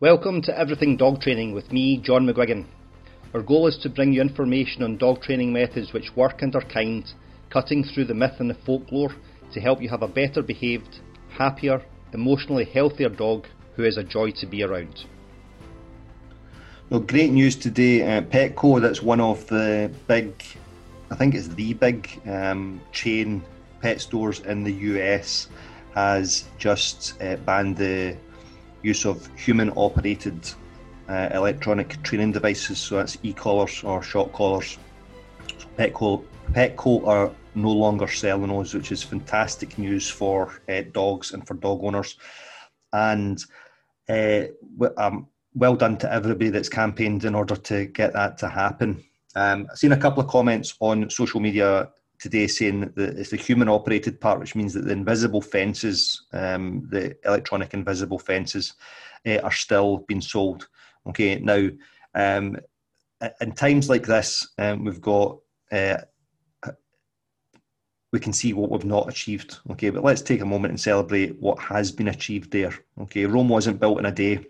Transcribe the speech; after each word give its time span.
Welcome 0.00 0.42
to 0.42 0.56
Everything 0.56 0.96
Dog 0.96 1.20
Training 1.20 1.54
with 1.54 1.72
me, 1.72 1.96
John 1.96 2.24
McGuigan. 2.24 2.66
Our 3.34 3.42
goal 3.42 3.66
is 3.66 3.76
to 3.78 3.88
bring 3.88 4.12
you 4.12 4.20
information 4.20 4.84
on 4.84 4.96
dog 4.96 5.22
training 5.22 5.52
methods 5.52 5.92
which 5.92 6.14
work 6.14 6.40
and 6.40 6.54
are 6.54 6.60
kind, 6.60 7.04
cutting 7.50 7.82
through 7.82 8.04
the 8.04 8.14
myth 8.14 8.36
and 8.38 8.48
the 8.48 8.54
folklore 8.54 9.10
to 9.52 9.60
help 9.60 9.82
you 9.82 9.88
have 9.88 10.02
a 10.02 10.06
better 10.06 10.40
behaved, 10.40 11.00
happier, 11.30 11.82
emotionally 12.12 12.64
healthier 12.64 13.08
dog 13.08 13.48
who 13.74 13.82
is 13.82 13.96
a 13.96 14.04
joy 14.04 14.30
to 14.30 14.46
be 14.46 14.62
around. 14.62 15.04
Well, 16.90 17.00
great 17.00 17.32
news 17.32 17.56
today. 17.56 18.18
Uh, 18.18 18.20
Petco, 18.20 18.80
that's 18.80 19.02
one 19.02 19.20
of 19.20 19.48
the 19.48 19.90
big, 20.06 20.32
I 21.10 21.16
think 21.16 21.34
it's 21.34 21.48
the 21.48 21.74
big 21.74 22.08
um, 22.24 22.80
chain 22.92 23.42
pet 23.82 24.00
stores 24.00 24.38
in 24.38 24.62
the 24.62 24.72
US, 24.72 25.48
has 25.96 26.44
just 26.56 27.20
uh, 27.20 27.34
banned 27.38 27.78
the 27.78 28.16
use 28.82 29.04
of 29.04 29.28
human 29.36 29.70
operated 29.76 30.50
uh, 31.08 31.28
electronic 31.32 32.02
training 32.02 32.32
devices. 32.32 32.78
So 32.78 32.96
that's 32.96 33.18
e 33.22 33.32
collars 33.32 33.82
or 33.84 34.02
shock 34.02 34.32
collars. 34.32 34.78
So 35.58 35.66
Petco, 35.78 36.24
Petco 36.52 37.06
are 37.06 37.30
no 37.54 37.70
longer 37.70 38.06
selling 38.06 38.48
those, 38.48 38.74
which 38.74 38.92
is 38.92 39.02
fantastic 39.02 39.78
news 39.78 40.08
for 40.08 40.60
uh, 40.68 40.82
dogs 40.92 41.32
and 41.32 41.46
for 41.46 41.54
dog 41.54 41.82
owners. 41.82 42.16
And 42.92 43.42
uh, 44.08 44.44
um, 44.96 45.28
well 45.54 45.76
done 45.76 45.98
to 45.98 46.12
everybody 46.12 46.50
that's 46.50 46.68
campaigned 46.68 47.24
in 47.24 47.34
order 47.34 47.56
to 47.56 47.86
get 47.86 48.12
that 48.12 48.38
to 48.38 48.48
happen. 48.48 49.02
Um, 49.34 49.66
I've 49.70 49.78
seen 49.78 49.92
a 49.92 49.96
couple 49.96 50.22
of 50.22 50.28
comments 50.28 50.74
on 50.80 51.10
social 51.10 51.40
media 51.40 51.90
today 52.18 52.46
saying 52.46 52.92
that 52.96 53.18
it's 53.18 53.30
the 53.30 53.36
human 53.36 53.68
operated 53.68 54.20
part, 54.20 54.40
which 54.40 54.54
means 54.54 54.74
that 54.74 54.84
the 54.84 54.92
invisible 54.92 55.40
fences, 55.40 56.26
um, 56.32 56.86
the 56.90 57.16
electronic 57.24 57.74
invisible 57.74 58.18
fences, 58.18 58.74
uh, 59.26 59.38
are 59.38 59.52
still 59.52 59.98
being 60.08 60.20
sold. 60.20 60.68
Okay, 61.08 61.38
now 61.38 61.68
um, 62.14 62.56
in 63.40 63.52
times 63.52 63.88
like 63.88 64.06
this, 64.06 64.48
um, 64.58 64.84
we've 64.84 65.00
got 65.00 65.38
uh, 65.72 65.98
we 68.12 68.18
can 68.18 68.32
see 68.32 68.52
what 68.52 68.70
we've 68.70 68.84
not 68.84 69.08
achieved. 69.08 69.58
Okay, 69.70 69.90
but 69.90 70.04
let's 70.04 70.22
take 70.22 70.40
a 70.40 70.46
moment 70.46 70.72
and 70.72 70.80
celebrate 70.80 71.38
what 71.40 71.58
has 71.58 71.92
been 71.92 72.08
achieved 72.08 72.50
there. 72.50 72.72
Okay, 73.02 73.26
Rome 73.26 73.48
wasn't 73.48 73.80
built 73.80 73.98
in 73.98 74.06
a 74.06 74.12
day 74.12 74.46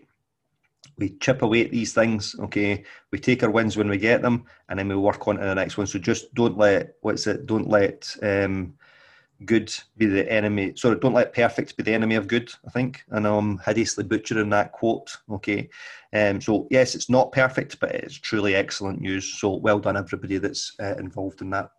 we 0.98 1.10
chip 1.20 1.42
away 1.42 1.64
at 1.64 1.70
these 1.70 1.94
things. 1.94 2.34
Okay, 2.40 2.84
we 3.10 3.18
take 3.18 3.42
our 3.42 3.50
wins 3.50 3.76
when 3.76 3.88
we 3.88 3.98
get 3.98 4.22
them, 4.22 4.44
and 4.68 4.78
then 4.78 4.88
we 4.88 4.96
work 4.96 5.26
on 5.26 5.36
to 5.36 5.44
the 5.44 5.54
next 5.54 5.78
one. 5.78 5.86
So 5.86 5.98
just 5.98 6.34
don't 6.34 6.58
let 6.58 6.94
what's 7.00 7.26
it? 7.26 7.46
Don't 7.46 7.68
let 7.68 8.14
um, 8.22 8.74
good 9.44 9.72
be 9.96 10.06
the 10.06 10.30
enemy. 10.30 10.72
Sorry, 10.76 10.98
don't 10.98 11.14
let 11.14 11.32
perfect 11.32 11.76
be 11.76 11.82
the 11.82 11.94
enemy 11.94 12.16
of 12.16 12.26
good. 12.26 12.50
I 12.66 12.70
think, 12.70 13.04
and 13.10 13.26
I'm 13.26 13.58
hideously 13.58 14.04
butchering 14.04 14.50
that 14.50 14.72
quote. 14.72 15.16
Okay, 15.30 15.70
um, 16.12 16.40
so 16.40 16.66
yes, 16.70 16.94
it's 16.94 17.08
not 17.08 17.32
perfect, 17.32 17.78
but 17.80 17.92
it's 17.92 18.18
truly 18.18 18.54
excellent 18.54 19.00
news. 19.00 19.38
So 19.38 19.54
well 19.54 19.78
done, 19.78 19.96
everybody 19.96 20.38
that's 20.38 20.74
uh, 20.80 20.96
involved 20.96 21.40
in 21.40 21.50
that. 21.50 21.70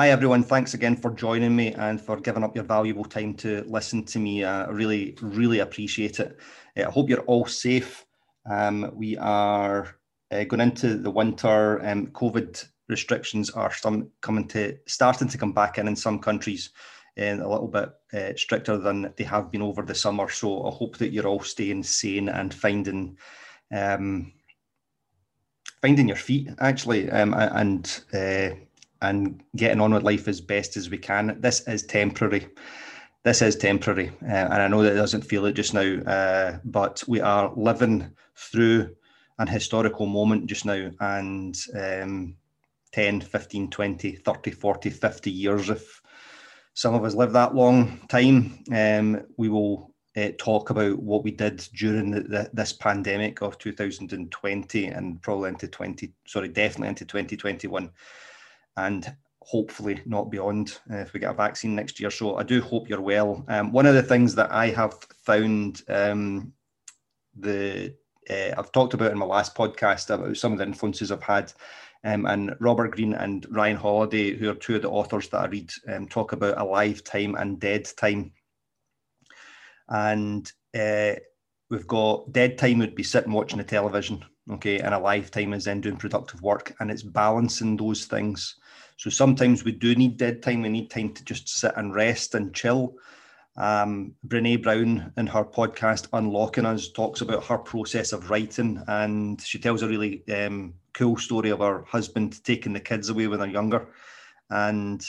Hi, 0.00 0.08
everyone. 0.08 0.42
Thanks 0.42 0.72
again 0.72 0.96
for 0.96 1.10
joining 1.10 1.54
me 1.54 1.74
and 1.74 2.00
for 2.00 2.18
giving 2.18 2.42
up 2.42 2.56
your 2.56 2.64
valuable 2.64 3.04
time 3.04 3.34
to 3.34 3.62
listen 3.68 4.02
to 4.06 4.18
me. 4.18 4.42
Uh, 4.42 4.64
I 4.64 4.70
really, 4.70 5.14
really 5.20 5.58
appreciate 5.58 6.20
it. 6.20 6.38
Uh, 6.74 6.88
I 6.88 6.90
hope 6.90 7.10
you're 7.10 7.26
all 7.26 7.44
safe. 7.44 8.06
Um, 8.50 8.90
we 8.94 9.18
are 9.18 9.96
uh, 10.30 10.44
going 10.44 10.62
into 10.62 10.96
the 10.96 11.10
winter. 11.10 11.86
Um, 11.86 12.06
COVID 12.12 12.66
restrictions 12.88 13.50
are 13.50 13.70
some 13.74 14.08
coming 14.22 14.48
to 14.48 14.78
starting 14.86 15.28
to 15.28 15.36
come 15.36 15.52
back 15.52 15.76
in 15.76 15.86
in 15.86 15.96
some 15.96 16.18
countries, 16.18 16.70
and 17.18 17.42
a 17.42 17.48
little 17.50 17.68
bit 17.68 17.90
uh, 18.14 18.34
stricter 18.36 18.78
than 18.78 19.12
they 19.18 19.24
have 19.24 19.50
been 19.50 19.60
over 19.60 19.82
the 19.82 19.94
summer. 19.94 20.30
So 20.30 20.66
I 20.66 20.70
hope 20.70 20.96
that 20.96 21.12
you're 21.12 21.28
all 21.28 21.40
staying 21.40 21.82
sane 21.82 22.30
and 22.30 22.54
finding. 22.54 23.18
Um, 23.70 24.32
finding 25.82 26.08
your 26.08 26.16
feet 26.16 26.48
actually 26.58 27.10
um, 27.10 27.34
and 27.34 28.02
uh, 28.12 28.50
and 29.02 29.42
getting 29.56 29.80
on 29.80 29.94
with 29.94 30.02
life 30.02 30.28
as 30.28 30.40
best 30.40 30.76
as 30.76 30.90
we 30.90 30.98
can. 30.98 31.36
This 31.40 31.66
is 31.66 31.82
temporary. 31.84 32.48
This 33.22 33.42
is 33.42 33.56
temporary. 33.56 34.10
Uh, 34.22 34.48
and 34.50 34.54
I 34.54 34.68
know 34.68 34.82
that 34.82 34.92
it 34.92 34.96
doesn't 34.96 35.22
feel 35.22 35.46
it 35.46 35.52
just 35.52 35.74
now, 35.74 36.00
uh, 36.02 36.58
but 36.64 37.02
we 37.06 37.20
are 37.20 37.52
living 37.56 38.10
through 38.36 38.94
an 39.38 39.46
historical 39.46 40.06
moment 40.06 40.46
just 40.46 40.64
now. 40.64 40.90
And 41.00 41.56
um, 41.74 42.36
10, 42.92 43.20
15, 43.20 43.70
20, 43.70 44.16
30, 44.16 44.50
40, 44.50 44.90
50 44.90 45.30
years, 45.30 45.70
if 45.70 46.02
some 46.74 46.94
of 46.94 47.04
us 47.04 47.14
live 47.14 47.32
that 47.32 47.54
long 47.54 48.00
time, 48.08 48.64
um, 48.72 49.22
we 49.36 49.48
will 49.48 49.94
uh, 50.16 50.30
talk 50.38 50.70
about 50.70 50.98
what 50.98 51.22
we 51.22 51.30
did 51.30 51.58
during 51.74 52.10
the, 52.10 52.20
the, 52.20 52.50
this 52.52 52.72
pandemic 52.72 53.42
of 53.42 53.58
2020 53.58 54.86
and 54.86 55.22
probably 55.22 55.50
into 55.50 55.68
20, 55.68 56.12
sorry, 56.26 56.48
definitely 56.48 56.88
into 56.88 57.04
2021 57.04 57.90
and 58.76 59.14
hopefully 59.42 60.00
not 60.04 60.30
beyond 60.30 60.78
uh, 60.90 60.96
if 60.96 61.12
we 61.12 61.20
get 61.20 61.30
a 61.30 61.34
vaccine 61.34 61.74
next 61.74 61.98
year. 61.98 62.10
So 62.10 62.36
I 62.36 62.42
do 62.42 62.60
hope 62.60 62.88
you're 62.88 63.00
well. 63.00 63.44
Um, 63.48 63.72
one 63.72 63.86
of 63.86 63.94
the 63.94 64.02
things 64.02 64.34
that 64.34 64.52
I 64.52 64.68
have 64.68 64.94
found 65.24 65.82
um, 65.88 66.52
the 67.36 67.94
uh, 68.28 68.54
I've 68.56 68.72
talked 68.72 68.94
about 68.94 69.10
in 69.12 69.18
my 69.18 69.26
last 69.26 69.54
podcast 69.56 70.10
about 70.10 70.36
some 70.36 70.52
of 70.52 70.58
the 70.58 70.64
influences 70.64 71.10
I've 71.10 71.22
had. 71.22 71.52
Um, 72.02 72.26
and 72.26 72.56
Robert 72.60 72.92
Greene 72.92 73.14
and 73.14 73.46
Ryan 73.50 73.76
Holiday, 73.76 74.34
who 74.34 74.50
are 74.50 74.54
two 74.54 74.76
of 74.76 74.82
the 74.82 74.90
authors 74.90 75.28
that 75.28 75.40
I 75.40 75.46
read, 75.46 75.70
um, 75.88 76.08
talk 76.08 76.32
about 76.32 76.58
alive 76.58 77.04
time 77.04 77.34
and 77.34 77.60
dead 77.60 77.88
time. 77.96 78.32
And 79.88 80.50
uh, 80.78 81.16
we've 81.68 81.86
got 81.86 82.32
dead 82.32 82.56
time 82.56 82.78
would 82.78 82.94
be 82.94 83.02
sitting 83.02 83.32
watching 83.32 83.58
the 83.58 83.64
television, 83.64 84.24
okay, 84.50 84.78
and 84.78 84.94
alive 84.94 85.30
time 85.30 85.52
is 85.52 85.64
then 85.64 85.80
doing 85.80 85.96
productive 85.96 86.42
work, 86.42 86.74
and 86.80 86.90
it's 86.90 87.02
balancing 87.02 87.76
those 87.76 88.04
things. 88.06 88.56
So 88.96 89.10
sometimes 89.10 89.64
we 89.64 89.72
do 89.72 89.94
need 89.94 90.18
dead 90.18 90.42
time. 90.42 90.62
We 90.62 90.68
need 90.68 90.90
time 90.90 91.14
to 91.14 91.24
just 91.24 91.48
sit 91.48 91.72
and 91.76 91.94
rest 91.94 92.34
and 92.34 92.54
chill. 92.54 92.96
Um, 93.56 94.14
Brene 94.26 94.62
Brown 94.62 95.12
in 95.16 95.26
her 95.26 95.44
podcast 95.44 96.08
Unlocking 96.12 96.66
Us 96.66 96.90
talks 96.90 97.20
about 97.20 97.44
her 97.44 97.58
process 97.58 98.12
of 98.12 98.30
writing, 98.30 98.82
and 98.86 99.40
she 99.40 99.58
tells 99.58 99.82
a 99.82 99.88
really 99.88 100.22
um, 100.28 100.74
cool 100.94 101.16
story 101.16 101.50
of 101.50 101.60
her 101.60 101.82
husband 101.82 102.42
taking 102.44 102.72
the 102.72 102.80
kids 102.80 103.08
away 103.08 103.26
when 103.26 103.40
they're 103.40 103.48
younger, 103.48 103.88
and 104.50 105.04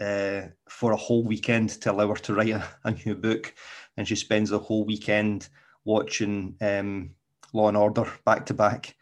uh, 0.00 0.42
for 0.68 0.92
a 0.92 0.96
whole 0.96 1.24
weekend 1.24 1.70
to 1.70 1.92
allow 1.92 2.08
her 2.08 2.14
to 2.16 2.34
write 2.34 2.50
a, 2.50 2.64
a 2.84 2.92
new 2.92 3.14
book, 3.14 3.54
and 3.96 4.08
she 4.08 4.16
spends 4.16 4.50
the 4.50 4.58
whole 4.58 4.84
weekend 4.84 5.48
watching 5.84 6.56
um, 6.60 7.10
Law 7.54 7.68
and 7.68 7.76
Order 7.76 8.06
back 8.26 8.44
to 8.46 8.54
back, 8.54 8.94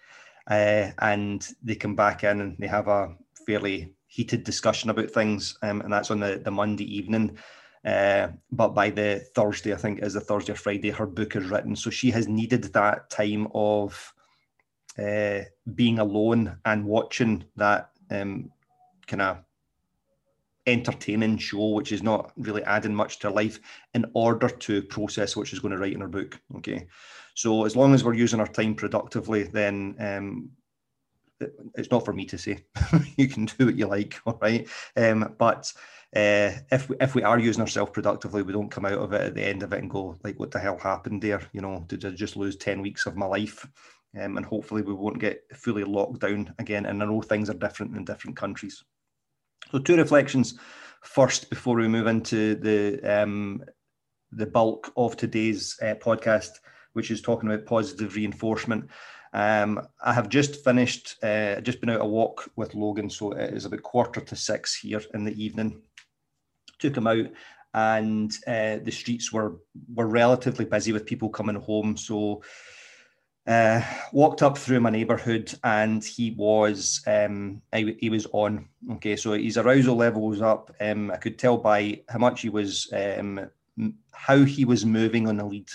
uh, 0.49 0.91
and 0.99 1.47
they 1.63 1.75
come 1.75 1.97
back 1.97 2.23
in 2.23 2.41
and 2.41 2.57
they 2.59 2.69
have 2.69 2.87
a 2.87 3.17
fairly 3.47 3.95
heated 4.07 4.45
discussion 4.45 4.91
about 4.91 5.11
things, 5.11 5.59
um, 5.63 5.81
and 5.81 5.93
that's 5.93 6.11
on 6.11 6.21
the, 6.21 6.41
the 6.45 6.51
Monday 6.51 6.85
evening. 6.97 7.37
Uh, 7.85 8.29
but 8.53 8.75
by 8.75 8.91
the 8.91 9.25
Thursday, 9.35 9.73
I 9.73 9.77
think 9.77 10.01
is 10.01 10.15
the 10.15 10.21
Thursday 10.21 10.53
or 10.53 10.57
Friday, 10.57 10.91
her 10.91 11.07
book 11.07 11.35
is 11.35 11.49
written. 11.49 11.75
So 11.75 11.91
she 11.91 12.13
has 12.13 12.29
needed 12.29 12.63
that 12.65 13.11
time 13.11 13.49
of 13.55 14.15
uh, 14.99 15.41
being 15.75 15.99
alone 15.99 16.59
and 16.65 16.85
watching 16.85 17.45
that 17.57 17.91
um, 18.11 18.51
kind 19.07 19.23
of 19.23 19.39
entertaining 20.67 21.39
show, 21.39 21.71
which 21.71 21.91
is 21.91 22.03
not 22.05 22.33
really 22.37 22.63
adding 22.65 22.95
much 22.95 23.19
to 23.19 23.29
her 23.29 23.35
life, 23.35 23.59
in 23.95 24.05
order 24.15 24.49
to 24.49 24.83
process 24.83 25.35
what 25.35 25.49
she's 25.49 25.59
going 25.59 25.73
to 25.73 25.79
write 25.79 25.95
in 25.95 26.01
her 26.03 26.09
book. 26.09 26.39
Okay. 26.57 26.87
So 27.35 27.65
as 27.65 27.77
long 27.77 27.95
as 27.95 28.05
we're 28.05 28.15
using 28.15 28.41
our 28.41 28.47
time 28.47 28.75
productively, 28.75 29.45
then 29.45 29.97
um, 29.99 30.51
it's 31.75 31.91
not 31.91 32.05
for 32.05 32.13
me 32.13 32.25
to 32.27 32.39
say. 32.39 32.65
you 33.17 33.29
can 33.29 33.47
do 33.47 33.67
what 33.67 33.77
you 33.77 33.87
like, 33.87 34.21
all 34.27 34.39
right. 34.41 34.69
Um, 34.97 35.35
but 35.39 35.73
uh, 36.15 36.53
if 36.71 36.89
we, 36.89 36.97
if 37.01 37.15
we 37.15 37.23
are 37.23 37.39
using 37.39 37.63
ourselves 37.63 37.93
productively, 37.93 38.43
we 38.43 38.53
don't 38.53 38.71
come 38.71 38.85
out 38.85 38.99
of 38.99 39.13
it 39.13 39.23
at 39.23 39.35
the 39.35 39.47
end 39.47 39.63
of 39.63 39.73
it 39.73 39.81
and 39.81 39.91
go 39.91 40.19
like, 40.23 40.39
"What 40.39 40.51
the 40.51 40.59
hell 40.59 40.79
happened 40.79 41.23
there?" 41.23 41.41
You 41.53 41.63
know, 41.63 41.85
did 41.89 42.05
I 42.05 42.11
just 42.11 42.37
lose 42.37 42.57
ten 42.57 42.83
weeks 42.83 43.07
of 43.07 43.17
my 43.17 43.27
life? 43.27 43.67
Um, 44.21 44.37
and 44.37 44.45
hopefully, 44.45 44.83
we 44.83 44.93
won't 44.93 45.21
get 45.21 45.43
fully 45.55 45.85
locked 45.85 46.21
down 46.21 46.55
again. 46.59 46.85
And 46.85 47.03
I 47.03 47.07
know 47.07 47.23
things 47.23 47.49
are 47.49 47.55
different 47.55 47.97
in 47.97 48.05
different 48.05 48.37
countries. 48.37 48.85
So, 49.71 49.79
two 49.79 49.97
reflections 49.97 50.59
first 51.03 51.49
before 51.49 51.77
we 51.77 51.89
move 51.89 52.07
into 52.07 52.57
the 52.57 53.01
um, 53.23 53.65
the 54.33 54.47
bulk 54.47 54.93
of 54.99 55.17
today's 55.17 55.79
uh, 55.81 55.95
podcast, 55.95 56.51
which 56.93 57.11
is 57.11 57.21
talking 57.21 57.51
about 57.51 57.67
positive 57.67 58.15
reinforcement. 58.15 58.89
Um, 59.33 59.87
I 60.03 60.13
have 60.13 60.29
just 60.29 60.63
finished, 60.63 61.17
uh, 61.23 61.61
just 61.61 61.81
been 61.81 61.91
out 61.91 62.03
a 62.03 62.07
walk 62.07 62.51
with 62.57 62.75
Logan, 62.75 63.09
so 63.09 63.33
it 63.33 63.55
is 63.55 63.65
about 63.65 63.83
quarter 63.83 64.21
to 64.21 64.37
six 64.37 64.77
here 64.77 65.03
in 65.15 65.25
the 65.25 65.43
evening. 65.43 65.81
Took 66.79 66.97
him 66.97 67.07
out, 67.07 67.27
and 67.73 68.31
uh, 68.47 68.79
the 68.83 68.91
streets 68.91 69.33
were 69.33 69.57
were 69.95 70.07
relatively 70.07 70.67
busy 70.67 70.93
with 70.93 71.07
people 71.07 71.31
coming 71.31 71.57
home. 71.57 71.97
So 71.97 72.43
uh, 73.47 73.83
walked 74.13 74.43
up 74.43 74.59
through 74.59 74.81
my 74.81 74.91
neighbourhood, 74.91 75.53
and 75.65 76.05
he 76.05 76.33
was 76.33 77.03
um, 77.07 77.63
he, 77.73 78.11
was 78.11 78.27
on. 78.33 78.69
Okay, 78.93 79.17
so 79.17 79.33
his 79.33 79.57
arousal 79.57 79.97
level 79.97 80.29
was 80.29 80.43
up. 80.43 80.75
Um, 80.81 81.11
I 81.11 81.17
could 81.17 81.39
tell 81.39 81.57
by 81.57 82.03
how 82.09 82.19
much 82.19 82.43
he 82.43 82.51
was, 82.51 82.93
um, 82.93 83.49
how 84.13 84.45
he 84.45 84.67
was 84.67 84.85
moving 84.85 85.27
on 85.27 85.39
the 85.39 85.45
lead 85.45 85.71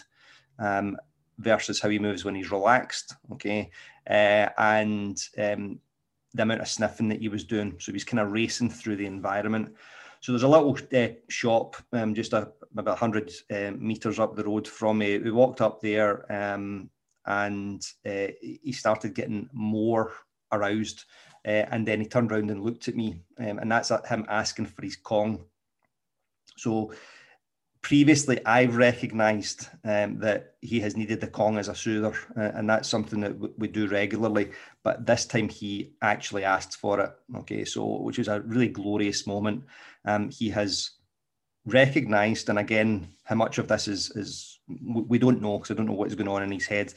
um, 0.60 0.98
versus 1.40 1.80
how 1.80 1.90
he 1.90 2.00
moves 2.00 2.26
when 2.26 2.36
he's 2.36 2.52
relaxed. 2.52 3.16
Okay, 3.34 3.70
uh, 4.10 4.50
and 4.58 5.22
um, 5.38 5.80
the 6.34 6.44
amount 6.44 6.62
of 6.62 6.68
sniffing 6.68 7.10
that 7.10 7.22
he 7.22 7.30
was 7.30 7.44
doing. 7.44 7.76
So 7.80 7.92
he's 7.92 8.04
kind 8.04 8.20
of 8.20 8.32
racing 8.32 8.70
through 8.70 8.98
the 8.98 9.06
environment. 9.06 9.76
So 10.20 10.32
there's 10.32 10.44
a 10.44 10.48
little 10.48 10.78
uh, 10.96 11.14
shop 11.30 11.76
um, 11.94 12.14
just 12.14 12.34
a, 12.34 12.52
about 12.76 13.02
100 13.02 13.32
uh, 13.52 13.72
meters 13.78 14.20
up 14.20 14.36
the 14.36 14.44
road 14.44 14.68
from 14.68 15.00
me. 15.00 15.18
We 15.20 15.32
walked 15.32 15.62
up 15.62 15.82
there 15.82 16.32
um, 16.32 16.90
and 17.26 17.86
uh, 18.06 18.28
he 18.42 18.72
started 18.72 19.14
getting 19.14 19.50
more 19.54 20.14
aroused. 20.52 21.06
Uh, 21.46 21.66
and 21.72 21.88
then 21.88 22.02
he 22.02 22.08
turned 22.08 22.32
around 22.32 22.52
and 22.52 22.64
looked 22.64 22.88
at 22.90 22.96
me, 22.96 23.22
um, 23.40 23.60
and 23.60 23.72
that's 23.72 23.90
him 24.10 24.26
asking 24.28 24.66
for 24.66 24.82
his 24.82 24.98
Kong. 24.98 25.46
So 26.58 26.92
previously 27.82 28.44
I've 28.46 28.76
recognised 28.76 29.68
um, 29.84 30.20
that 30.20 30.56
he 30.62 30.80
has 30.82 30.98
needed 30.98 31.22
the 31.22 31.28
Kong 31.28 31.58
as 31.58 31.68
a 31.68 31.76
soother, 31.76 32.14
uh, 32.36 32.52
and 32.56 32.70
that's 32.70 32.90
something 32.90 33.22
that 33.22 33.34
w- 33.34 33.54
we 33.58 33.68
do 33.68 33.88
regularly. 33.88 34.52
But 34.84 35.06
this 35.06 35.26
time 35.26 35.50
he 35.50 35.94
actually 36.02 36.44
asked 36.44 36.78
for 36.78 37.00
it. 37.00 37.12
Okay, 37.38 37.66
so 37.66 38.02
which 38.02 38.18
was 38.18 38.28
a 38.28 38.42
really 38.42 38.68
glorious 38.68 39.28
moment. 39.28 39.64
Um, 40.06 40.30
he 40.30 40.50
has 40.50 40.92
recognised, 41.66 42.50
and 42.50 42.60
again, 42.60 43.10
how 43.24 43.36
much 43.36 43.58
of 43.58 43.68
this 43.68 43.88
is 43.88 44.12
is 44.12 44.60
we 44.84 45.18
don't 45.18 45.42
know 45.42 45.58
because 45.58 45.72
I 45.72 45.74
don't 45.76 45.88
know 45.88 45.94
what 45.94 46.08
is 46.08 46.16
going 46.16 46.28
on 46.28 46.44
in 46.44 46.52
his 46.52 46.68
head. 46.68 46.94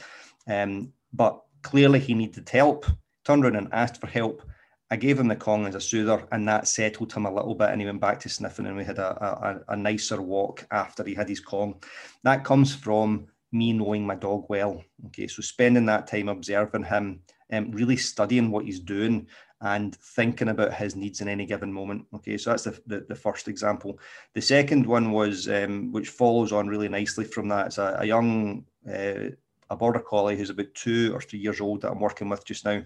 Um, 0.47 0.93
but 1.13 1.41
clearly 1.61 1.99
he 1.99 2.13
needed 2.13 2.49
help. 2.49 2.85
Turned 3.23 3.45
around 3.45 3.55
and 3.55 3.67
asked 3.71 4.01
for 4.01 4.07
help 4.07 4.41
I 4.91 4.97
gave 4.97 5.17
him 5.17 5.29
the 5.29 5.37
Kong 5.37 5.65
as 5.65 5.75
a 5.75 5.79
soother, 5.79 6.27
and 6.33 6.45
that 6.49 6.67
settled 6.67 7.13
him 7.13 7.25
a 7.25 7.33
little 7.33 7.55
bit, 7.55 7.69
and 7.69 7.79
he 7.79 7.87
went 7.87 8.01
back 8.01 8.19
to 8.19 8.29
sniffing, 8.29 8.65
and 8.65 8.75
we 8.75 8.83
had 8.83 8.99
a, 8.99 9.61
a, 9.69 9.73
a 9.73 9.77
nicer 9.77 10.21
walk 10.21 10.67
after 10.69 11.05
he 11.05 11.15
had 11.15 11.29
his 11.29 11.39
Kong. 11.39 11.81
That 12.23 12.43
comes 12.43 12.75
from 12.75 13.27
me 13.53 13.71
knowing 13.71 14.05
my 14.05 14.15
dog 14.15 14.45
well. 14.49 14.83
Okay, 15.07 15.27
so 15.27 15.41
spending 15.41 15.85
that 15.85 16.07
time 16.07 16.27
observing 16.27 16.83
him, 16.83 17.21
um, 17.53 17.71
really 17.71 17.95
studying 17.95 18.51
what 18.51 18.65
he's 18.65 18.81
doing, 18.81 19.27
and 19.61 19.95
thinking 19.95 20.49
about 20.49 20.73
his 20.73 20.97
needs 20.97 21.21
in 21.21 21.29
any 21.29 21.45
given 21.45 21.71
moment. 21.71 22.05
Okay, 22.13 22.35
so 22.37 22.49
that's 22.49 22.63
the, 22.63 22.77
the, 22.87 23.05
the 23.07 23.15
first 23.15 23.47
example. 23.47 23.97
The 24.33 24.41
second 24.41 24.85
one 24.85 25.13
was, 25.13 25.47
um, 25.47 25.93
which 25.93 26.09
follows 26.09 26.51
on 26.51 26.67
really 26.67 26.89
nicely 26.89 27.23
from 27.23 27.47
that, 27.47 27.67
it's 27.67 27.77
a, 27.77 27.95
a 27.99 28.05
young, 28.05 28.65
uh, 28.89 29.29
a 29.69 29.77
border 29.77 29.99
collie 29.99 30.35
who's 30.35 30.49
about 30.49 30.73
two 30.73 31.13
or 31.13 31.21
three 31.21 31.39
years 31.39 31.61
old 31.61 31.81
that 31.81 31.91
I'm 31.91 31.99
working 31.99 32.27
with 32.27 32.43
just 32.43 32.65
now 32.65 32.81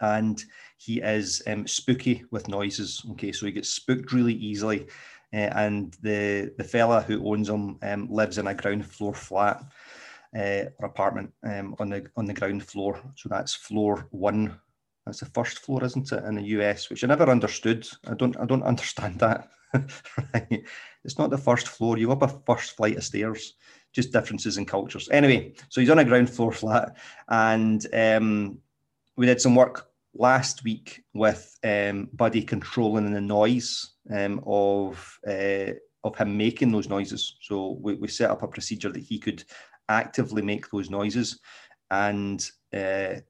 and 0.00 0.44
he 0.78 1.00
is 1.00 1.42
um, 1.46 1.66
spooky 1.66 2.24
with 2.30 2.48
noises. 2.48 3.04
Okay, 3.12 3.32
so 3.32 3.46
he 3.46 3.52
gets 3.52 3.70
spooked 3.70 4.12
really 4.12 4.34
easily, 4.34 4.86
uh, 5.32 5.50
and 5.54 5.96
the 6.02 6.52
the 6.56 6.64
fella 6.64 7.02
who 7.02 7.30
owns 7.30 7.48
him 7.48 7.78
um, 7.82 8.08
lives 8.10 8.38
in 8.38 8.46
a 8.46 8.54
ground 8.54 8.86
floor 8.86 9.14
flat 9.14 9.62
uh, 10.36 10.64
or 10.78 10.86
apartment 10.86 11.32
um, 11.44 11.74
on 11.78 11.90
the 11.90 12.06
on 12.16 12.24
the 12.24 12.34
ground 12.34 12.64
floor. 12.64 13.00
So 13.16 13.28
that's 13.28 13.54
floor 13.54 14.06
one. 14.10 14.58
That's 15.06 15.20
the 15.20 15.26
first 15.26 15.60
floor, 15.60 15.82
isn't 15.84 16.12
it, 16.12 16.24
in 16.24 16.36
the 16.36 16.42
US? 16.42 16.90
Which 16.90 17.04
I 17.04 17.06
never 17.06 17.28
understood. 17.28 17.86
I 18.06 18.14
don't 18.14 18.36
I 18.38 18.46
don't 18.46 18.62
understand 18.62 19.18
that. 19.20 19.48
right? 20.34 20.64
It's 21.04 21.18
not 21.18 21.30
the 21.30 21.38
first 21.38 21.68
floor. 21.68 21.98
You 21.98 22.12
up 22.12 22.22
a 22.22 22.28
first 22.28 22.76
flight 22.76 22.96
of 22.96 23.04
stairs. 23.04 23.54
Just 23.92 24.12
differences 24.12 24.56
in 24.56 24.66
cultures. 24.66 25.08
Anyway, 25.10 25.54
so 25.68 25.80
he's 25.80 25.90
on 25.90 25.98
a 25.98 26.04
ground 26.04 26.30
floor 26.30 26.52
flat, 26.52 26.96
and 27.28 27.84
um, 27.92 28.58
we 29.16 29.26
did 29.26 29.40
some 29.40 29.56
work 29.56 29.89
last 30.14 30.64
week 30.64 31.02
with 31.14 31.58
um, 31.64 32.08
Buddy 32.12 32.42
controlling 32.42 33.12
the 33.12 33.20
noise 33.20 33.94
um, 34.12 34.42
of 34.46 35.18
uh, 35.26 35.72
of 36.02 36.16
him 36.16 36.36
making 36.36 36.72
those 36.72 36.88
noises. 36.88 37.36
So 37.42 37.78
we, 37.80 37.94
we, 37.94 38.08
set 38.08 38.30
up 38.30 38.42
a 38.42 38.48
procedure 38.48 38.90
that 38.90 39.02
he 39.02 39.18
could 39.18 39.44
actively 39.88 40.40
make 40.40 40.70
those 40.70 40.88
noises, 40.88 41.40
and 41.90 42.40
uh, 42.72 43.20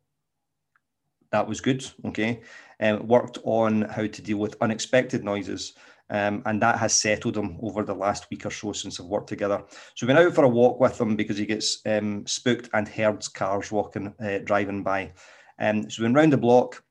that 1.32 1.48
was 1.48 1.60
good. 1.60 1.84
Okay, 2.06 2.40
um, 2.80 3.06
worked 3.06 3.38
on 3.44 3.82
how 3.82 4.06
to 4.06 4.22
deal 4.22 4.38
with 4.38 4.56
unexpected 4.60 5.24
noises. 5.24 5.74
Um, 6.12 6.42
and 6.44 6.60
that 6.60 6.76
has 6.76 6.92
settled 6.92 7.36
him 7.36 7.56
over 7.62 7.84
the 7.84 7.94
last 7.94 8.28
week 8.30 8.44
or 8.44 8.50
so 8.50 8.72
since 8.72 8.98
I've 8.98 9.06
worked 9.06 9.28
together. 9.28 9.62
So 9.94 10.04
we've 10.04 10.08
been 10.08 10.26
out 10.26 10.34
for 10.34 10.42
a 10.42 10.48
walk 10.48 10.80
with 10.80 11.00
him 11.00 11.14
because 11.14 11.38
he 11.38 11.46
gets 11.46 11.80
um, 11.86 12.26
spooked 12.26 12.68
and 12.74 12.88
heard 12.88 13.24
cars 13.32 13.70
walking, 13.70 14.12
uh, 14.20 14.38
driving 14.38 14.82
by. 14.82 15.12
Um, 15.60 15.88
so 15.90 16.00
we 16.02 16.06
went 16.06 16.16
round 16.16 16.32
the 16.32 16.38
block, 16.38 16.82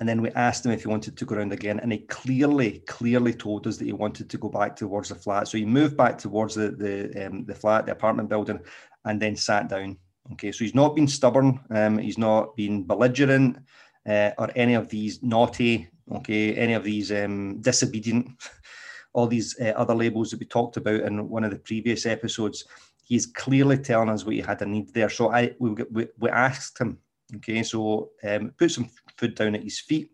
and 0.00 0.08
then 0.08 0.20
we 0.20 0.30
asked 0.30 0.66
him 0.66 0.72
if 0.72 0.82
he 0.82 0.88
wanted 0.88 1.16
to 1.16 1.24
go 1.24 1.36
around 1.36 1.52
again, 1.52 1.80
and 1.80 1.92
he 1.92 1.98
clearly, 2.00 2.80
clearly 2.86 3.32
told 3.32 3.66
us 3.66 3.76
that 3.78 3.86
he 3.86 3.92
wanted 3.92 4.28
to 4.28 4.38
go 4.38 4.48
back 4.48 4.76
towards 4.76 5.08
the 5.08 5.14
flat. 5.14 5.48
So 5.48 5.56
he 5.56 5.64
moved 5.64 5.96
back 5.96 6.18
towards 6.18 6.54
the 6.54 6.72
the 6.72 7.26
um, 7.26 7.44
the 7.46 7.54
flat, 7.54 7.86
the 7.86 7.92
apartment 7.92 8.28
building, 8.28 8.60
and 9.04 9.20
then 9.20 9.36
sat 9.36 9.68
down. 9.68 9.96
Okay, 10.32 10.52
so 10.52 10.64
he's 10.64 10.74
not 10.74 10.96
been 10.96 11.06
stubborn. 11.06 11.60
Um, 11.70 11.98
he's 11.98 12.18
not 12.18 12.56
been 12.56 12.82
belligerent 12.82 13.58
uh, 14.06 14.32
or 14.38 14.50
any 14.56 14.74
of 14.74 14.88
these 14.88 15.22
naughty. 15.22 15.88
Okay, 16.12 16.54
any 16.54 16.74
of 16.74 16.84
these 16.84 17.12
um, 17.12 17.60
disobedient. 17.60 18.28
All 19.12 19.26
these 19.26 19.58
uh, 19.60 19.72
other 19.76 19.94
labels 19.94 20.30
that 20.30 20.40
we 20.40 20.46
talked 20.46 20.76
about 20.76 21.00
in 21.00 21.28
one 21.30 21.42
of 21.42 21.50
the 21.50 21.58
previous 21.58 22.04
episodes. 22.04 22.64
He's 23.02 23.24
clearly 23.24 23.78
telling 23.78 24.10
us 24.10 24.26
what 24.26 24.34
he 24.34 24.42
had 24.42 24.60
a 24.60 24.66
need 24.66 24.92
there. 24.92 25.08
So 25.08 25.32
I 25.32 25.54
we, 25.58 25.70
we, 25.90 26.08
we 26.18 26.28
asked 26.28 26.78
him 26.78 26.98
Okay, 27.34 27.62
so 27.62 28.10
um, 28.24 28.52
put 28.56 28.70
some 28.70 28.88
food 29.16 29.34
down 29.34 29.56
at 29.56 29.64
his 29.64 29.80
feet. 29.80 30.10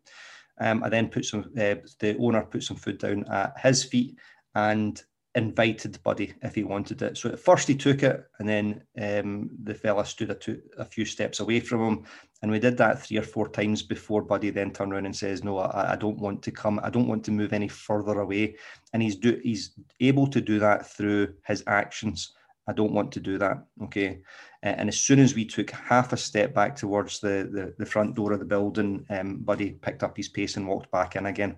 Um, 0.61 0.83
I 0.83 0.89
then 0.89 1.09
put 1.09 1.25
some, 1.25 1.51
uh, 1.59 1.77
the 1.99 2.17
owner 2.19 2.43
put 2.43 2.63
some 2.63 2.77
food 2.77 2.99
down 2.99 3.25
at 3.29 3.55
his 3.61 3.85
feet 3.85 4.17
and 4.55 5.03
invited 5.35 5.99
Buddy 6.03 6.35
if 6.43 6.55
he 6.55 6.65
wanted 6.65 7.01
it. 7.03 7.17
So 7.17 7.31
at 7.31 7.39
first 7.39 7.67
he 7.69 7.75
took 7.75 8.03
it, 8.03 8.25
and 8.39 8.49
then 8.49 8.83
um, 9.01 9.51
the 9.63 9.75
fella 9.75 10.05
stood 10.05 10.31
a, 10.31 10.35
two, 10.35 10.61
a, 10.79 10.85
few 10.85 11.05
steps 11.05 11.41
away 11.41 11.61
from 11.61 11.81
him, 11.81 12.05
and 12.43 12.51
we 12.51 12.59
did 12.59 12.77
that 12.79 13.03
three 13.03 13.17
or 13.17 13.23
four 13.23 13.49
times 13.49 13.83
before 13.83 14.23
Buddy 14.23 14.51
then 14.51 14.73
turned 14.73 14.93
around 14.93 15.07
and 15.07 15.17
says, 15.17 15.43
"No, 15.43 15.59
I, 15.59 15.93
I 15.93 15.97
don't 15.97 16.19
want 16.19 16.43
to 16.43 16.51
come. 16.51 16.81
I 16.83 16.91
don't 16.91 17.09
want 17.09 17.25
to 17.25 17.31
move 17.31 17.53
any 17.53 17.69
further 17.69 18.21
away." 18.21 18.57
And 18.93 19.03
he's 19.03 19.17
do 19.17 19.41
he's 19.43 19.73
able 20.01 20.27
to 20.29 20.41
do 20.41 20.59
that 20.59 20.87
through 20.87 21.35
his 21.47 21.65
actions. 21.67 22.35
I 22.69 22.73
don't 22.73 22.93
want 22.93 23.13
to 23.13 23.21
do 23.21 23.39
that. 23.39 23.65
Okay. 23.83 24.21
And 24.63 24.89
as 24.89 24.99
soon 24.99 25.19
as 25.19 25.35
we 25.35 25.45
took 25.45 25.71
half 25.71 26.13
a 26.13 26.17
step 26.17 26.55
back 26.55 26.77
towards 26.77 27.19
the, 27.21 27.49
the, 27.53 27.75
the 27.79 27.87
front 27.87 28.15
door 28.15 28.33
of 28.33 28.39
the 28.39 28.45
building, 28.45 29.05
um, 29.11 29.39
Buddy 29.39 29.73
picked 29.73 30.03
up 30.03 30.17
his 30.17 30.29
pace 30.29 30.57
and 30.57 30.69
walked 30.69 30.91
back 30.91 31.17
in 31.17 31.27
again. 31.27 31.57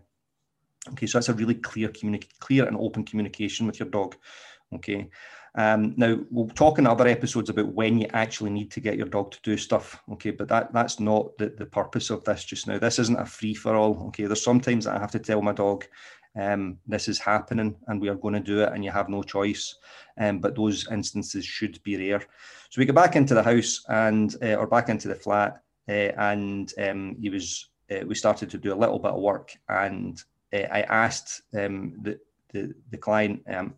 Okay, 0.90 1.06
so 1.06 1.18
that's 1.18 1.28
a 1.28 1.34
really 1.34 1.54
clear 1.54 1.88
communi- 1.88 2.28
clear 2.40 2.66
and 2.66 2.76
open 2.76 3.04
communication 3.04 3.66
with 3.66 3.78
your 3.78 3.88
dog. 3.88 4.16
Okay. 4.74 5.08
Um, 5.56 5.94
now 5.96 6.18
we'll 6.30 6.48
talk 6.48 6.78
in 6.78 6.86
other 6.86 7.06
episodes 7.06 7.48
about 7.48 7.72
when 7.72 7.98
you 7.98 8.08
actually 8.12 8.50
need 8.50 8.73
to 8.73 8.80
get 8.80 8.96
your 8.96 9.06
dog 9.06 9.30
to 9.32 9.38
do 9.42 9.56
stuff. 9.56 10.02
Okay, 10.12 10.30
but 10.30 10.49
that 10.49 10.73
that's 10.73 10.99
not 10.99 11.37
the, 11.38 11.54
the 11.56 11.66
purpose 11.66 12.11
of 12.11 12.25
this 12.25 12.44
just 12.44 12.66
now. 12.66 12.78
This 12.78 12.99
isn't 12.99 13.20
a 13.20 13.25
free 13.25 13.54
for 13.54 13.76
all. 13.76 14.08
Okay, 14.08 14.25
there's 14.25 14.42
sometimes 14.42 14.84
that 14.84 14.96
I 14.96 15.00
have 15.00 15.12
to 15.12 15.18
tell 15.20 15.42
my 15.42 15.52
dog, 15.52 15.87
um, 16.37 16.79
this 16.87 17.09
is 17.09 17.19
happening 17.19 17.76
and 17.87 18.00
we 18.00 18.09
are 18.09 18.14
going 18.14 18.35
to 18.35 18.41
do 18.41 18.62
it 18.62 18.73
and 18.73 18.85
you 18.85 18.91
have 18.91 19.09
no 19.09 19.23
choice. 19.23 19.76
Um, 20.19 20.38
but 20.38 20.57
those 20.57 20.87
instances 20.91 21.45
should 21.45 21.83
be 21.83 21.97
rare. 21.97 22.21
So 22.71 22.81
we 22.81 22.87
go 22.87 22.93
back 22.93 23.17
into 23.17 23.35
the 23.35 23.43
house 23.43 23.85
and 23.88 24.35
uh, 24.43 24.55
or 24.55 24.67
back 24.67 24.88
into 24.88 25.09
the 25.09 25.14
flat 25.14 25.62
uh, 25.88 26.12
and 26.19 26.73
um, 26.79 27.17
he 27.21 27.31
was 27.31 27.69
uh, 27.91 28.05
we 28.07 28.14
started 28.14 28.50
to 28.50 28.59
do 28.59 28.73
a 28.73 28.76
little 28.76 28.99
bit 28.99 29.12
of 29.12 29.21
work 29.21 29.53
and 29.69 30.23
uh, 30.53 30.67
I 30.73 30.83
asked 30.83 31.43
um, 31.57 31.95
the, 32.03 32.19
the, 32.53 32.75
the 32.91 32.97
client 32.97 33.43
um, 33.49 33.75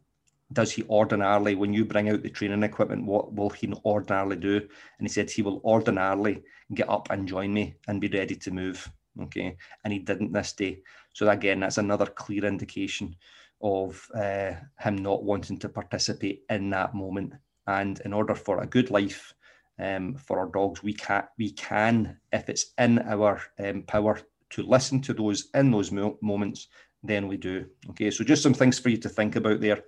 does 0.52 0.70
he 0.70 0.84
ordinarily 0.84 1.56
when 1.56 1.74
you 1.74 1.84
bring 1.84 2.08
out 2.08 2.22
the 2.22 2.30
training 2.30 2.62
equipment 2.62 3.04
what 3.04 3.34
will 3.34 3.50
he 3.50 3.72
ordinarily 3.84 4.36
do 4.36 4.56
and 4.58 4.68
he 5.00 5.08
said 5.08 5.28
he 5.28 5.42
will 5.42 5.60
ordinarily 5.64 6.42
get 6.74 6.88
up 6.88 7.10
and 7.10 7.26
join 7.26 7.52
me 7.52 7.74
and 7.88 8.00
be 8.00 8.08
ready 8.08 8.36
to 8.36 8.50
move 8.50 8.90
okay 9.20 9.56
and 9.84 9.92
he 9.92 9.98
didn't 9.98 10.32
this 10.32 10.52
day 10.52 10.78
so 11.16 11.30
again, 11.30 11.60
that's 11.60 11.78
another 11.78 12.04
clear 12.04 12.44
indication 12.44 13.16
of 13.62 14.06
uh, 14.14 14.52
him 14.78 14.96
not 14.96 15.24
wanting 15.24 15.56
to 15.60 15.66
participate 15.70 16.42
in 16.50 16.68
that 16.68 16.94
moment. 16.94 17.32
And 17.66 17.98
in 18.04 18.12
order 18.12 18.34
for 18.34 18.60
a 18.60 18.66
good 18.66 18.90
life 18.90 19.32
um, 19.78 20.16
for 20.16 20.38
our 20.38 20.48
dogs, 20.48 20.82
we 20.82 20.92
can 20.92 21.24
we 21.38 21.52
can, 21.52 22.18
if 22.34 22.50
it's 22.50 22.74
in 22.76 22.98
our 22.98 23.40
um, 23.58 23.84
power 23.84 24.20
to 24.50 24.62
listen 24.62 25.00
to 25.00 25.14
those 25.14 25.48
in 25.54 25.70
those 25.70 25.90
mo- 25.90 26.18
moments, 26.20 26.68
then 27.02 27.28
we 27.28 27.38
do. 27.38 27.64
Okay, 27.88 28.10
so 28.10 28.22
just 28.22 28.42
some 28.42 28.52
things 28.52 28.78
for 28.78 28.90
you 28.90 28.98
to 28.98 29.08
think 29.08 29.36
about 29.36 29.62
there. 29.62 29.84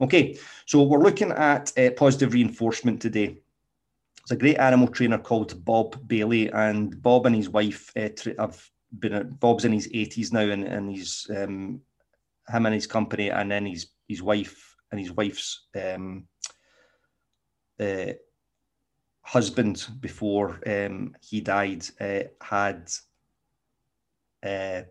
Okay, 0.00 0.36
so 0.66 0.82
we're 0.82 0.98
looking 0.98 1.30
at 1.30 1.72
uh, 1.78 1.90
positive 1.96 2.32
reinforcement 2.32 3.00
today. 3.00 3.38
It's 4.22 4.32
a 4.32 4.36
great 4.36 4.58
animal 4.58 4.88
trainer 4.88 5.18
called 5.18 5.64
Bob 5.64 6.08
Bailey, 6.08 6.50
and 6.50 7.00
Bob 7.00 7.26
and 7.26 7.36
his 7.36 7.48
wife 7.48 7.92
uh, 7.96 8.08
have 8.36 8.68
been 8.98 9.36
Bob's 9.40 9.64
in 9.64 9.72
his 9.72 9.88
80s 9.88 10.32
now, 10.32 10.40
and, 10.40 10.64
and 10.64 10.90
he's 10.90 11.26
um, 11.30 11.80
him 12.48 12.66
and 12.66 12.74
his 12.74 12.86
company, 12.86 13.30
and 13.30 13.50
then 13.50 13.66
his 13.66 13.88
his 14.08 14.22
wife 14.22 14.76
and 14.90 15.00
his 15.00 15.12
wife's 15.12 15.66
um, 15.82 16.26
uh, 17.80 18.12
husband 19.22 19.86
before 20.00 20.60
um, 20.66 21.14
he 21.20 21.40
died 21.40 21.84
uh, 22.00 22.22
had 22.40 22.88
uh, 24.44 24.82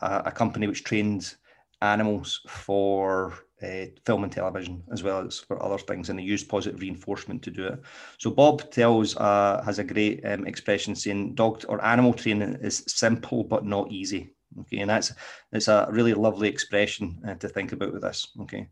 a, 0.00 0.22
a, 0.26 0.30
company 0.30 0.66
which 0.66 0.84
trained 0.84 1.34
animals 1.80 2.40
for 2.46 3.32
uh, 3.62 3.86
film 4.04 4.24
and 4.24 4.32
television 4.32 4.82
as 4.92 5.02
well 5.02 5.26
as 5.26 5.38
for 5.38 5.62
other 5.62 5.78
things, 5.78 6.10
and 6.10 6.18
they 6.18 6.22
use 6.22 6.44
positive 6.44 6.80
reinforcement 6.80 7.42
to 7.42 7.50
do 7.50 7.66
it. 7.66 7.80
So 8.18 8.30
Bob 8.30 8.70
tells 8.70 9.16
uh, 9.16 9.62
has 9.64 9.78
a 9.78 9.84
great 9.84 10.24
um, 10.24 10.46
expression 10.46 10.94
saying 10.94 11.34
dog 11.34 11.64
or 11.68 11.84
animal 11.84 12.14
training 12.14 12.58
is 12.62 12.84
simple 12.86 13.44
but 13.44 13.64
not 13.64 13.90
easy. 13.90 14.34
Okay, 14.60 14.78
and 14.78 14.90
that's 14.90 15.12
that's 15.50 15.68
a 15.68 15.88
really 15.90 16.14
lovely 16.14 16.48
expression 16.48 17.22
uh, 17.26 17.34
to 17.34 17.48
think 17.48 17.72
about 17.72 17.92
with 17.92 18.02
this. 18.02 18.28
Okay, 18.42 18.68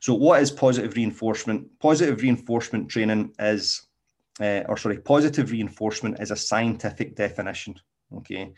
so 0.00 0.14
what 0.14 0.40
is 0.40 0.50
positive 0.50 0.94
reinforcement? 0.94 1.66
Positive 1.80 2.20
reinforcement 2.20 2.88
training 2.88 3.32
is, 3.38 3.82
uh, 4.40 4.62
or 4.68 4.76
sorry, 4.76 4.98
positive 4.98 5.50
reinforcement 5.50 6.20
is 6.20 6.30
a 6.30 6.36
scientific 6.36 7.16
definition. 7.16 7.74
Okay, 8.16 8.52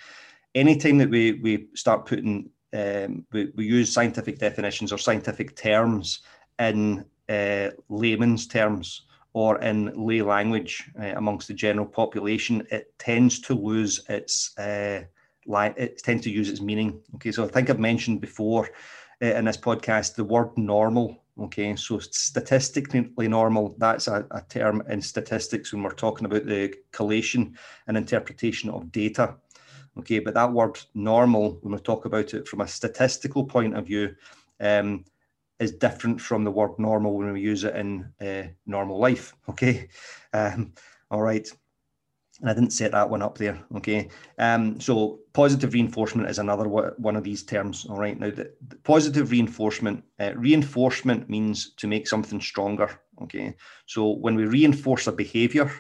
anytime 0.55 0.99
that 0.99 1.11
we 1.11 1.33
we 1.33 1.69
start 1.75 2.07
putting 2.07 2.51
um, 2.75 3.27
we, 3.33 3.53
we 3.55 3.65
use 3.67 3.93
scientific 3.93 4.39
definitions 4.39 4.93
or 4.93 4.99
scientific 4.99 5.57
terms 5.57 6.21
in 6.59 7.05
uh, 7.29 7.71
layman's 7.89 8.47
terms 8.47 9.07
or 9.33 9.61
in 9.61 9.93
lay 9.95 10.23
language 10.23 10.91
uh, 10.99 11.13
amongst 11.17 11.47
the 11.47 11.53
general 11.53 11.87
population, 11.87 12.67
it 12.71 12.99
tends 12.99 13.39
to 13.39 13.53
lose 13.53 14.03
its 14.09 14.57
uh, 14.59 15.03
li- 15.47 15.75
it 15.77 15.99
tends 16.03 16.25
to 16.25 16.31
use 16.31 16.49
its 16.49 16.63
meaning. 16.63 16.99
Okay, 17.17 17.31
so 17.33 17.45
I 17.45 17.49
think 17.49 17.69
I've 17.69 17.79
mentioned 17.79 18.23
before 18.23 18.71
uh, 19.23 19.27
in 19.27 19.45
this 19.45 19.59
podcast 19.59 20.15
the 20.15 20.25
word 20.25 20.57
normal. 20.57 21.23
Okay, 21.39 21.77
so 21.77 21.99
statistically 21.99 23.29
normal, 23.29 23.75
that's 23.77 24.09
a, 24.09 24.27
a 24.31 24.41
term 24.49 24.83
in 24.89 25.03
statistics 25.03 25.71
when 25.71 25.83
we're 25.83 25.91
talking 25.91 26.25
about 26.25 26.47
the 26.47 26.75
collation 26.93 27.59
and 27.89 27.97
interpretation 27.99 28.71
of 28.71 28.91
data. 28.91 29.35
Okay, 29.99 30.19
but 30.19 30.35
that 30.35 30.53
word 30.53 30.79
normal, 30.95 31.59
when 31.63 31.73
we 31.73 31.81
talk 31.81 32.05
about 32.05 32.35
it 32.35 32.47
from 32.47 32.61
a 32.61 32.69
statistical 32.69 33.45
point 33.45 33.77
of 33.77 33.87
view, 33.87 34.15
um, 34.61 35.05
is 35.59 35.73
different 35.73 36.21
from 36.21 36.45
the 36.45 36.51
word 36.51 36.79
normal 36.79 37.17
when 37.17 37.33
we 37.33 37.41
use 37.41 37.65
it 37.65 37.75
in 37.75 38.13
uh, 38.21 38.49
normal 38.67 38.99
life. 38.99 39.35
Okay, 39.49 39.89
um, 40.33 40.73
all 41.11 41.23
right. 41.23 41.49
And 42.43 42.51
I 42.51 42.53
didn't 42.53 42.75
set 42.75 42.93
that 42.93 43.09
one 43.09 43.23
up 43.23 43.39
there. 43.39 43.59
Okay, 43.77 44.11
um, 44.39 44.79
so 44.79 45.21
positive 45.33 45.73
reinforcement 45.73 46.29
is 46.29 46.39
another 46.39 46.69
one 46.69 47.17
of 47.17 47.25
these 47.25 47.43
terms. 47.43 47.87
All 47.89 47.97
right, 47.97 48.19
now 48.19 48.29
the, 48.29 48.53
the 48.69 48.77
positive 48.77 49.31
reinforcement, 49.31 50.05
uh, 50.21 50.33
reinforcement 50.35 51.31
means 51.31 51.73
to 51.77 51.87
make 51.87 52.07
something 52.07 52.41
stronger. 52.41 52.91
Okay, 53.23 53.57
so 53.87 54.11
when 54.11 54.35
we 54.35 54.45
reinforce 54.45 55.07
a 55.07 55.13
behavior, 55.13 55.71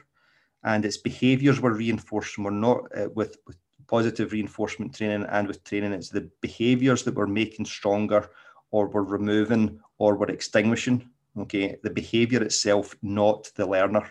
and 0.64 0.84
its 0.84 0.96
behaviors 0.96 1.60
were 1.60 1.74
reinforced, 1.74 2.38
and 2.38 2.44
we're 2.46 2.50
not 2.50 2.80
uh, 2.96 3.08
with, 3.14 3.36
with 3.46 3.56
positive 3.86 4.32
reinforcement 4.32 4.94
training 4.94 5.26
and 5.30 5.46
with 5.48 5.64
training, 5.64 5.92
it's 5.92 6.10
the 6.10 6.30
behaviors 6.40 7.02
that 7.04 7.14
we're 7.14 7.26
making 7.26 7.66
stronger 7.66 8.30
or 8.70 8.88
we're 8.88 9.02
removing 9.02 9.80
or 9.98 10.16
we're 10.16 10.30
extinguishing. 10.30 11.08
Okay, 11.38 11.76
the 11.82 11.90
behavior 11.90 12.42
itself, 12.42 12.94
not 13.02 13.50
the 13.56 13.66
learner. 13.66 14.06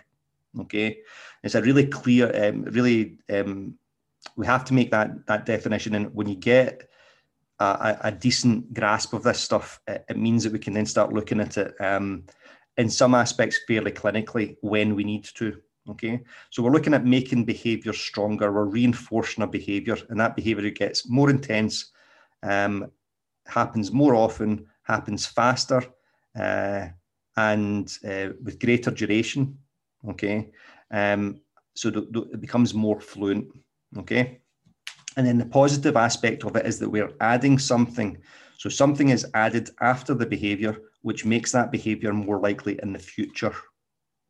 Okay, 0.59 0.99
it's 1.43 1.55
a 1.55 1.61
really 1.61 1.85
clear, 1.85 2.31
um, 2.47 2.63
really, 2.63 3.17
um, 3.33 3.77
we 4.35 4.45
have 4.45 4.63
to 4.65 4.73
make 4.73 4.91
that 4.91 5.25
that 5.27 5.45
definition. 5.45 5.95
And 5.95 6.13
when 6.13 6.27
you 6.27 6.35
get 6.35 6.87
a, 7.59 7.97
a 8.01 8.11
decent 8.11 8.73
grasp 8.73 9.13
of 9.13 9.23
this 9.23 9.39
stuff, 9.39 9.79
it, 9.87 10.05
it, 10.09 10.17
means 10.17 10.43
that 10.43 10.53
we 10.53 10.59
can 10.59 10.73
then 10.73 10.85
start 10.85 11.13
looking 11.13 11.39
at 11.39 11.57
it 11.57 11.73
um, 11.79 12.23
in 12.77 12.89
some 12.89 13.15
aspects 13.15 13.59
fairly 13.67 13.91
clinically 13.91 14.57
when 14.61 14.95
we 14.95 15.03
need 15.03 15.23
to. 15.35 15.61
Okay, 15.87 16.23
so 16.49 16.63
we're 16.63 16.71
looking 16.71 16.95
at 16.95 17.05
making 17.05 17.45
behavior 17.45 17.93
stronger. 17.93 18.51
We're 18.51 18.65
reinforcing 18.65 19.43
a 19.43 19.47
behavior, 19.47 19.97
and 20.09 20.19
that 20.19 20.35
behavior 20.35 20.69
gets 20.71 21.07
more 21.07 21.29
intense, 21.29 21.91
um, 22.41 22.91
happens 23.45 23.91
more 23.91 24.15
often, 24.15 24.65
happens 24.83 25.27
faster, 25.27 25.83
uh, 26.39 26.87
and 27.37 27.97
uh, 28.03 28.29
with 28.43 28.59
greater 28.59 28.89
duration. 28.89 29.59
Okay, 30.09 30.49
um, 30.89 31.39
so 31.75 31.91
th- 31.91 32.11
th- 32.11 32.27
it 32.33 32.41
becomes 32.41 32.73
more 32.73 32.99
fluent. 32.99 33.47
Okay, 33.95 34.41
and 35.17 35.27
then 35.27 35.37
the 35.37 35.45
positive 35.45 35.95
aspect 35.95 36.43
of 36.45 36.55
it 36.55 36.65
is 36.65 36.79
that 36.79 36.89
we're 36.89 37.13
adding 37.21 37.59
something. 37.59 38.17
So 38.57 38.69
something 38.69 39.09
is 39.09 39.27
added 39.35 39.69
after 39.81 40.15
the 40.15 40.25
behavior, 40.25 40.77
which 41.03 41.25
makes 41.25 41.51
that 41.51 41.71
behavior 41.71 42.11
more 42.11 42.39
likely 42.39 42.79
in 42.81 42.91
the 42.91 42.99
future. 42.99 43.53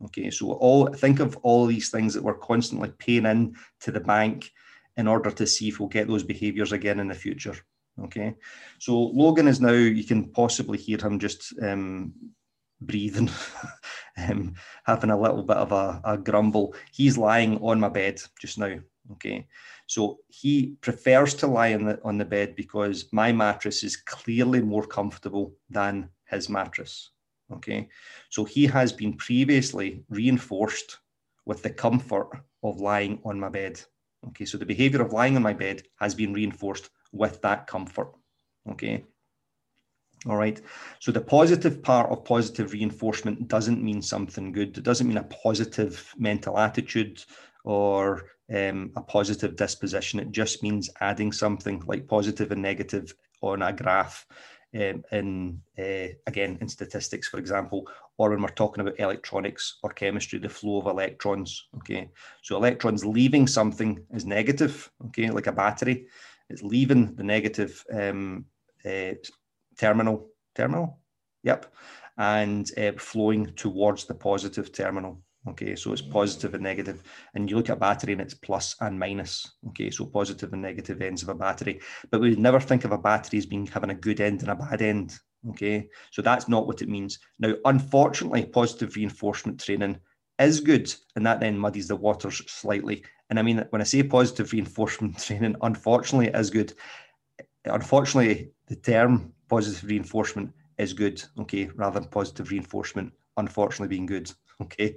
Okay, 0.03 0.29
so 0.29 0.51
all 0.51 0.87
think 0.87 1.19
of 1.19 1.37
all 1.37 1.65
these 1.65 1.89
things 1.89 2.13
that 2.13 2.23
we're 2.23 2.37
constantly 2.37 2.91
paying 2.97 3.25
in 3.25 3.55
to 3.81 3.91
the 3.91 4.01
bank 4.01 4.51
in 4.97 5.07
order 5.07 5.31
to 5.31 5.47
see 5.47 5.69
if 5.69 5.79
we'll 5.79 5.89
get 5.89 6.07
those 6.07 6.23
behaviors 6.23 6.71
again 6.71 6.99
in 6.99 7.07
the 7.07 7.15
future. 7.15 7.55
Okay, 8.03 8.35
so 8.77 8.99
Logan 8.99 9.47
is 9.47 9.61
now, 9.61 9.71
you 9.71 10.03
can 10.03 10.31
possibly 10.31 10.77
hear 10.77 10.97
him 10.97 11.17
just 11.17 11.53
um, 11.61 12.13
breathing, 12.81 13.29
um, 14.17 14.55
having 14.85 15.11
a 15.11 15.19
little 15.19 15.43
bit 15.43 15.57
of 15.57 15.71
a, 15.71 16.01
a 16.03 16.17
grumble. 16.17 16.75
He's 16.91 17.17
lying 17.17 17.57
on 17.59 17.79
my 17.79 17.89
bed 17.89 18.21
just 18.39 18.57
now. 18.57 18.79
Okay, 19.13 19.47
so 19.87 20.17
he 20.27 20.75
prefers 20.81 21.35
to 21.35 21.47
lie 21.47 21.73
on 21.73 21.85
the 21.85 22.01
on 22.03 22.17
the 22.17 22.25
bed 22.25 22.55
because 22.55 23.07
my 23.13 23.31
mattress 23.31 23.83
is 23.83 23.95
clearly 23.95 24.61
more 24.61 24.85
comfortable 24.85 25.53
than 25.69 26.09
his 26.25 26.49
mattress. 26.49 27.11
Okay, 27.53 27.87
so 28.29 28.43
he 28.43 28.65
has 28.65 28.91
been 28.91 29.13
previously 29.13 30.03
reinforced 30.09 30.97
with 31.45 31.61
the 31.61 31.69
comfort 31.69 32.29
of 32.63 32.81
lying 32.81 33.19
on 33.23 33.39
my 33.39 33.49
bed. 33.49 33.79
Okay, 34.27 34.45
so 34.45 34.57
the 34.57 34.65
behavior 34.65 35.01
of 35.01 35.13
lying 35.13 35.35
on 35.35 35.43
my 35.43 35.53
bed 35.53 35.83
has 35.99 36.15
been 36.15 36.33
reinforced 36.33 36.89
with 37.11 37.41
that 37.41 37.67
comfort. 37.67 38.11
Okay. 38.71 39.05
All 40.27 40.37
right. 40.37 40.59
So 40.99 41.11
the 41.11 41.21
positive 41.21 41.83
part 41.83 42.09
of 42.09 42.25
positive 42.25 42.73
reinforcement 42.73 43.47
doesn't 43.47 43.83
mean 43.83 44.01
something 44.01 44.51
good. 44.51 44.75
It 44.75 44.83
doesn't 44.83 45.07
mean 45.07 45.17
a 45.17 45.23
positive 45.23 46.11
mental 46.17 46.57
attitude 46.57 47.23
or 47.63 48.23
um, 48.53 48.91
a 48.95 49.01
positive 49.01 49.55
disposition. 49.55 50.19
It 50.19 50.31
just 50.31 50.63
means 50.63 50.89
adding 50.99 51.31
something 51.31 51.83
like 51.85 52.07
positive 52.07 52.51
and 52.51 52.61
negative 52.61 53.13
on 53.41 53.61
a 53.61 53.71
graph 53.71 54.25
um, 54.75 55.03
in 55.11 55.61
uh, 55.79 56.13
again 56.27 56.57
in 56.61 56.67
statistics, 56.69 57.27
for 57.27 57.37
example, 57.37 57.87
or 58.17 58.29
when 58.29 58.41
we're 58.41 58.49
talking 58.49 58.81
about 58.81 58.99
electronics 58.99 59.77
or 59.83 59.89
chemistry, 59.91 60.39
the 60.39 60.49
flow 60.49 60.79
of 60.79 60.87
electrons. 60.87 61.67
Okay, 61.77 62.09
so 62.41 62.55
electrons 62.55 63.05
leaving 63.05 63.47
something 63.47 64.03
is 64.13 64.25
negative. 64.25 64.91
Okay, 65.07 65.29
like 65.29 65.47
a 65.47 65.51
battery, 65.51 66.07
it's 66.49 66.61
leaving 66.61 67.15
the 67.15 67.23
negative 67.23 67.83
um, 67.93 68.45
uh, 68.85 69.13
terminal. 69.77 70.29
Terminal, 70.55 70.99
yep, 71.43 71.73
and 72.17 72.71
uh, 72.77 72.93
flowing 72.97 73.47
towards 73.55 74.05
the 74.05 74.15
positive 74.15 74.71
terminal. 74.71 75.21
Okay, 75.47 75.75
so 75.75 75.93
it's 75.93 76.01
positive 76.01 76.55
and 76.55 76.63
negative. 76.63 77.03
And 77.35 77.49
you 77.49 77.57
look 77.57 77.69
at 77.69 77.77
a 77.77 77.79
battery 77.79 78.13
and 78.13 78.21
it's 78.21 78.33
plus 78.33 78.75
and 78.81 78.97
minus. 78.97 79.57
Okay, 79.69 79.91
so 79.91 80.05
positive 80.05 80.53
and 80.53 80.61
negative 80.61 81.01
ends 81.01 81.21
of 81.21 81.29
a 81.29 81.35
battery. 81.35 81.81
But 82.09 82.21
we 82.21 82.35
never 82.35 82.59
think 82.59 82.83
of 82.83 82.91
a 82.91 82.97
battery 82.97 83.39
as 83.39 83.45
being 83.45 83.67
having 83.67 83.91
a 83.91 83.95
good 83.95 84.21
end 84.21 84.41
and 84.41 84.49
a 84.49 84.55
bad 84.55 84.81
end. 84.81 85.17
Okay, 85.49 85.87
so 86.09 86.23
that's 86.23 86.47
not 86.47 86.65
what 86.65 86.81
it 86.81 86.89
means. 86.89 87.19
Now, 87.37 87.53
unfortunately, 87.65 88.45
positive 88.45 88.95
reinforcement 88.95 89.63
training 89.63 89.99
is 90.39 90.59
good, 90.59 90.93
and 91.15 91.25
that 91.25 91.39
then 91.39 91.57
muddies 91.57 91.87
the 91.87 91.95
waters 91.95 92.41
slightly. 92.47 93.03
And 93.29 93.37
I 93.37 93.43
mean, 93.43 93.63
when 93.69 93.81
I 93.81 93.85
say 93.85 94.01
positive 94.01 94.51
reinforcement 94.51 95.19
training, 95.23 95.55
unfortunately, 95.61 96.27
is 96.33 96.49
good. 96.49 96.73
Unfortunately, 97.65 98.51
the 98.67 98.75
term 98.75 99.33
positive 99.47 99.87
reinforcement 99.87 100.51
is 100.77 100.93
good, 100.93 101.23
okay, 101.39 101.69
rather 101.75 101.99
than 101.99 102.09
positive 102.09 102.49
reinforcement, 102.49 103.13
unfortunately, 103.37 103.95
being 103.95 104.07
good. 104.07 104.31
Okay. 104.61 104.95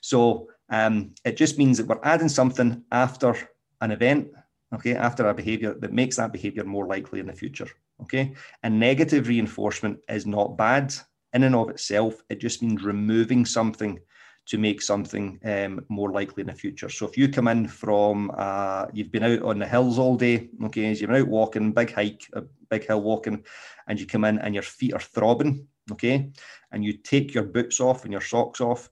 So 0.00 0.48
um, 0.70 1.14
it 1.24 1.36
just 1.36 1.58
means 1.58 1.78
that 1.78 1.88
we're 1.88 1.98
adding 2.04 2.28
something 2.28 2.84
after 2.92 3.36
an 3.80 3.90
event, 3.90 4.28
okay, 4.72 4.94
after 4.94 5.28
a 5.28 5.34
behavior 5.34 5.74
that 5.80 5.92
makes 5.92 6.16
that 6.16 6.32
behavior 6.32 6.64
more 6.64 6.86
likely 6.86 7.18
in 7.18 7.26
the 7.26 7.32
future. 7.32 7.68
Okay. 8.02 8.34
And 8.62 8.78
negative 8.78 9.26
reinforcement 9.26 9.98
is 10.08 10.26
not 10.26 10.56
bad 10.56 10.94
in 11.32 11.42
and 11.42 11.56
of 11.56 11.70
itself. 11.70 12.22
It 12.28 12.40
just 12.40 12.62
means 12.62 12.84
removing 12.84 13.44
something 13.44 13.98
to 14.46 14.58
make 14.58 14.80
something 14.80 15.40
um, 15.44 15.84
more 15.88 16.12
likely 16.12 16.42
in 16.42 16.46
the 16.46 16.54
future. 16.54 16.88
So 16.88 17.06
if 17.06 17.18
you 17.18 17.28
come 17.28 17.48
in 17.48 17.66
from, 17.66 18.30
uh, 18.36 18.86
you've 18.92 19.10
been 19.10 19.24
out 19.24 19.42
on 19.42 19.58
the 19.58 19.66
hills 19.66 19.98
all 19.98 20.16
day, 20.16 20.48
okay, 20.64 20.88
you've 20.88 21.00
been 21.00 21.20
out 21.20 21.28
walking, 21.28 21.72
big 21.72 21.92
hike, 21.92 22.22
a 22.32 22.42
big 22.70 22.86
hill 22.86 23.02
walking, 23.02 23.44
and 23.88 23.98
you 23.98 24.06
come 24.06 24.24
in 24.24 24.38
and 24.38 24.54
your 24.54 24.62
feet 24.62 24.94
are 24.94 25.00
throbbing, 25.00 25.66
okay, 25.92 26.30
and 26.72 26.84
you 26.84 26.92
take 26.92 27.34
your 27.34 27.44
boots 27.44 27.80
off 27.80 28.04
and 28.04 28.12
your 28.12 28.20
socks 28.20 28.60
off, 28.60 28.90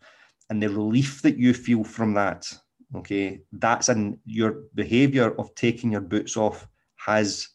and 0.51 0.63
the 0.63 0.69
relief 0.69 1.23
that 1.23 1.37
you 1.37 1.55
feel 1.55 1.85
from 1.85 2.15
that, 2.15 2.53
okay, 2.95 3.41
that's 3.53 3.89
in 3.89 4.19
your 4.25 4.65
behavior 4.75 5.35
of 5.39 5.55
taking 5.55 5.93
your 5.93 6.01
boots 6.01 6.37
off 6.37 6.69
has, 6.97 7.49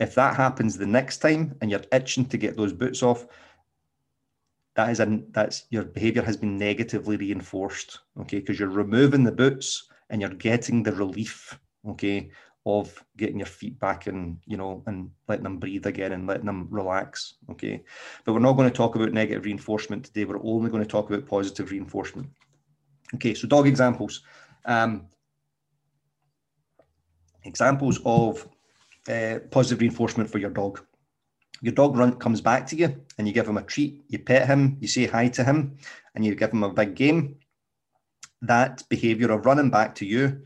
if 0.00 0.14
that 0.14 0.36
happens 0.36 0.76
the 0.76 0.86
next 0.86 1.18
time 1.18 1.54
and 1.60 1.70
you're 1.70 1.84
itching 1.92 2.26
to 2.26 2.36
get 2.36 2.56
those 2.56 2.72
boots 2.72 3.02
off, 3.02 3.26
that 4.74 4.90
is 4.90 5.00
a 5.00 5.20
that's 5.30 5.66
your 5.70 5.84
behavior 5.84 6.22
has 6.22 6.36
been 6.36 6.56
negatively 6.56 7.16
reinforced, 7.16 8.00
okay, 8.20 8.38
because 8.40 8.58
you're 8.58 8.68
removing 8.68 9.22
the 9.22 9.32
boots 9.32 9.88
and 10.10 10.20
you're 10.20 10.30
getting 10.30 10.82
the 10.82 10.92
relief, 10.92 11.58
okay, 11.88 12.30
of 12.64 13.04
getting 13.16 13.38
your 13.38 13.46
feet 13.46 13.78
back 13.80 14.06
and 14.06 14.38
you 14.46 14.56
know 14.56 14.82
and 14.86 15.10
letting 15.28 15.42
them 15.42 15.58
breathe 15.58 15.86
again 15.86 16.12
and 16.12 16.26
letting 16.26 16.46
them 16.46 16.68
relax 16.70 17.34
okay? 17.50 17.82
But 18.24 18.32
we're 18.32 18.40
not 18.40 18.52
going 18.54 18.70
to 18.70 18.76
talk 18.76 18.94
about 18.94 19.12
negative 19.12 19.44
reinforcement 19.44 20.04
today. 20.04 20.24
We're 20.24 20.44
only 20.44 20.70
going 20.70 20.82
to 20.82 20.88
talk 20.88 21.10
about 21.10 21.26
positive 21.26 21.70
reinforcement. 21.70 22.28
Okay 23.14 23.34
so 23.34 23.48
dog 23.48 23.66
examples. 23.66 24.22
Um, 24.64 25.06
examples 27.44 28.00
of 28.04 28.48
uh, 29.08 29.40
positive 29.50 29.80
reinforcement 29.80 30.30
for 30.30 30.38
your 30.38 30.50
dog. 30.50 30.80
Your 31.62 31.74
dog 31.74 31.96
run, 31.96 32.16
comes 32.16 32.40
back 32.40 32.66
to 32.68 32.76
you 32.76 32.94
and 33.18 33.26
you 33.26 33.34
give 33.34 33.48
him 33.48 33.56
a 33.56 33.62
treat 33.62 34.04
you 34.08 34.18
pet 34.18 34.46
him 34.46 34.76
you 34.80 34.88
say 34.88 35.06
hi 35.06 35.28
to 35.28 35.44
him 35.44 35.76
and 36.14 36.24
you 36.24 36.34
give 36.36 36.52
him 36.52 36.62
a 36.62 36.72
big 36.72 36.94
game. 36.94 37.36
That 38.40 38.82
behavior 38.88 39.32
of 39.32 39.46
running 39.46 39.70
back 39.70 39.96
to 39.96 40.06
you 40.06 40.42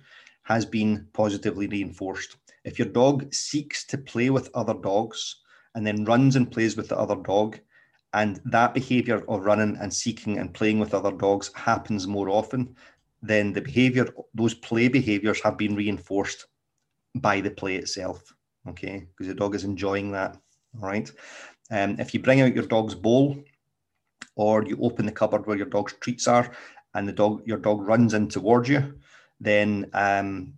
has 0.47 0.65
been 0.65 1.09
positively 1.13 1.67
reinforced. 1.67 2.37
If 2.65 2.79
your 2.79 2.89
dog 2.89 3.35
seeks 3.35 3.85
to 3.87 3.99
play 3.99 4.31
with 4.31 4.49
other 4.55 4.75
dogs 4.75 5.43
and 5.75 5.85
then 5.85 6.05
runs 6.05 6.37
and 6.37 6.51
plays 6.51 6.77
with 6.77 6.89
the 6.89 6.97
other 6.97 7.17
dog, 7.17 7.59
and 8.15 8.41
that 8.45 8.73
behavior 8.73 9.25
of 9.29 9.45
running 9.45 9.77
and 9.81 9.93
seeking 9.93 10.39
and 10.39 10.55
playing 10.55 10.79
with 10.79 10.95
other 10.95 11.11
dogs 11.11 11.51
happens 11.55 12.07
more 12.07 12.31
often, 12.31 12.77
then 13.23 13.53
the 13.53 13.61
behavior, 13.61 14.09
those 14.35 14.55
play 14.55 14.87
behaviors 14.87 15.41
have 15.43 15.59
been 15.59 15.75
reinforced 15.75 16.47
by 17.17 17.41
the 17.41 17.51
play 17.51 17.75
itself. 17.75 18.33
Okay, 18.69 19.05
because 19.11 19.27
the 19.27 19.35
dog 19.35 19.57
is 19.57 19.65
enjoying 19.65 20.13
that. 20.13 20.37
All 20.81 20.89
right. 20.89 21.11
Um, 21.73 21.97
if 21.99 22.15
you 22.15 22.21
bring 22.21 22.41
out 22.41 22.55
your 22.55 22.67
dog's 22.67 22.95
bowl 22.95 23.37
or 24.37 24.65
you 24.65 24.79
open 24.81 25.07
the 25.07 25.13
cupboard 25.13 25.45
where 25.47 25.57
your 25.57 25.67
dog's 25.67 25.95
treats 25.95 26.29
are 26.29 26.53
and 26.95 27.09
the 27.09 27.13
dog 27.13 27.43
your 27.45 27.59
dog 27.59 27.81
runs 27.81 28.15
in 28.15 28.29
towards 28.29 28.69
you, 28.69 28.95
then 29.41 29.91
um, 29.93 30.55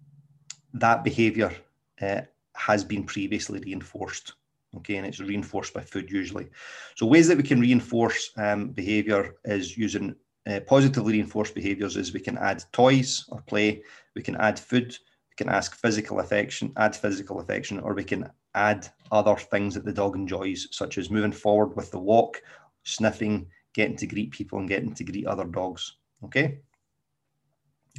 that 0.74 1.04
behaviour 1.04 1.52
uh, 2.00 2.22
has 2.54 2.84
been 2.84 3.04
previously 3.04 3.60
reinforced. 3.60 4.34
Okay, 4.76 4.96
and 4.96 5.06
it's 5.06 5.20
reinforced 5.20 5.72
by 5.72 5.80
food 5.80 6.10
usually. 6.10 6.46
So 6.94 7.06
ways 7.06 7.26
that 7.28 7.38
we 7.38 7.42
can 7.42 7.60
reinforce 7.60 8.30
um, 8.36 8.68
behaviour 8.68 9.36
is 9.44 9.78
using 9.78 10.14
uh, 10.48 10.60
positively 10.60 11.14
reinforced 11.14 11.54
behaviours 11.54 11.96
is 11.96 12.12
we 12.12 12.20
can 12.20 12.38
add 12.38 12.64
toys 12.72 13.24
or 13.28 13.40
play, 13.42 13.82
we 14.14 14.22
can 14.22 14.36
add 14.36 14.58
food, 14.58 14.96
we 15.30 15.36
can 15.36 15.48
ask 15.48 15.74
physical 15.76 16.20
affection, 16.20 16.72
add 16.76 16.94
physical 16.94 17.40
affection, 17.40 17.80
or 17.80 17.94
we 17.94 18.04
can 18.04 18.30
add 18.54 18.88
other 19.12 19.36
things 19.36 19.74
that 19.74 19.84
the 19.84 19.92
dog 19.92 20.16
enjoys, 20.16 20.68
such 20.70 20.98
as 20.98 21.10
moving 21.10 21.32
forward 21.32 21.76
with 21.76 21.90
the 21.90 21.98
walk, 21.98 22.42
sniffing, 22.84 23.46
getting 23.74 23.96
to 23.96 24.06
greet 24.06 24.30
people 24.30 24.58
and 24.58 24.68
getting 24.68 24.94
to 24.94 25.04
greet 25.04 25.26
other 25.26 25.44
dogs. 25.44 25.96
Okay. 26.24 26.60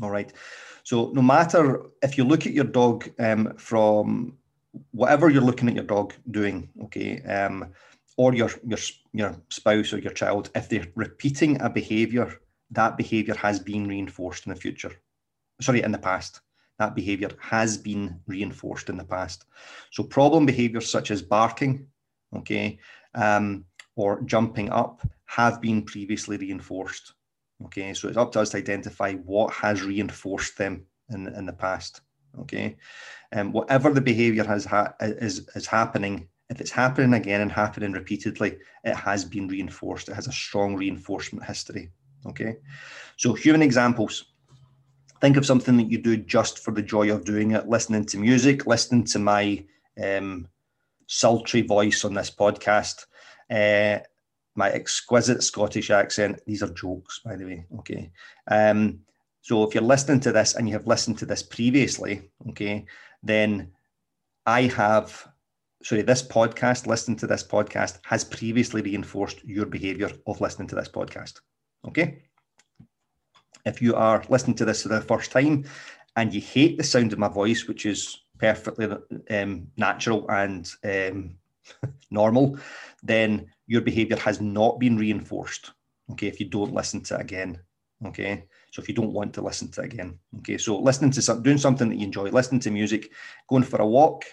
All 0.01 0.11
right. 0.11 0.31
So 0.83 1.11
no 1.13 1.21
matter 1.21 1.81
if 2.01 2.17
you 2.17 2.23
look 2.23 2.45
at 2.45 2.53
your 2.53 2.65
dog 2.65 3.09
um, 3.19 3.53
from 3.57 4.37
whatever 4.91 5.29
you're 5.29 5.41
looking 5.41 5.67
at 5.69 5.75
your 5.75 5.83
dog 5.83 6.13
doing, 6.31 6.69
okay, 6.85 7.21
um, 7.23 7.71
or 8.17 8.33
your 8.33 8.49
your 8.65 8.79
your 9.13 9.35
spouse 9.49 9.93
or 9.93 9.99
your 9.99 10.13
child, 10.13 10.49
if 10.55 10.69
they're 10.69 10.87
repeating 10.95 11.61
a 11.61 11.69
behaviour, 11.69 12.41
that 12.71 12.97
behaviour 12.97 13.35
has 13.35 13.59
been 13.59 13.87
reinforced 13.87 14.45
in 14.45 14.53
the 14.53 14.59
future. 14.59 14.91
Sorry, 15.61 15.81
in 15.81 15.91
the 15.91 15.97
past. 15.97 16.41
That 16.77 16.95
behaviour 16.95 17.31
has 17.41 17.77
been 17.77 18.19
reinforced 18.25 18.89
in 18.89 18.97
the 18.97 19.03
past. 19.03 19.45
So 19.91 20.03
problem 20.03 20.45
behaviours 20.45 20.89
such 20.89 21.11
as 21.11 21.21
barking, 21.21 21.85
okay, 22.35 22.79
um, 23.15 23.65
or 23.95 24.21
jumping 24.21 24.69
up 24.69 25.05
have 25.25 25.61
been 25.61 25.83
previously 25.83 26.37
reinforced. 26.37 27.13
Okay, 27.65 27.93
so 27.93 28.07
it's 28.07 28.17
up 28.17 28.31
to 28.31 28.41
us 28.41 28.51
to 28.51 28.57
identify 28.57 29.13
what 29.13 29.53
has 29.53 29.83
reinforced 29.83 30.57
them 30.57 30.85
in, 31.09 31.27
in 31.27 31.45
the 31.45 31.53
past. 31.53 32.01
Okay, 32.39 32.77
and 33.31 33.47
um, 33.47 33.51
whatever 33.51 33.91
the 33.91 34.01
behavior 34.01 34.43
has 34.43 34.63
ha- 34.65 34.93
is 35.01 35.49
is 35.55 35.65
happening, 35.65 36.27
if 36.49 36.61
it's 36.61 36.71
happening 36.71 37.13
again 37.15 37.41
and 37.41 37.51
happening 37.51 37.91
repeatedly, 37.91 38.57
it 38.83 38.95
has 38.95 39.25
been 39.25 39.47
reinforced. 39.47 40.09
It 40.09 40.15
has 40.15 40.27
a 40.27 40.31
strong 40.31 40.75
reinforcement 40.75 41.45
history. 41.45 41.91
Okay, 42.25 42.57
so 43.17 43.33
human 43.33 43.61
examples. 43.61 44.25
Think 45.21 45.35
of 45.35 45.45
something 45.45 45.75
that 45.77 45.91
you 45.91 45.97
do 45.97 46.15
just 46.15 46.59
for 46.59 46.71
the 46.71 46.81
joy 46.81 47.11
of 47.11 47.25
doing 47.25 47.51
it, 47.51 47.67
listening 47.67 48.05
to 48.05 48.17
music, 48.17 48.65
listening 48.65 49.03
to 49.05 49.19
my 49.19 49.65
um, 50.01 50.47
sultry 51.07 51.61
voice 51.61 52.05
on 52.05 52.13
this 52.13 52.31
podcast. 52.31 53.05
Uh, 53.49 53.99
my 54.59 54.69
exquisite 54.69 55.41
Scottish 55.41 55.89
accent. 55.89 56.41
These 56.45 56.61
are 56.61 56.73
jokes, 56.73 57.21
by 57.25 57.37
the 57.37 57.45
way. 57.45 57.65
Okay. 57.79 58.11
Um, 58.51 58.99
so 59.41 59.63
if 59.63 59.73
you're 59.73 59.81
listening 59.93 60.19
to 60.21 60.33
this 60.33 60.55
and 60.55 60.67
you 60.67 60.73
have 60.73 60.85
listened 60.85 61.17
to 61.19 61.25
this 61.25 61.41
previously, 61.41 62.29
okay, 62.49 62.85
then 63.23 63.71
I 64.45 64.63
have, 64.63 65.27
sorry, 65.81 66.01
this 66.01 66.21
podcast, 66.21 66.87
listening 66.87 67.17
to 67.19 67.27
this 67.27 67.43
podcast 67.43 67.99
has 68.03 68.25
previously 68.25 68.81
reinforced 68.81 69.43
your 69.45 69.65
behavior 69.65 70.11
of 70.27 70.41
listening 70.41 70.67
to 70.67 70.75
this 70.75 70.89
podcast. 70.89 71.39
Okay. 71.87 72.23
If 73.65 73.81
you 73.81 73.95
are 73.95 74.23
listening 74.27 74.57
to 74.57 74.65
this 74.65 74.83
for 74.83 74.89
the 74.89 75.01
first 75.01 75.31
time 75.31 75.63
and 76.17 76.33
you 76.33 76.41
hate 76.41 76.77
the 76.77 76.83
sound 76.83 77.13
of 77.13 77.19
my 77.19 77.29
voice, 77.29 77.65
which 77.65 77.85
is 77.85 78.23
perfectly 78.37 78.89
um, 79.29 79.67
natural 79.77 80.29
and 80.29 80.69
um, 80.83 81.35
normal, 82.11 82.57
then 83.03 83.49
your 83.69 83.81
behavior 83.81 84.17
has 84.17 84.41
not 84.41 84.79
been 84.79 84.97
reinforced. 84.97 85.71
Okay, 86.11 86.27
if 86.27 86.39
you 86.39 86.47
don't 86.47 86.73
listen 86.73 87.01
to 87.03 87.15
it 87.15 87.21
again. 87.21 87.59
Okay, 88.03 88.45
so 88.71 88.81
if 88.81 88.89
you 88.89 88.95
don't 88.95 89.13
want 89.13 89.31
to 89.35 89.41
listen 89.41 89.69
to 89.71 89.81
it 89.81 89.93
again. 89.93 90.17
Okay, 90.39 90.57
so 90.57 90.79
listening 90.79 91.11
to 91.11 91.21
some, 91.21 91.43
doing 91.43 91.59
something 91.59 91.87
that 91.87 91.97
you 91.97 92.05
enjoy, 92.05 92.29
listening 92.29 92.61
to 92.61 92.71
music, 92.71 93.11
going 93.47 93.63
for 93.63 93.79
a 93.79 93.85
walk. 93.85 94.25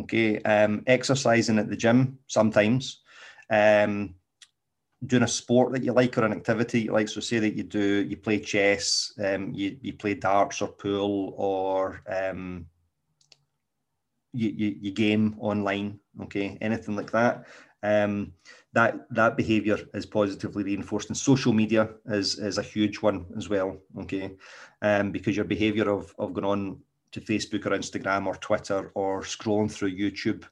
Okay, 0.00 0.42
um, 0.42 0.82
exercising 0.88 1.58
at 1.58 1.68
the 1.68 1.76
gym 1.76 2.18
sometimes. 2.26 3.02
Um, 3.48 4.16
doing 5.06 5.22
a 5.22 5.28
sport 5.28 5.72
that 5.72 5.84
you 5.84 5.92
like 5.92 6.18
or 6.18 6.24
an 6.24 6.32
activity 6.32 6.82
you 6.82 6.92
like. 6.92 7.08
So 7.08 7.20
say 7.20 7.38
that 7.38 7.54
you 7.56 7.62
do, 7.62 8.04
you 8.04 8.16
play 8.16 8.40
chess, 8.40 9.12
um, 9.24 9.52
you, 9.52 9.76
you 9.80 9.92
play 9.92 10.14
darts 10.14 10.60
or 10.60 10.68
pool 10.68 11.34
or 11.36 12.02
um, 12.08 12.66
you, 14.32 14.50
you, 14.50 14.76
you 14.80 14.90
game 14.92 15.36
online, 15.38 15.98
okay, 16.22 16.58
anything 16.60 16.96
like 16.96 17.10
that. 17.12 17.44
Um, 17.82 18.32
that 18.74 19.06
that 19.10 19.36
behavior 19.36 19.78
is 19.92 20.06
positively 20.06 20.62
reinforced 20.62 21.08
and 21.08 21.16
social 21.16 21.52
media 21.52 21.90
is 22.06 22.38
is 22.38 22.58
a 22.58 22.62
huge 22.62 23.02
one 23.02 23.26
as 23.36 23.48
well 23.48 23.76
okay? 23.98 24.36
Um, 24.80 25.10
because 25.10 25.36
your 25.36 25.44
behavior 25.44 25.90
of 25.90 26.14
of 26.18 26.32
going 26.32 26.46
on 26.46 26.78
to 27.10 27.20
facebook 27.20 27.66
or 27.66 27.70
instagram 27.70 28.26
or 28.26 28.36
twitter 28.36 28.90
or 28.94 29.22
scrolling 29.22 29.70
through 29.70 29.96
youtube 29.96 30.44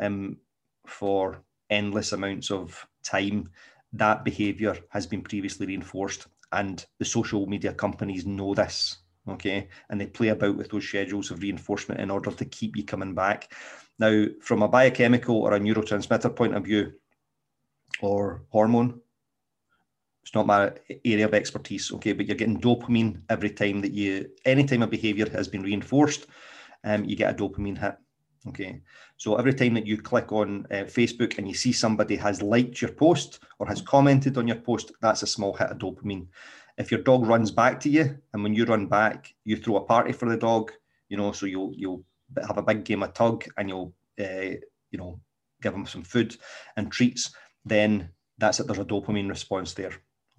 um, 0.00 0.38
for 0.86 1.42
endless 1.70 2.12
amounts 2.12 2.50
of 2.50 2.86
time 3.04 3.48
that 3.92 4.24
behavior 4.24 4.76
has 4.88 5.06
been 5.06 5.22
previously 5.22 5.66
reinforced 5.66 6.26
and 6.52 6.86
the 6.98 7.04
social 7.04 7.46
media 7.46 7.72
companies 7.72 8.26
know 8.26 8.54
this 8.54 8.98
okay 9.28 9.68
and 9.88 10.00
they 10.00 10.06
play 10.06 10.28
about 10.28 10.56
with 10.56 10.70
those 10.70 10.84
schedules 10.84 11.30
of 11.30 11.40
reinforcement 11.40 12.00
in 12.00 12.10
order 12.10 12.30
to 12.30 12.44
keep 12.44 12.76
you 12.76 12.84
coming 12.84 13.14
back 13.14 13.52
now 13.98 14.26
from 14.40 14.62
a 14.62 14.68
biochemical 14.68 15.36
or 15.36 15.54
a 15.54 15.60
neurotransmitter 15.60 16.34
point 16.34 16.54
of 16.54 16.64
view 16.64 16.92
or 18.00 18.42
hormone. 18.50 19.00
It's 20.22 20.34
not 20.34 20.46
my 20.46 20.72
area 21.04 21.24
of 21.24 21.34
expertise, 21.34 21.92
okay, 21.92 22.12
but 22.12 22.26
you're 22.26 22.36
getting 22.36 22.60
dopamine 22.60 23.22
every 23.28 23.50
time 23.50 23.80
that 23.80 23.92
you, 23.92 24.28
any 24.44 24.64
time 24.64 24.82
a 24.82 24.86
behavior 24.86 25.28
has 25.30 25.48
been 25.48 25.62
reinforced, 25.62 26.26
um, 26.84 27.04
you 27.04 27.16
get 27.16 27.32
a 27.32 27.34
dopamine 27.34 27.78
hit. 27.78 27.96
Okay, 28.48 28.80
so 29.16 29.36
every 29.36 29.54
time 29.54 29.74
that 29.74 29.86
you 29.86 30.02
click 30.02 30.32
on 30.32 30.66
uh, 30.72 30.82
Facebook 30.84 31.38
and 31.38 31.46
you 31.46 31.54
see 31.54 31.70
somebody 31.70 32.16
has 32.16 32.42
liked 32.42 32.82
your 32.82 32.90
post 32.90 33.38
or 33.60 33.68
has 33.68 33.80
commented 33.80 34.36
on 34.36 34.48
your 34.48 34.56
post, 34.56 34.90
that's 35.00 35.22
a 35.22 35.28
small 35.28 35.54
hit 35.54 35.70
of 35.70 35.78
dopamine. 35.78 36.26
If 36.82 36.90
your 36.90 37.02
dog 37.02 37.26
runs 37.26 37.50
back 37.50 37.80
to 37.80 37.88
you, 37.88 38.18
and 38.32 38.42
when 38.42 38.54
you 38.54 38.64
run 38.64 38.86
back, 38.86 39.32
you 39.44 39.56
throw 39.56 39.76
a 39.76 39.84
party 39.84 40.12
for 40.12 40.28
the 40.28 40.36
dog, 40.36 40.72
you 41.08 41.16
know, 41.16 41.32
so 41.32 41.46
you'll 41.46 41.72
you'll 41.76 42.04
have 42.46 42.58
a 42.58 42.62
big 42.62 42.84
game 42.84 43.02
of 43.02 43.14
tug 43.14 43.44
and 43.56 43.68
you'll 43.68 43.94
uh, 44.20 44.56
you 44.90 44.98
know 44.98 45.20
give 45.62 45.72
them 45.72 45.86
some 45.86 46.02
food 46.02 46.36
and 46.76 46.90
treats 46.90 47.32
then 47.64 48.10
that's 48.38 48.60
it. 48.60 48.66
There's 48.66 48.78
a 48.78 48.84
dopamine 48.84 49.28
response 49.28 49.74
there. 49.74 49.92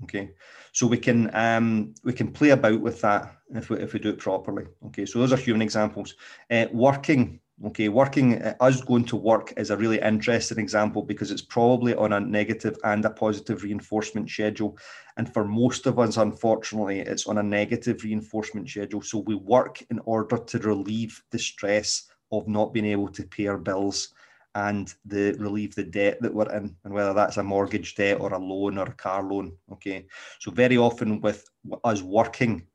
Okay, 0.03 0.31
so 0.73 0.87
we 0.87 0.97
can 0.97 1.33
um, 1.33 1.93
we 2.03 2.13
can 2.13 2.31
play 2.31 2.49
about 2.49 2.81
with 2.81 2.99
that 3.01 3.37
if 3.51 3.69
we, 3.69 3.79
if 3.79 3.93
we 3.93 3.99
do 3.99 4.09
it 4.09 4.19
properly. 4.19 4.65
Okay, 4.87 5.05
so 5.05 5.19
those 5.19 5.31
are 5.31 5.37
human 5.37 5.61
examples. 5.61 6.15
Uh, 6.49 6.65
working, 6.73 7.39
okay, 7.65 7.89
working 7.89 8.41
uh, 8.41 8.55
us 8.59 8.81
going 8.81 9.05
to 9.05 9.15
work 9.15 9.53
is 9.57 9.69
a 9.69 9.77
really 9.77 9.99
interesting 10.01 10.59
example 10.59 11.01
because 11.01 11.31
it's 11.31 11.41
probably 11.41 11.93
on 11.95 12.13
a 12.13 12.19
negative 12.19 12.77
and 12.83 13.05
a 13.05 13.09
positive 13.09 13.63
reinforcement 13.63 14.29
schedule, 14.29 14.77
and 15.17 15.31
for 15.33 15.45
most 15.45 15.85
of 15.85 15.99
us, 15.99 16.17
unfortunately, 16.17 16.99
it's 16.99 17.27
on 17.27 17.37
a 17.37 17.43
negative 17.43 18.03
reinforcement 18.03 18.69
schedule. 18.69 19.01
So 19.01 19.19
we 19.19 19.35
work 19.35 19.83
in 19.89 19.99
order 20.05 20.37
to 20.37 20.59
relieve 20.59 21.21
the 21.31 21.39
stress 21.39 22.09
of 22.31 22.47
not 22.47 22.73
being 22.73 22.85
able 22.87 23.09
to 23.09 23.23
pay 23.23 23.47
our 23.47 23.57
bills 23.57 24.13
and 24.55 24.93
the 25.05 25.33
relieve 25.39 25.73
the 25.73 25.83
debt 25.83 26.17
that 26.21 26.33
we're 26.33 26.51
in, 26.55 26.75
and 26.83 26.93
whether 26.93 27.13
that's 27.13 27.37
a 27.37 27.43
mortgage 27.43 27.95
debt 27.95 28.19
or 28.19 28.33
a 28.33 28.37
loan 28.37 28.77
or 28.77 28.85
a 28.85 28.93
car 28.93 29.23
loan. 29.23 29.55
Okay, 29.71 30.05
so 30.39 30.51
very 30.51 30.77
often 30.77 31.21
with 31.21 31.47
us 31.83 32.01
working, 32.01 32.65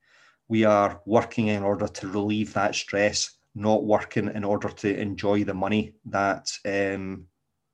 we 0.49 0.65
are 0.65 1.01
working 1.05 1.49
in 1.49 1.63
order 1.63 1.87
to 1.87 2.09
relieve 2.09 2.55
that 2.55 2.75
stress 2.75 3.38
not 3.55 3.85
working 3.85 4.29
in 4.29 4.45
order 4.45 4.69
to 4.69 4.99
enjoy 4.99 5.45
the 5.45 5.55
money 5.55 5.93
that 6.07 6.51
um, 6.67 7.25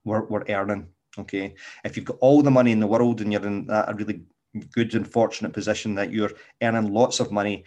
we're, 0.04 0.24
we're 0.24 0.44
earning. 0.48 0.88
Okay. 1.18 1.54
If 1.84 1.96
you've 1.96 2.06
got 2.06 2.18
all 2.20 2.42
the 2.42 2.50
money 2.50 2.72
in 2.72 2.80
the 2.80 2.86
world 2.86 3.20
and 3.20 3.32
you're 3.32 3.46
in 3.46 3.68
a 3.70 3.94
really 3.94 4.22
good 4.72 4.94
and 4.94 5.10
fortunate 5.10 5.52
position 5.52 5.94
that 5.94 6.12
you're 6.12 6.32
earning 6.62 6.92
lots 6.92 7.20
of 7.20 7.32
money 7.32 7.64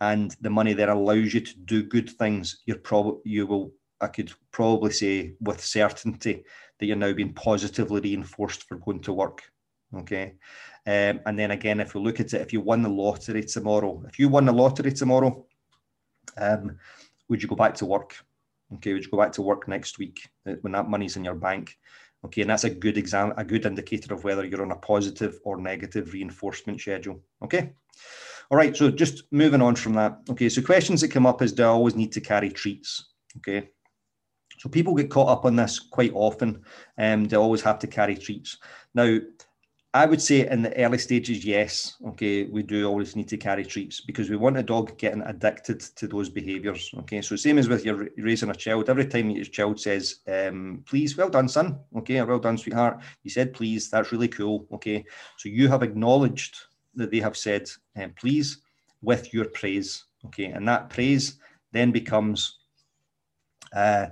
and 0.00 0.34
the 0.40 0.50
money 0.50 0.72
there 0.72 0.90
allows 0.90 1.34
you 1.34 1.40
to 1.40 1.58
do 1.60 1.82
good 1.82 2.10
things, 2.10 2.62
you're 2.66 2.78
probably 2.78 3.20
you 3.24 3.46
will 3.46 3.72
I 4.00 4.06
could 4.06 4.32
probably 4.50 4.92
say 4.92 5.34
with 5.40 5.62
certainty 5.62 6.44
that 6.78 6.86
you're 6.86 6.96
now 6.96 7.12
being 7.12 7.34
positively 7.34 8.00
reinforced 8.00 8.66
for 8.66 8.76
going 8.76 9.00
to 9.00 9.12
work. 9.12 9.42
Okay. 9.94 10.34
Um, 10.86 11.20
and 11.26 11.38
then 11.38 11.50
again, 11.50 11.80
if 11.80 11.94
you 11.94 12.00
look 12.00 12.20
at 12.20 12.32
it, 12.32 12.40
if 12.40 12.52
you 12.52 12.60
won 12.60 12.82
the 12.82 12.88
lottery 12.88 13.44
tomorrow, 13.44 14.02
if 14.08 14.18
you 14.18 14.28
won 14.28 14.46
the 14.46 14.52
lottery 14.52 14.92
tomorrow, 14.92 15.44
um, 16.38 16.78
would 17.30 17.42
you 17.42 17.48
go 17.48 17.56
back 17.56 17.74
to 17.76 17.86
work? 17.86 18.16
Okay, 18.74 18.92
would 18.92 19.04
you 19.04 19.10
go 19.10 19.18
back 19.18 19.32
to 19.32 19.42
work 19.42 19.66
next 19.66 19.98
week 19.98 20.28
uh, 20.46 20.54
when 20.60 20.72
that 20.72 20.90
money's 20.90 21.16
in 21.16 21.24
your 21.24 21.34
bank? 21.34 21.78
Okay, 22.24 22.42
and 22.42 22.50
that's 22.50 22.64
a 22.64 22.70
good 22.70 22.98
exam, 22.98 23.32
a 23.38 23.44
good 23.44 23.64
indicator 23.64 24.12
of 24.12 24.24
whether 24.24 24.44
you're 24.44 24.62
on 24.62 24.72
a 24.72 24.76
positive 24.76 25.38
or 25.44 25.56
negative 25.56 26.12
reinforcement 26.12 26.80
schedule. 26.80 27.22
Okay. 27.42 27.72
All 28.50 28.58
right, 28.58 28.76
so 28.76 28.90
just 28.90 29.24
moving 29.30 29.62
on 29.62 29.76
from 29.76 29.94
that. 29.94 30.18
Okay, 30.28 30.48
so 30.48 30.60
questions 30.60 31.00
that 31.00 31.08
come 31.08 31.24
up 31.24 31.40
is 31.40 31.52
do 31.52 31.62
I 31.62 31.66
always 31.66 31.94
need 31.94 32.12
to 32.12 32.20
carry 32.20 32.50
treats? 32.50 33.12
Okay. 33.38 33.70
So 34.58 34.68
people 34.68 34.94
get 34.94 35.10
caught 35.10 35.30
up 35.30 35.46
on 35.46 35.56
this 35.56 35.78
quite 35.78 36.12
often. 36.14 36.62
Um, 36.98 37.24
they 37.24 37.36
always 37.36 37.62
have 37.62 37.78
to 37.78 37.86
carry 37.86 38.16
treats. 38.16 38.58
Now, 38.94 39.18
I 39.92 40.06
would 40.06 40.22
say 40.22 40.48
in 40.48 40.62
the 40.62 40.76
early 40.76 40.98
stages, 40.98 41.44
yes. 41.44 41.96
Okay, 42.06 42.44
we 42.44 42.62
do 42.62 42.86
always 42.86 43.16
need 43.16 43.26
to 43.28 43.36
carry 43.36 43.64
treats 43.64 44.00
because 44.00 44.30
we 44.30 44.36
want 44.36 44.56
a 44.56 44.62
dog 44.62 44.96
getting 44.98 45.22
addicted 45.22 45.80
to 45.80 46.06
those 46.06 46.28
behaviours. 46.28 46.92
Okay, 46.98 47.20
so 47.20 47.34
same 47.34 47.58
as 47.58 47.68
with 47.68 47.84
your 47.84 48.06
raising 48.16 48.50
a 48.50 48.54
child. 48.54 48.88
Every 48.88 49.06
time 49.06 49.30
your 49.30 49.44
child 49.44 49.80
says, 49.80 50.20
um, 50.28 50.84
"Please, 50.86 51.16
well 51.16 51.28
done, 51.28 51.48
son." 51.48 51.80
Okay, 51.96 52.22
well 52.22 52.38
done, 52.38 52.56
sweetheart. 52.56 53.02
You 53.24 53.30
said 53.30 53.52
please. 53.52 53.90
That's 53.90 54.12
really 54.12 54.28
cool. 54.28 54.64
Okay, 54.72 55.04
so 55.38 55.48
you 55.48 55.66
have 55.66 55.82
acknowledged 55.82 56.56
that 56.94 57.10
they 57.10 57.18
have 57.18 57.36
said 57.36 57.68
um, 57.96 58.12
please 58.14 58.58
with 59.02 59.34
your 59.34 59.46
praise. 59.46 60.04
Okay, 60.26 60.46
and 60.46 60.68
that 60.68 60.90
praise 60.90 61.40
then 61.72 61.90
becomes. 61.90 62.58
Uh, 63.74 64.06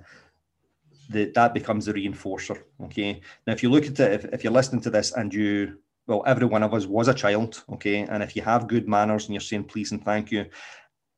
that 1.09 1.55
becomes 1.55 1.87
the 1.87 1.94
reinforcer. 1.94 2.62
Okay. 2.85 3.21
Now, 3.47 3.53
if 3.53 3.62
you 3.62 3.71
look 3.71 3.87
at 3.87 3.99
it, 3.99 4.12
if, 4.12 4.25
if 4.33 4.44
you're 4.44 4.53
listening 4.53 4.83
to 4.83 4.90
this 4.90 5.12
and 5.12 5.33
you, 5.33 5.79
well, 6.07 6.23
every 6.27 6.47
one 6.47 6.62
of 6.62 6.75
us 6.75 6.87
was 6.87 7.09
a 7.09 7.14
child. 7.14 7.62
Okay. 7.73 8.01
And 8.01 8.23
if 8.23 8.37
you 8.37 8.42
have 8.42 8.68
good 8.68 8.88
manners 8.88 9.25
and 9.25 9.35
you're 9.35 9.40
saying 9.40 9.64
please 9.64 9.92
and 9.92 10.05
thank 10.05 10.31
you, 10.31 10.47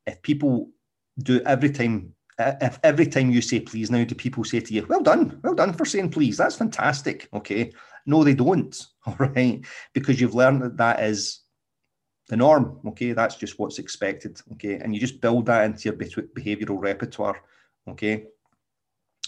if 0.06 0.22
people 0.22 0.70
do 1.18 1.40
every 1.40 1.70
time, 1.70 2.14
if 2.38 2.78
every 2.82 3.06
time 3.06 3.30
you 3.30 3.42
say 3.42 3.60
please 3.60 3.90
now, 3.90 4.04
do 4.04 4.14
people 4.14 4.44
say 4.44 4.60
to 4.60 4.72
you, 4.72 4.86
well 4.88 5.02
done, 5.02 5.40
well 5.42 5.54
done 5.54 5.72
for 5.72 5.84
saying 5.84 6.10
please? 6.10 6.36
That's 6.36 6.56
fantastic. 6.56 7.28
Okay. 7.32 7.72
No, 8.06 8.22
they 8.24 8.34
don't. 8.34 8.86
All 9.06 9.16
right. 9.18 9.64
Because 9.92 10.20
you've 10.20 10.34
learned 10.34 10.62
that 10.62 10.76
that 10.76 11.00
is 11.00 11.40
the 12.28 12.36
norm. 12.36 12.78
Okay. 12.86 13.12
That's 13.12 13.34
just 13.34 13.58
what's 13.58 13.80
expected. 13.80 14.40
Okay. 14.52 14.74
And 14.74 14.94
you 14.94 15.00
just 15.00 15.20
build 15.20 15.46
that 15.46 15.64
into 15.64 15.88
your 15.88 15.94
behavioral 15.94 16.80
repertoire. 16.80 17.42
Okay. 17.88 18.26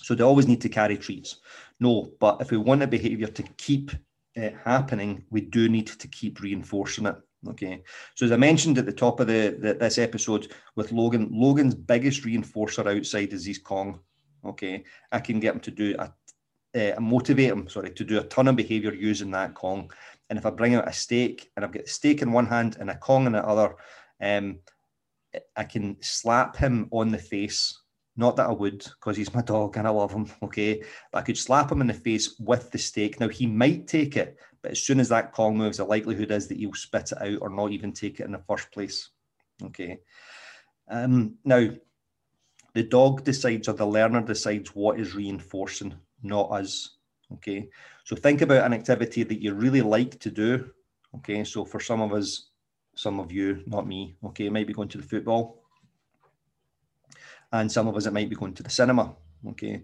So 0.03 0.15
they 0.15 0.25
always 0.25 0.49
need 0.49 0.61
to 0.63 0.69
carry 0.69 0.97
treats. 0.97 1.37
No, 1.81 2.13
but 2.21 2.41
if 2.41 2.51
we 2.51 2.57
want 2.57 2.83
a 2.83 2.87
behavior 2.87 3.29
to 3.29 3.43
keep 3.57 3.91
uh, 4.37 4.51
happening, 4.65 5.25
we 5.31 5.41
do 5.43 5.69
need 5.69 5.87
to 5.87 6.09
keep 6.09 6.41
reinforcing 6.41 7.07
it. 7.07 7.17
Okay. 7.49 7.83
So 8.15 8.27
as 8.27 8.33
I 8.33 8.37
mentioned 8.37 8.79
at 8.79 8.87
the 8.87 8.93
top 8.93 9.21
of 9.21 9.27
the, 9.27 9.57
the 9.59 9.75
this 9.75 9.99
episode 9.99 10.53
with 10.77 10.93
Logan, 10.93 11.29
Logan's 11.33 11.75
biggest 11.75 12.23
reinforcer 12.23 12.87
outside 12.87 13.33
is 13.33 13.47
his 13.47 13.59
Kong. 13.59 14.01
Okay. 14.45 14.85
I 15.11 15.19
can 15.19 15.41
get 15.41 15.55
him 15.55 15.61
to 15.61 15.71
do 15.71 15.97
a 15.99 16.13
uh, 16.75 16.99
motivate 17.01 17.51
him, 17.51 17.69
sorry, 17.69 17.91
to 17.91 18.05
do 18.05 18.19
a 18.19 18.25
ton 18.25 18.49
of 18.49 18.57
behavior 18.57 18.95
using 18.95 19.31
that 19.31 19.55
Kong. 19.55 19.91
And 20.31 20.39
if 20.39 20.47
I 20.47 20.51
bring 20.51 20.75
out 20.75 20.89
a 20.89 20.93
steak 20.93 21.51
and 21.55 21.65
I've 21.65 21.73
got 21.73 21.85
the 21.85 21.91
steak 21.91 22.23
in 22.23 22.33
one 22.33 22.47
hand 22.47 22.77
and 22.81 22.89
a 22.91 22.97
Kong 22.97 23.27
in 23.27 23.33
the 23.33 23.47
other, 23.47 23.75
um, 24.23 24.61
I 25.57 25.65
can 25.65 25.97
slap 26.01 26.57
him 26.57 26.89
on 26.91 27.11
the 27.11 27.19
face 27.19 27.82
not 28.17 28.37
that 28.37 28.49
I 28.49 28.53
would, 28.53 28.79
because 28.79 29.17
he's 29.17 29.35
my 29.35 29.43
dog 29.43 29.77
and 29.77 29.87
I 29.87 29.91
love 29.91 30.13
him. 30.13 30.31
Okay. 30.43 30.83
But 31.13 31.19
I 31.19 31.23
could 31.23 31.39
slap 31.39 31.73
him 31.73 31.81
in 31.81 31.87
the 31.87 31.95
face 31.95 32.37
with 32.39 32.71
the 32.71 32.79
steak. 32.79 33.19
Now 33.19 33.29
he 33.29 33.47
might 33.47 33.87
take 33.87 34.17
it, 34.17 34.37
but 34.61 34.73
as 34.73 34.83
soon 34.83 35.01
as 35.01 35.09
that 35.09 35.33
Kong 35.33 35.57
moves, 35.57 35.79
the 35.79 35.85
likelihood 35.85 36.31
is 36.31 36.47
that 36.49 36.59
he'll 36.59 36.75
spit 36.75 37.13
it 37.13 37.23
out 37.23 37.39
or 37.41 37.49
not 37.49 37.73
even 37.73 37.93
take 37.93 38.21
it 38.21 38.27
in 38.27 38.33
the 38.33 38.45
first 38.47 38.71
place. 38.71 39.11
Okay. 39.65 39.99
Um, 40.89 41.37
now, 41.45 41.69
the 42.75 42.83
dog 42.83 43.25
decides 43.25 43.69
or 43.69 43.75
the 43.75 43.87
learner 43.87 44.23
decides 44.23 44.75
what 44.75 44.99
is 44.99 45.15
reinforcing, 45.15 45.95
not 46.23 46.51
us. 46.51 46.97
Okay. 47.35 47.69
So 48.05 48.17
think 48.17 48.43
about 48.43 48.67
an 48.67 48.75
activity 48.75 49.23
that 49.23 49.43
you 49.43 49.55
really 49.55 49.83
like 49.83 50.19
to 50.21 50.31
do. 50.31 50.71
Okay. 51.17 51.45
So 51.45 51.65
for 51.65 51.81
some 51.81 52.03
of 52.03 52.13
us, 52.13 52.49
some 52.95 53.21
of 53.21 53.33
you, 53.33 53.63
not 53.67 53.87
me, 53.87 54.17
okay, 54.23 54.51
maybe 54.51 54.75
going 54.75 54.89
to 54.89 54.99
the 54.99 55.05
football 55.05 55.62
and 57.53 57.71
some 57.71 57.87
of 57.87 57.97
us 57.97 58.07
it 58.07 58.13
might 58.13 58.31
be 58.31 58.37
going 58.37 58.55
to 58.55 58.63
the 58.63 58.71
cinema. 58.71 59.15
Okay, 59.49 59.83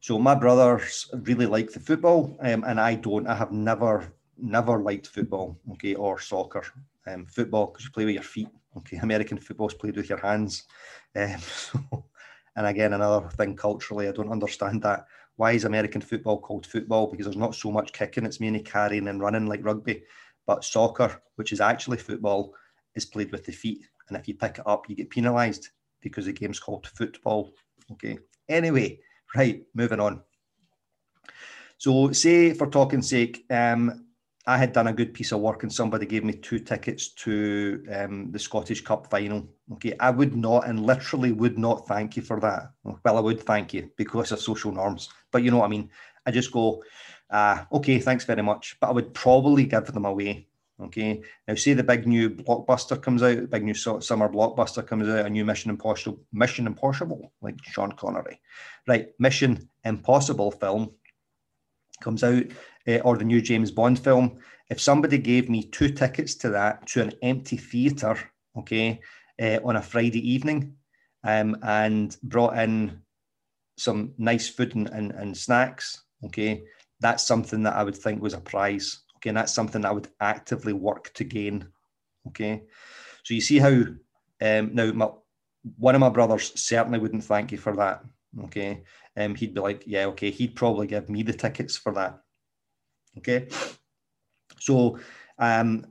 so 0.00 0.18
my 0.18 0.34
brothers 0.34 1.10
really 1.22 1.46
like 1.46 1.72
the 1.72 1.80
football, 1.80 2.36
um, 2.40 2.64
and 2.66 2.80
I 2.80 2.94
don't. 2.94 3.26
I 3.26 3.34
have 3.34 3.52
never 3.52 4.12
never 4.38 4.78
liked 4.78 5.06
football. 5.08 5.58
Okay, 5.72 5.94
or 5.94 6.18
soccer. 6.18 6.64
Um, 7.06 7.26
football 7.26 7.66
because 7.66 7.84
you 7.84 7.90
play 7.90 8.04
with 8.04 8.14
your 8.14 8.22
feet. 8.22 8.48
Okay, 8.78 8.96
American 9.02 9.38
football's 9.38 9.74
played 9.74 9.96
with 9.96 10.08
your 10.08 10.18
hands. 10.18 10.64
Um, 11.16 11.38
so, 11.40 12.04
and 12.56 12.66
again, 12.66 12.92
another 12.92 13.28
thing 13.28 13.56
culturally, 13.56 14.08
I 14.08 14.12
don't 14.12 14.32
understand 14.32 14.82
that. 14.82 15.06
Why 15.36 15.52
is 15.52 15.64
American 15.64 16.02
football 16.02 16.38
called 16.38 16.66
football? 16.66 17.10
Because 17.10 17.26
there's 17.26 17.36
not 17.36 17.54
so 17.54 17.70
much 17.70 17.92
kicking; 17.92 18.24
it's 18.24 18.40
mainly 18.40 18.60
carrying 18.60 19.08
and 19.08 19.20
running 19.20 19.46
like 19.46 19.64
rugby. 19.64 20.02
But 20.46 20.64
soccer, 20.64 21.22
which 21.36 21.52
is 21.52 21.60
actually 21.60 21.98
football, 21.98 22.54
is 22.94 23.04
played 23.04 23.30
with 23.32 23.44
the 23.44 23.52
feet, 23.52 23.86
and 24.08 24.16
if 24.16 24.26
you 24.28 24.34
pick 24.34 24.58
it 24.58 24.66
up, 24.66 24.88
you 24.88 24.96
get 24.96 25.10
penalised 25.10 25.70
because 26.00 26.26
the 26.26 26.32
game's 26.32 26.60
called 26.60 26.86
football. 26.86 27.52
Okay. 27.92 28.18
Anyway, 28.48 29.00
right, 29.34 29.62
moving 29.74 30.00
on. 30.00 30.22
So, 31.78 32.12
say 32.12 32.52
for 32.52 32.66
talking 32.66 33.02
sake, 33.02 33.46
um, 33.50 34.06
I 34.46 34.58
had 34.58 34.72
done 34.72 34.88
a 34.88 34.92
good 34.92 35.14
piece 35.14 35.32
of 35.32 35.40
work 35.40 35.62
and 35.62 35.72
somebody 35.72 36.06
gave 36.06 36.24
me 36.24 36.32
two 36.32 36.58
tickets 36.58 37.08
to 37.24 37.84
um, 37.92 38.32
the 38.32 38.38
Scottish 38.38 38.82
Cup 38.82 39.08
final. 39.08 39.48
Okay, 39.74 39.94
I 40.00 40.10
would 40.10 40.34
not 40.34 40.66
and 40.66 40.84
literally 40.84 41.32
would 41.32 41.58
not 41.58 41.86
thank 41.86 42.16
you 42.16 42.22
for 42.22 42.40
that. 42.40 42.72
Well, 42.82 43.16
I 43.16 43.20
would 43.20 43.40
thank 43.40 43.72
you 43.72 43.90
because 43.96 44.32
of 44.32 44.40
social 44.40 44.72
norms, 44.72 45.08
but 45.30 45.42
you 45.42 45.50
know 45.50 45.58
what 45.58 45.66
I 45.66 45.70
mean. 45.70 45.90
I 46.26 46.32
just 46.32 46.52
go, 46.52 46.82
uh, 47.30 47.64
okay, 47.72 47.98
thanks 47.98 48.24
very 48.24 48.42
much, 48.42 48.76
but 48.80 48.88
I 48.88 48.92
would 48.92 49.14
probably 49.14 49.64
give 49.64 49.86
them 49.86 50.04
away 50.04 50.48
Okay. 50.82 51.22
Now, 51.46 51.54
say 51.54 51.74
the 51.74 51.82
big 51.82 52.06
new 52.06 52.30
blockbuster 52.30 53.00
comes 53.00 53.22
out, 53.22 53.50
big 53.50 53.64
new 53.64 53.74
summer 53.74 54.28
blockbuster 54.28 54.86
comes 54.86 55.08
out, 55.08 55.26
a 55.26 55.30
new 55.30 55.44
Mission 55.44 55.70
Impossible, 55.70 56.20
Mission 56.32 56.66
Impossible, 56.66 57.32
like 57.42 57.56
Sean 57.64 57.92
Connery, 57.92 58.40
right? 58.86 59.08
Mission 59.18 59.68
Impossible 59.84 60.50
film 60.50 60.92
comes 62.00 62.24
out, 62.24 62.44
uh, 62.88 62.98
or 62.98 63.18
the 63.18 63.24
new 63.24 63.42
James 63.42 63.70
Bond 63.70 63.98
film. 63.98 64.38
If 64.70 64.80
somebody 64.80 65.18
gave 65.18 65.50
me 65.50 65.64
two 65.64 65.90
tickets 65.90 66.34
to 66.36 66.50
that 66.50 66.86
to 66.88 67.02
an 67.02 67.12
empty 67.22 67.58
theatre, 67.58 68.18
okay, 68.56 69.00
uh, 69.40 69.58
on 69.62 69.76
a 69.76 69.82
Friday 69.82 70.32
evening, 70.32 70.76
um, 71.24 71.58
and 71.62 72.16
brought 72.22 72.56
in 72.56 73.02
some 73.76 74.14
nice 74.16 74.48
food 74.48 74.74
and, 74.74 74.88
and, 74.88 75.12
and 75.12 75.36
snacks, 75.36 76.04
okay, 76.24 76.62
that's 77.00 77.26
something 77.26 77.62
that 77.64 77.76
I 77.76 77.84
would 77.84 77.96
think 77.96 78.22
was 78.22 78.34
a 78.34 78.40
prize 78.40 79.02
Okay, 79.20 79.30
and 79.30 79.36
that's 79.36 79.52
something 79.52 79.84
I 79.84 79.92
would 79.92 80.08
actively 80.20 80.72
work 80.72 81.12
to 81.14 81.24
gain. 81.24 81.68
Okay, 82.28 82.62
so 83.22 83.34
you 83.34 83.40
see 83.40 83.58
how 83.58 83.68
um, 83.68 84.74
now 84.74 84.92
my, 84.92 85.08
one 85.76 85.94
of 85.94 86.00
my 86.00 86.08
brothers 86.08 86.52
certainly 86.60 86.98
wouldn't 86.98 87.24
thank 87.24 87.52
you 87.52 87.58
for 87.58 87.76
that. 87.76 88.02
Okay, 88.44 88.82
um, 89.16 89.34
he'd 89.34 89.54
be 89.54 89.60
like, 89.60 89.84
yeah, 89.86 90.06
okay, 90.06 90.30
he'd 90.30 90.56
probably 90.56 90.86
give 90.86 91.08
me 91.08 91.22
the 91.22 91.32
tickets 91.32 91.76
for 91.76 91.92
that. 91.92 92.20
Okay, 93.18 93.48
so 94.58 94.98
um, 95.38 95.84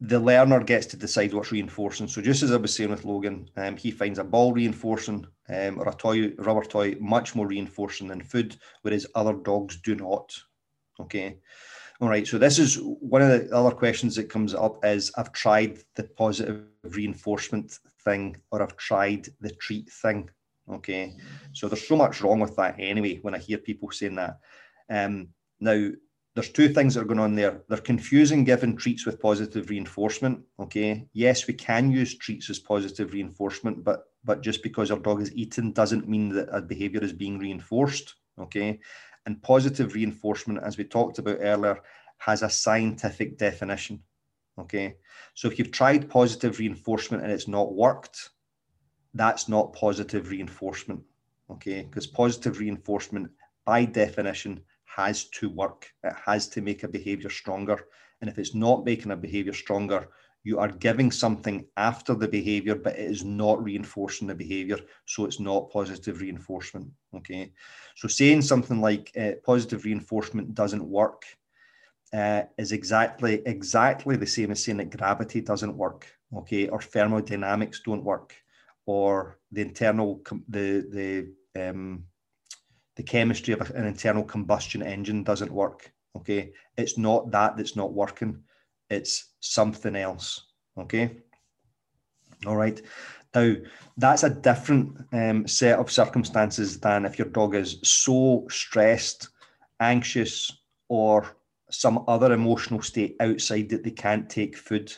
the 0.00 0.20
learner 0.20 0.62
gets 0.62 0.86
to 0.86 0.96
decide 0.96 1.32
what's 1.32 1.52
reinforcing. 1.52 2.06
So 2.08 2.20
just 2.20 2.42
as 2.42 2.52
I 2.52 2.56
was 2.56 2.74
saying 2.74 2.90
with 2.90 3.04
Logan, 3.06 3.48
um, 3.56 3.76
he 3.76 3.90
finds 3.90 4.18
a 4.18 4.24
ball 4.24 4.52
reinforcing 4.52 5.26
um, 5.48 5.78
or 5.78 5.88
a 5.88 5.94
toy, 5.94 6.32
rubber 6.38 6.64
toy, 6.64 6.96
much 7.00 7.34
more 7.34 7.46
reinforcing 7.46 8.08
than 8.08 8.22
food, 8.22 8.56
whereas 8.82 9.06
other 9.14 9.32
dogs 9.32 9.80
do 9.80 9.94
not. 9.94 10.34
Okay. 11.00 11.38
All 12.04 12.10
right. 12.10 12.26
So 12.26 12.36
this 12.36 12.58
is 12.58 12.74
one 12.82 13.22
of 13.22 13.30
the 13.30 13.56
other 13.56 13.70
questions 13.70 14.14
that 14.16 14.28
comes 14.28 14.54
up 14.54 14.84
is 14.84 15.10
I've 15.16 15.32
tried 15.32 15.78
the 15.94 16.02
positive 16.02 16.64
reinforcement 16.82 17.78
thing 18.04 18.36
or 18.50 18.60
I've 18.60 18.76
tried 18.76 19.28
the 19.40 19.52
treat 19.52 19.88
thing. 19.90 20.28
Okay. 20.70 21.16
So 21.54 21.66
there's 21.66 21.88
so 21.88 21.96
much 21.96 22.20
wrong 22.20 22.40
with 22.40 22.56
that 22.56 22.76
anyway 22.78 23.20
when 23.22 23.34
I 23.34 23.38
hear 23.38 23.56
people 23.56 23.90
saying 23.90 24.16
that. 24.16 24.38
Um, 24.90 25.28
now, 25.60 25.92
there's 26.34 26.50
two 26.50 26.68
things 26.68 26.92
that 26.92 27.00
are 27.00 27.06
going 27.06 27.20
on 27.20 27.36
there. 27.36 27.62
They're 27.70 27.78
confusing 27.78 28.44
giving 28.44 28.76
treats 28.76 29.06
with 29.06 29.18
positive 29.18 29.70
reinforcement. 29.70 30.42
Okay. 30.60 31.06
Yes, 31.14 31.46
we 31.46 31.54
can 31.54 31.90
use 31.90 32.18
treats 32.18 32.50
as 32.50 32.58
positive 32.58 33.14
reinforcement, 33.14 33.82
but 33.82 34.08
but 34.24 34.42
just 34.42 34.62
because 34.62 34.90
our 34.90 34.98
dog 34.98 35.22
is 35.22 35.34
eaten 35.34 35.72
doesn't 35.72 36.06
mean 36.06 36.28
that 36.34 36.50
a 36.52 36.60
behavior 36.60 37.02
is 37.02 37.14
being 37.14 37.38
reinforced. 37.38 38.16
Okay. 38.38 38.80
And 39.26 39.42
positive 39.42 39.94
reinforcement, 39.94 40.62
as 40.62 40.76
we 40.76 40.84
talked 40.84 41.18
about 41.18 41.38
earlier, 41.40 41.80
has 42.18 42.42
a 42.42 42.50
scientific 42.50 43.38
definition. 43.38 44.02
Okay. 44.58 44.96
So 45.34 45.48
if 45.48 45.58
you've 45.58 45.72
tried 45.72 46.10
positive 46.10 46.58
reinforcement 46.58 47.22
and 47.22 47.32
it's 47.32 47.48
not 47.48 47.74
worked, 47.74 48.30
that's 49.14 49.48
not 49.48 49.72
positive 49.72 50.30
reinforcement. 50.30 51.00
Okay. 51.50 51.82
Because 51.82 52.06
positive 52.06 52.58
reinforcement, 52.58 53.30
by 53.64 53.84
definition, 53.84 54.60
has 54.84 55.24
to 55.30 55.48
work. 55.48 55.90
It 56.04 56.14
has 56.24 56.48
to 56.50 56.60
make 56.60 56.82
a 56.82 56.88
behavior 56.88 57.30
stronger. 57.30 57.86
And 58.20 58.30
if 58.30 58.38
it's 58.38 58.54
not 58.54 58.84
making 58.84 59.10
a 59.10 59.16
behavior 59.16 59.52
stronger, 59.52 60.08
you 60.44 60.58
are 60.58 60.68
giving 60.68 61.10
something 61.10 61.66
after 61.78 62.14
the 62.14 62.28
behavior, 62.28 62.74
but 62.74 62.98
it 62.98 63.10
is 63.10 63.24
not 63.24 63.64
reinforcing 63.64 64.28
the 64.28 64.34
behavior. 64.34 64.78
So 65.06 65.24
it's 65.24 65.40
not 65.40 65.70
positive 65.70 66.20
reinforcement. 66.20 66.90
Okay. 67.16 67.52
So 67.96 68.08
saying 68.08 68.42
something 68.42 68.80
like 68.80 69.10
uh, 69.18 69.32
positive 69.42 69.84
reinforcement 69.86 70.54
doesn't 70.54 70.84
work 70.84 71.24
uh, 72.12 72.42
is 72.58 72.72
exactly 72.72 73.42
exactly 73.46 74.16
the 74.16 74.26
same 74.26 74.50
as 74.50 74.62
saying 74.62 74.76
that 74.78 74.96
gravity 74.96 75.40
doesn't 75.40 75.76
work. 75.76 76.06
Okay. 76.36 76.68
Or 76.68 76.80
thermodynamics 76.80 77.80
don't 77.80 78.04
work, 78.04 78.34
or 78.84 79.38
the 79.50 79.62
internal 79.62 80.20
the 80.48 80.86
the 81.54 81.70
um, 81.70 82.04
the 82.96 83.02
chemistry 83.02 83.54
of 83.54 83.70
an 83.70 83.86
internal 83.86 84.24
combustion 84.24 84.82
engine 84.82 85.24
doesn't 85.24 85.50
work. 85.50 85.90
Okay. 86.16 86.52
It's 86.76 86.98
not 86.98 87.30
that 87.30 87.56
that's 87.56 87.76
not 87.76 87.94
working 87.94 88.42
it's 88.94 89.32
something 89.40 89.96
else. 89.96 90.46
Okay. 90.78 91.18
All 92.46 92.56
right. 92.56 92.80
Now, 93.34 93.54
that's 93.96 94.22
a 94.22 94.30
different 94.30 94.96
um, 95.12 95.46
set 95.46 95.78
of 95.78 95.90
circumstances 95.90 96.78
than 96.78 97.04
if 97.04 97.18
your 97.18 97.28
dog 97.28 97.54
is 97.54 97.78
so 97.82 98.46
stressed, 98.48 99.28
anxious, 99.80 100.50
or 100.88 101.36
some 101.70 102.04
other 102.06 102.32
emotional 102.32 102.82
state 102.82 103.16
outside 103.20 103.68
that 103.70 103.82
they 103.82 103.90
can't 103.90 104.30
take 104.30 104.56
food. 104.56 104.92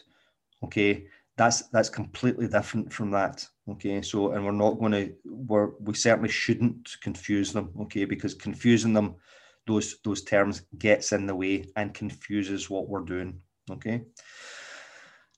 Okay. 0.63 1.07
That's 1.37 1.63
that's 1.71 1.89
completely 1.89 2.49
different 2.49 2.93
from 2.93 3.11
that. 3.11 3.47
Okay. 3.69 4.03
So, 4.03 4.33
and 4.33 4.45
we're 4.45 4.53
not 4.53 4.79
going 4.79 4.93
to, 4.93 5.13
we're, 5.25 5.71
we 5.81 5.95
certainly 5.95 6.31
shouldn't 6.31 6.97
confuse 7.03 7.53
them. 7.53 7.71
Okay. 7.83 8.05
Because 8.05 8.35
confusing 8.35 8.93
them, 8.93 9.17
those 9.67 9.97
those 10.05 10.23
terms 10.23 10.63
gets 10.79 11.13
in 11.13 11.27
the 11.27 11.35
way 11.35 11.65
and 11.77 11.93
confuses 11.93 12.71
what 12.71 12.89
we're 12.89 13.01
doing. 13.01 13.41
Okay. 13.71 14.03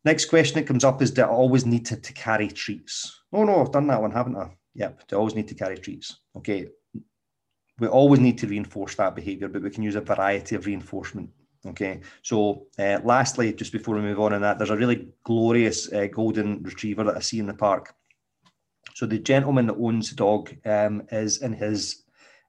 Next 0.05 0.27
question 0.27 0.55
that 0.55 0.67
comes 0.67 0.85
up 0.85 1.03
is 1.03 1.11
do 1.11 1.23
I 1.23 1.27
always 1.27 1.67
need 1.67 1.87
to, 1.87 1.97
to 1.97 2.13
carry 2.13 2.49
treats? 2.49 3.23
Oh 3.33 3.45
no, 3.45 3.61
I've 3.61 3.73
done 3.73 3.87
that 3.89 4.01
one, 4.01 4.11
haven't 4.11 4.37
I? 4.37 4.57
Yep, 4.75 5.09
do 5.09 5.17
I 5.17 5.19
always 5.19 5.35
need 5.35 5.49
to 5.49 5.55
carry 5.55 5.77
treats? 5.77 6.21
Okay. 6.37 6.69
We 7.81 7.87
always 7.87 8.21
need 8.21 8.39
to 8.39 8.47
reinforce 8.47 8.95
that 8.97 9.15
behavior, 9.15 9.49
but 9.49 9.63
we 9.63 9.71
can 9.71 9.83
use 9.83 9.95
a 9.95 10.01
variety 10.01 10.57
of 10.57 10.67
reinforcement. 10.67 11.31
Okay. 11.67 12.01
So 12.23 12.67
uh, 12.79 13.01
lastly, 13.05 13.53
just 13.53 13.73
before 13.73 13.97
we 13.97 14.01
move 14.01 14.21
on 14.21 14.33
in 14.33 14.43
that, 14.43 14.59
there's 14.59 14.71
a 14.71 14.77
really 14.77 15.09
glorious 15.25 15.93
uh, 15.93 16.07
golden 16.07 16.63
retriever 16.63 17.05
that 17.05 17.17
I 17.17 17.21
see 17.21 17.39
in 17.39 17.47
the 17.47 17.55
park. 17.55 17.95
So 18.95 19.07
the 19.07 19.19
gentleman 19.19 19.67
that 19.67 19.77
owns 19.77 20.11
the 20.11 20.17
dog 20.17 20.55
um, 20.65 21.03
is 21.11 21.43
in 21.43 21.53
his 21.53 22.05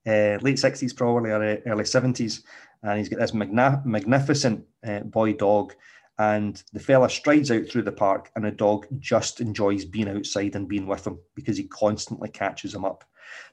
uh, 0.07 0.37
late 0.41 0.57
60s, 0.57 0.95
probably 0.95 1.31
early 1.31 1.83
70s, 1.83 2.43
and 2.83 2.97
he's 2.97 3.09
got 3.09 3.19
this 3.19 3.33
magna- 3.33 3.81
magnificent 3.85 4.65
uh, 4.85 5.01
boy 5.01 5.33
dog. 5.33 5.73
And 6.17 6.61
the 6.73 6.81
fella 6.81 7.09
strides 7.09 7.49
out 7.49 7.67
through 7.67 7.83
the 7.83 7.93
park, 7.93 8.29
and 8.35 8.43
the 8.43 8.51
dog 8.51 8.87
just 8.99 9.39
enjoys 9.39 9.85
being 9.85 10.09
outside 10.09 10.55
and 10.55 10.67
being 10.67 10.85
with 10.85 11.07
him 11.07 11.17
because 11.33 11.55
he 11.55 11.63
constantly 11.63 12.27
catches 12.27 12.75
him 12.75 12.83
up. 12.83 13.05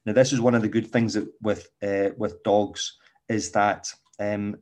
Now, 0.04 0.12
this 0.12 0.32
is 0.32 0.40
one 0.40 0.54
of 0.54 0.62
the 0.62 0.68
good 0.68 0.90
things 0.90 1.14
that 1.14 1.28
with 1.40 1.68
uh, 1.82 2.10
with 2.16 2.42
dogs 2.42 2.98
is 3.28 3.52
that 3.52 3.92
um, 4.18 4.56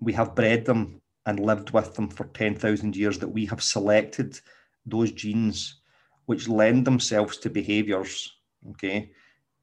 we 0.00 0.12
have 0.14 0.34
bred 0.34 0.64
them 0.64 1.00
and 1.24 1.38
lived 1.38 1.70
with 1.70 1.94
them 1.94 2.08
for 2.08 2.24
ten 2.24 2.56
thousand 2.56 2.96
years. 2.96 3.18
That 3.20 3.28
we 3.28 3.46
have 3.46 3.62
selected 3.62 4.40
those 4.84 5.12
genes 5.12 5.80
which 6.26 6.48
lend 6.48 6.84
themselves 6.84 7.38
to 7.38 7.50
behaviours, 7.50 8.32
okay, 8.70 9.12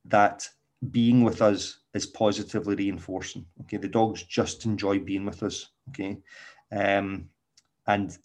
that 0.05 0.47
being 0.91 1.23
with 1.23 1.41
us 1.41 1.79
is 1.93 2.05
positively 2.05 2.75
reinforcing. 2.75 3.45
Okay, 3.61 3.77
the 3.77 3.87
dogs 3.87 4.23
just 4.23 4.65
enjoy 4.65 4.99
being 4.99 5.25
with 5.25 5.43
us. 5.43 5.69
Okay, 5.89 6.17
um, 6.71 7.29
and 7.87 8.17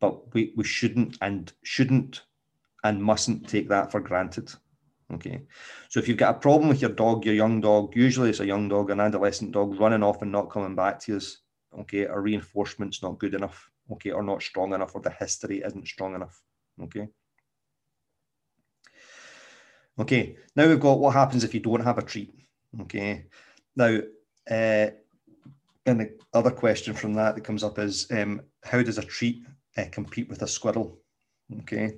but 0.00 0.32
we 0.34 0.52
we 0.56 0.64
shouldn't 0.64 1.18
and 1.20 1.52
shouldn't 1.62 2.22
and 2.84 3.02
mustn't 3.02 3.48
take 3.48 3.68
that 3.68 3.90
for 3.90 4.00
granted. 4.00 4.50
Okay, 5.14 5.40
so 5.88 5.98
if 6.00 6.06
you've 6.06 6.18
got 6.18 6.36
a 6.36 6.38
problem 6.38 6.68
with 6.68 6.82
your 6.82 6.90
dog, 6.90 7.24
your 7.24 7.34
young 7.34 7.60
dog, 7.60 7.96
usually 7.96 8.30
it's 8.30 8.40
a 8.40 8.46
young 8.46 8.68
dog, 8.68 8.90
an 8.90 9.00
adolescent 9.00 9.52
dog 9.52 9.80
running 9.80 10.02
off 10.02 10.22
and 10.22 10.30
not 10.30 10.50
coming 10.50 10.74
back 10.74 11.00
to 11.00 11.16
us. 11.16 11.38
Okay, 11.80 12.06
our 12.06 12.20
reinforcement's 12.20 13.02
not 13.02 13.18
good 13.18 13.34
enough. 13.34 13.70
Okay, 13.90 14.10
or 14.10 14.22
not 14.22 14.42
strong 14.42 14.74
enough, 14.74 14.94
or 14.94 15.00
the 15.00 15.10
history 15.10 15.62
isn't 15.64 15.88
strong 15.88 16.14
enough. 16.14 16.42
Okay. 16.82 17.08
Okay, 19.98 20.36
now 20.54 20.68
we've 20.68 20.78
got 20.78 21.00
what 21.00 21.14
happens 21.14 21.42
if 21.42 21.52
you 21.54 21.60
don't 21.60 21.84
have 21.84 21.98
a 21.98 22.02
treat. 22.02 22.32
Okay, 22.82 23.24
now, 23.74 23.98
uh, 24.48 24.90
and 25.86 26.00
the 26.00 26.18
other 26.32 26.50
question 26.50 26.94
from 26.94 27.14
that 27.14 27.34
that 27.34 27.44
comes 27.44 27.64
up 27.64 27.78
is 27.78 28.06
um, 28.12 28.42
how 28.62 28.82
does 28.82 28.98
a 28.98 29.02
treat 29.02 29.44
uh, 29.76 29.84
compete 29.90 30.28
with 30.28 30.42
a 30.42 30.46
squirrel? 30.46 31.00
Okay, 31.60 31.94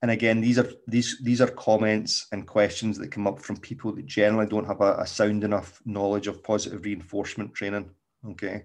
and 0.00 0.10
again, 0.10 0.40
these 0.40 0.58
are 0.58 0.70
these 0.86 1.18
these 1.22 1.42
are 1.42 1.48
comments 1.48 2.26
and 2.32 2.46
questions 2.46 2.96
that 2.98 3.12
come 3.12 3.26
up 3.26 3.40
from 3.40 3.58
people 3.58 3.92
that 3.92 4.06
generally 4.06 4.46
don't 4.46 4.66
have 4.66 4.80
a, 4.80 4.94
a 4.98 5.06
sound 5.06 5.44
enough 5.44 5.82
knowledge 5.84 6.28
of 6.28 6.42
positive 6.42 6.84
reinforcement 6.84 7.52
training. 7.52 7.90
Okay, 8.30 8.64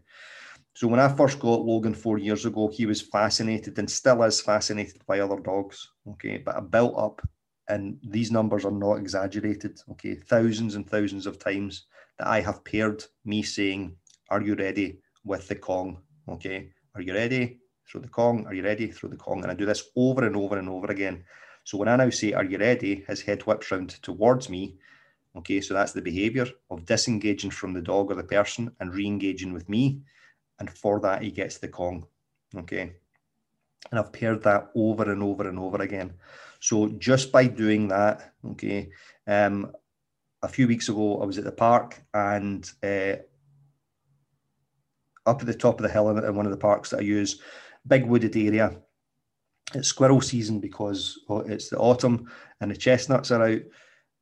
so 0.76 0.88
when 0.88 1.02
I 1.02 1.14
first 1.14 1.40
got 1.40 1.66
Logan 1.66 1.94
four 1.94 2.20
years 2.20 2.46
ago, 2.46 2.70
he 2.70 2.86
was 2.86 3.02
fascinated 3.02 3.78
and 3.78 3.92
still 3.92 4.24
is 4.24 4.40
fascinated 4.40 5.06
by 5.06 5.20
other 5.20 5.40
dogs. 5.42 5.90
Okay, 6.08 6.38
but 6.38 6.56
I 6.56 6.62
built 6.62 6.98
up 6.98 7.22
and 7.68 7.98
these 8.04 8.32
numbers 8.32 8.66
are 8.66 8.72
not 8.72 8.96
exaggerated, 8.96 9.80
okay, 9.92 10.16
thousands 10.16 10.76
and 10.76 10.90
thousands 10.90 11.26
of 11.26 11.40
times 11.40 11.86
that 12.18 12.28
I 12.28 12.42
have 12.42 12.64
paired 12.64 13.04
me 13.26 13.44
saying, 13.44 13.96
Are 14.30 14.42
you 14.42 14.56
ready 14.56 15.00
with 15.24 15.48
the 15.48 15.56
Kong? 15.56 16.02
Okay, 16.28 16.72
are 16.96 17.02
you 17.02 17.14
ready? 17.14 17.60
Throw 17.88 18.02
the 18.02 18.08
Kong, 18.08 18.46
are 18.46 18.54
you 18.54 18.64
ready? 18.64 18.88
Throw 18.88 19.10
the 19.10 19.18
Kong. 19.18 19.42
And 19.44 19.52
I 19.52 19.56
do 19.56 19.66
this 19.66 19.90
over 19.96 20.26
and 20.26 20.36
over 20.36 20.58
and 20.58 20.70
over 20.70 20.88
again. 20.88 21.24
So 21.64 21.78
when 21.78 21.88
I 21.88 21.96
now 21.96 22.10
say, 22.10 22.34
Are 22.34 22.46
you 22.46 22.58
ready? 22.58 23.04
his 23.08 23.22
head 23.22 23.42
whips 23.44 23.72
round 23.72 23.90
towards 24.02 24.50
me. 24.50 24.78
Okay, 25.36 25.62
so 25.62 25.74
that's 25.74 25.94
the 25.94 26.02
behavior 26.02 26.48
of 26.70 26.86
disengaging 26.86 27.52
from 27.52 27.74
the 27.74 27.82
dog 27.82 28.12
or 28.12 28.16
the 28.16 28.24
person 28.24 28.76
and 28.80 28.94
re 28.94 29.06
engaging 29.06 29.54
with 29.54 29.70
me. 29.70 30.02
And 30.60 30.70
for 30.70 31.00
that, 31.00 31.22
he 31.22 31.32
gets 31.32 31.58
the 31.58 31.70
Kong. 31.70 32.06
Okay. 32.56 32.94
And 33.90 34.00
I've 34.00 34.14
paired 34.14 34.44
that 34.44 34.70
over 34.76 35.12
and 35.12 35.24
over 35.24 35.48
and 35.48 35.58
over 35.58 35.82
again. 35.82 36.14
So 36.62 36.90
just 37.00 37.32
by 37.32 37.48
doing 37.48 37.88
that, 37.88 38.34
okay, 38.52 38.90
um, 39.28 39.72
a 40.44 40.48
few 40.48 40.68
weeks 40.68 40.90
ago 40.90 41.20
I 41.22 41.26
was 41.26 41.40
at 41.40 41.44
the 41.44 41.52
park 41.52 42.02
and 42.14 42.70
uh, 42.84 43.16
up 45.26 45.42
at 45.42 45.48
the 45.48 45.56
top 45.56 45.80
of 45.80 45.84
the 45.84 45.92
hill 45.92 46.10
in 46.10 46.36
one 46.36 46.46
of 46.46 46.52
the 46.52 46.58
parks 46.58 46.92
that 46.92 47.00
I 47.00 47.04
use, 47.04 47.42
big 47.88 48.06
wooded 48.06 48.38
area. 48.38 48.78
It's 49.74 49.88
squirrel 49.88 50.22
season 50.22 50.60
because 50.60 51.20
it's 51.48 51.70
the 51.70 51.78
autumn 51.80 52.30
and 52.60 52.70
the 52.70 52.78
chestnuts 52.78 53.32
are 53.32 53.44
out. 53.44 53.62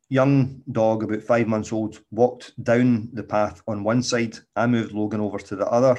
Young 0.08 0.63
dog, 0.71 1.04
about 1.04 1.21
five 1.21 1.47
months 1.47 1.73
old, 1.73 1.99
walked 2.10 2.63
down 2.63 3.10
the 3.13 3.23
path 3.23 3.62
on 3.67 3.84
one 3.84 4.02
side. 4.02 4.38
I 4.56 4.65
moved 4.65 4.93
Logan 4.93 5.19
over 5.21 5.39
to 5.39 5.56
the 5.56 5.67
other. 5.67 5.97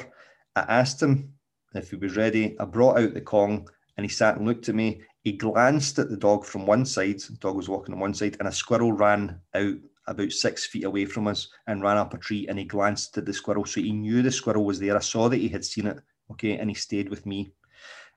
I 0.56 0.60
asked 0.62 1.02
him 1.02 1.34
if 1.74 1.90
he 1.90 1.96
was 1.96 2.16
ready. 2.16 2.58
I 2.58 2.64
brought 2.64 2.98
out 2.98 3.14
the 3.14 3.20
Kong 3.20 3.68
and 3.96 4.04
he 4.04 4.08
sat 4.08 4.36
and 4.36 4.46
looked 4.46 4.68
at 4.68 4.74
me. 4.74 5.02
He 5.22 5.32
glanced 5.32 5.98
at 5.98 6.08
the 6.08 6.16
dog 6.16 6.44
from 6.44 6.66
one 6.66 6.86
side, 6.86 7.20
the 7.20 7.36
dog 7.36 7.56
was 7.56 7.68
walking 7.68 7.94
on 7.94 8.00
one 8.00 8.14
side, 8.14 8.36
and 8.38 8.48
a 8.48 8.52
squirrel 8.52 8.92
ran 8.92 9.40
out 9.54 9.76
about 10.06 10.32
six 10.32 10.66
feet 10.66 10.84
away 10.84 11.04
from 11.04 11.26
us 11.26 11.48
and 11.66 11.82
ran 11.82 11.96
up 11.96 12.14
a 12.14 12.18
tree. 12.18 12.46
And 12.48 12.58
he 12.58 12.64
glanced 12.64 13.16
at 13.16 13.26
the 13.26 13.32
squirrel. 13.32 13.64
So 13.64 13.80
he 13.80 13.92
knew 13.92 14.22
the 14.22 14.30
squirrel 14.30 14.64
was 14.64 14.80
there. 14.80 14.96
I 14.96 15.00
saw 15.00 15.28
that 15.28 15.36
he 15.36 15.48
had 15.48 15.64
seen 15.64 15.86
it. 15.86 16.00
Okay. 16.32 16.58
And 16.58 16.68
he 16.68 16.74
stayed 16.74 17.08
with 17.08 17.26
me. 17.26 17.52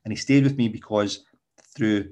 And 0.03 0.11
he 0.11 0.17
stayed 0.17 0.43
with 0.43 0.57
me 0.57 0.67
because 0.67 1.25
through 1.75 2.09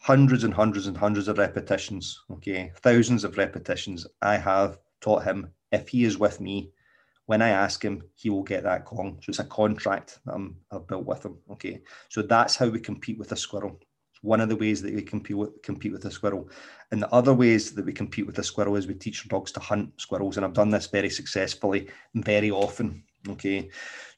hundreds 0.00 0.44
and 0.44 0.52
hundreds 0.52 0.86
and 0.86 0.96
hundreds 0.96 1.28
of 1.28 1.38
repetitions, 1.38 2.20
okay, 2.30 2.70
thousands 2.82 3.24
of 3.24 3.38
repetitions, 3.38 4.06
I 4.20 4.36
have 4.36 4.78
taught 5.00 5.24
him 5.24 5.50
if 5.72 5.88
he 5.88 6.04
is 6.04 6.18
with 6.18 6.40
me, 6.40 6.70
when 7.26 7.40
I 7.40 7.48
ask 7.48 7.82
him, 7.82 8.02
he 8.14 8.28
will 8.30 8.42
get 8.42 8.62
that 8.64 8.84
Kong. 8.84 9.18
So 9.22 9.30
it's 9.30 9.38
a 9.38 9.44
contract 9.44 10.20
that 10.26 10.34
I'm, 10.34 10.56
I've 10.70 10.86
built 10.86 11.06
with 11.06 11.24
him. 11.24 11.38
Okay. 11.52 11.80
So 12.10 12.22
that's 12.22 12.56
how 12.56 12.68
we 12.68 12.78
compete 12.78 13.18
with 13.18 13.32
a 13.32 13.36
squirrel 13.36 13.80
one 14.24 14.40
of 14.40 14.48
the 14.48 14.56
ways 14.56 14.80
that 14.80 14.94
we 14.94 15.02
compete 15.02 15.36
with, 15.36 15.62
compete 15.62 15.92
with 15.92 16.04
a 16.06 16.10
squirrel. 16.10 16.48
And 16.90 17.02
the 17.02 17.12
other 17.12 17.34
ways 17.34 17.72
that 17.72 17.84
we 17.84 17.92
compete 17.92 18.26
with 18.26 18.38
a 18.38 18.42
squirrel 18.42 18.76
is 18.76 18.86
we 18.86 18.94
teach 18.94 19.28
dogs 19.28 19.52
to 19.52 19.60
hunt 19.60 19.92
squirrels. 19.98 20.36
And 20.36 20.46
I've 20.46 20.54
done 20.54 20.70
this 20.70 20.86
very 20.86 21.10
successfully 21.10 21.88
very 22.14 22.50
often. 22.50 23.04
Okay. 23.28 23.68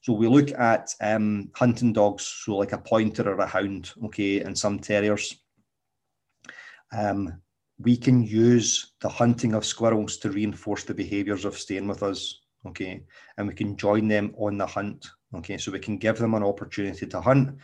So 0.03 0.13
we 0.13 0.29
look 0.29 0.53
at 0.53 0.95
um, 1.01 1.51
hunting 1.55 1.93
dogs, 1.93 2.23
so 2.25 2.57
like 2.57 2.73
a 2.73 2.79
pointer 2.79 3.29
or 3.29 3.39
a 3.41 3.47
hound, 3.47 3.91
okay, 4.05 4.41
and 4.41 4.57
some 4.57 4.79
terriers. 4.79 5.35
Um, 6.97 7.43
we 7.81 7.97
can 7.97 8.23
use 8.23 8.93
the 9.01 9.09
hunting 9.09 9.55
of 9.55 9.67
squirrels 9.67 10.19
to 10.19 10.31
reinforce 10.31 10.85
the 10.85 10.95
behaviors 10.95 11.45
of 11.45 11.59
staying 11.59 11.89
with 11.89 12.05
us. 12.05 12.43
Okay. 12.65 13.03
And 13.37 13.49
we 13.49 13.55
can 13.55 13.77
join 13.77 14.07
them 14.07 14.35
on 14.39 14.57
the 14.57 14.67
hunt. 14.67 15.05
Okay. 15.35 15.59
So 15.59 15.73
we 15.73 15.81
can 15.81 15.99
give 15.99 16.19
them 16.19 16.35
an 16.35 16.45
opportunity 16.45 17.07
to 17.07 17.21
hunt. 17.21 17.59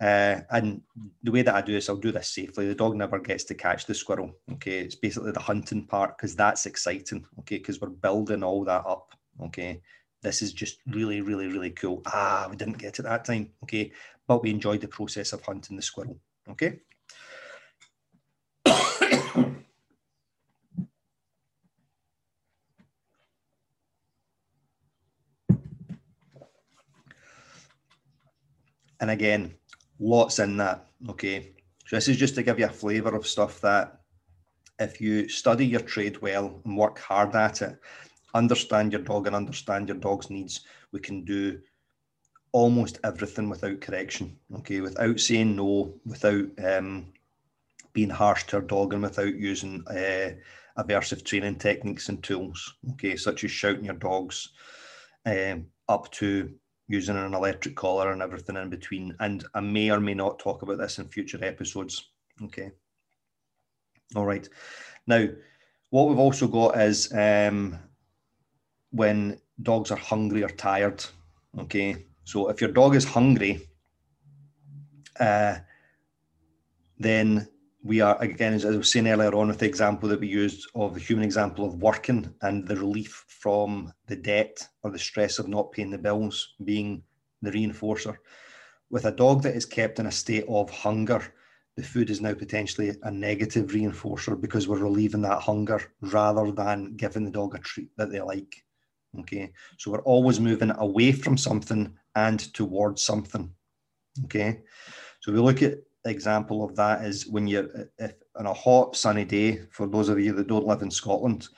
Uh, 0.00 0.40
and 0.50 0.80
the 1.24 1.32
way 1.32 1.42
that 1.42 1.54
I 1.54 1.60
do 1.60 1.72
this, 1.72 1.88
I'll 1.88 1.96
do 1.96 2.12
this 2.12 2.28
safely. 2.28 2.68
The 2.68 2.74
dog 2.74 2.94
never 2.94 3.18
gets 3.18 3.44
to 3.44 3.54
catch 3.54 3.86
the 3.86 3.94
squirrel. 3.94 4.32
Okay. 4.52 4.78
It's 4.78 4.94
basically 4.94 5.32
the 5.32 5.40
hunting 5.40 5.86
part 5.86 6.16
because 6.16 6.36
that's 6.36 6.66
exciting. 6.66 7.26
Okay. 7.40 7.58
Because 7.58 7.80
we're 7.80 7.88
building 7.88 8.44
all 8.44 8.64
that 8.64 8.86
up. 8.86 9.14
Okay. 9.42 9.80
This 10.22 10.42
is 10.42 10.52
just 10.52 10.78
really, 10.86 11.20
really, 11.20 11.48
really 11.48 11.70
cool. 11.70 12.02
Ah, 12.06 12.46
we 12.48 12.56
didn't 12.56 12.78
get 12.78 12.98
it 12.98 13.02
that 13.02 13.24
time. 13.24 13.50
Okay. 13.64 13.92
But 14.28 14.42
we 14.42 14.50
enjoyed 14.50 14.80
the 14.80 14.88
process 14.88 15.32
of 15.32 15.42
hunting 15.42 15.76
the 15.76 15.82
squirrel. 15.82 16.18
Okay. 16.48 16.80
and 29.00 29.10
again, 29.10 29.54
lots 29.98 30.38
in 30.38 30.56
that. 30.58 30.86
Okay. 31.08 31.52
So 31.86 31.96
this 31.96 32.08
is 32.08 32.16
just 32.16 32.34
to 32.34 32.42
give 32.42 32.58
you 32.58 32.66
a 32.66 32.70
flavour 32.70 33.14
of 33.14 33.26
stuff 33.26 33.60
that 33.62 34.00
if 34.78 35.00
you 35.00 35.28
study 35.28 35.66
your 35.66 35.80
trade 35.80 36.20
well 36.20 36.60
and 36.64 36.76
work 36.76 36.98
hard 36.98 37.34
at 37.34 37.62
it, 37.62 37.78
understand 38.34 38.92
your 38.92 39.02
dog 39.02 39.26
and 39.26 39.34
understand 39.34 39.88
your 39.88 39.96
dog's 39.96 40.30
needs, 40.30 40.60
we 40.92 41.00
can 41.00 41.24
do 41.24 41.60
almost 42.52 42.98
everything 43.04 43.48
without 43.48 43.80
correction. 43.80 44.36
Okay, 44.56 44.80
without 44.80 45.18
saying 45.18 45.56
no, 45.56 45.94
without 46.04 46.46
um, 46.64 47.06
being 47.92 48.10
harsh 48.10 48.44
to 48.44 48.56
our 48.56 48.62
dog, 48.62 48.92
and 48.92 49.02
without 49.02 49.34
using 49.34 49.82
uh, 49.88 50.30
aversive 50.78 51.24
training 51.24 51.56
techniques 51.56 52.08
and 52.08 52.22
tools. 52.22 52.74
Okay, 52.92 53.16
such 53.16 53.44
as 53.44 53.50
shouting 53.50 53.84
your 53.84 53.94
dogs 53.94 54.50
um, 55.26 55.66
up 55.88 56.10
to 56.12 56.52
using 56.88 57.16
an 57.16 57.34
electric 57.34 57.76
collar 57.76 58.12
and 58.12 58.22
everything 58.22 58.56
in 58.56 58.70
between. 58.70 59.14
And 59.20 59.44
I 59.54 59.60
may 59.60 59.90
or 59.90 60.00
may 60.00 60.14
not 60.14 60.38
talk 60.38 60.62
about 60.62 60.78
this 60.78 60.98
in 60.98 61.08
future 61.08 61.38
episodes. 61.42 62.10
Okay. 62.42 62.70
All 64.16 64.24
right. 64.24 64.48
Now, 65.06 65.26
what 65.90 66.08
we've 66.08 66.18
also 66.18 66.48
got 66.48 66.80
is 66.80 67.12
um, 67.12 67.78
when 68.90 69.38
dogs 69.62 69.90
are 69.90 69.98
hungry 69.98 70.42
or 70.42 70.48
tired. 70.48 71.04
Okay. 71.58 72.06
So 72.24 72.48
if 72.48 72.60
your 72.60 72.70
dog 72.70 72.94
is 72.94 73.04
hungry, 73.04 73.68
uh, 75.20 75.56
then 76.98 77.48
we 77.88 78.02
are 78.02 78.20
again, 78.20 78.52
as 78.52 78.66
I 78.66 78.76
was 78.76 78.92
saying 78.92 79.08
earlier 79.08 79.34
on, 79.34 79.48
with 79.48 79.60
the 79.60 79.66
example 79.66 80.10
that 80.10 80.20
we 80.20 80.28
used 80.28 80.68
of 80.74 80.92
the 80.92 81.00
human 81.00 81.24
example 81.24 81.64
of 81.64 81.80
working 81.80 82.34
and 82.42 82.68
the 82.68 82.76
relief 82.76 83.24
from 83.28 83.90
the 84.06 84.14
debt 84.14 84.68
or 84.82 84.90
the 84.90 84.98
stress 84.98 85.38
of 85.38 85.48
not 85.48 85.72
paying 85.72 85.90
the 85.90 85.96
bills 85.96 86.54
being 86.64 87.02
the 87.40 87.50
reinforcer. 87.50 88.14
With 88.90 89.06
a 89.06 89.10
dog 89.10 89.42
that 89.42 89.56
is 89.56 89.64
kept 89.64 89.98
in 89.98 90.06
a 90.06 90.12
state 90.12 90.44
of 90.50 90.68
hunger, 90.68 91.22
the 91.76 91.82
food 91.82 92.10
is 92.10 92.20
now 92.20 92.34
potentially 92.34 92.94
a 93.04 93.10
negative 93.10 93.70
reinforcer 93.70 94.38
because 94.38 94.68
we're 94.68 94.80
relieving 94.80 95.22
that 95.22 95.40
hunger 95.40 95.80
rather 96.02 96.52
than 96.52 96.94
giving 96.94 97.24
the 97.24 97.30
dog 97.30 97.54
a 97.54 97.58
treat 97.58 97.88
that 97.96 98.12
they 98.12 98.20
like. 98.20 98.54
Okay, 99.18 99.50
so 99.78 99.90
we're 99.90 100.02
always 100.02 100.40
moving 100.40 100.72
away 100.76 101.12
from 101.12 101.38
something 101.38 101.96
and 102.14 102.52
towards 102.52 103.02
something. 103.02 103.50
Okay, 104.24 104.60
so 105.20 105.32
we 105.32 105.38
look 105.38 105.62
at 105.62 105.78
example 106.04 106.64
of 106.64 106.76
that 106.76 107.04
is 107.04 107.26
when 107.26 107.46
you're 107.46 107.68
if 107.98 108.14
on 108.36 108.46
a 108.46 108.54
hot 108.54 108.96
sunny 108.96 109.24
day 109.24 109.60
for 109.70 109.86
those 109.86 110.08
of 110.08 110.20
you 110.20 110.32
that 110.32 110.46
don't 110.46 110.66
live 110.66 110.82
in 110.82 110.90
Scotland 110.90 111.48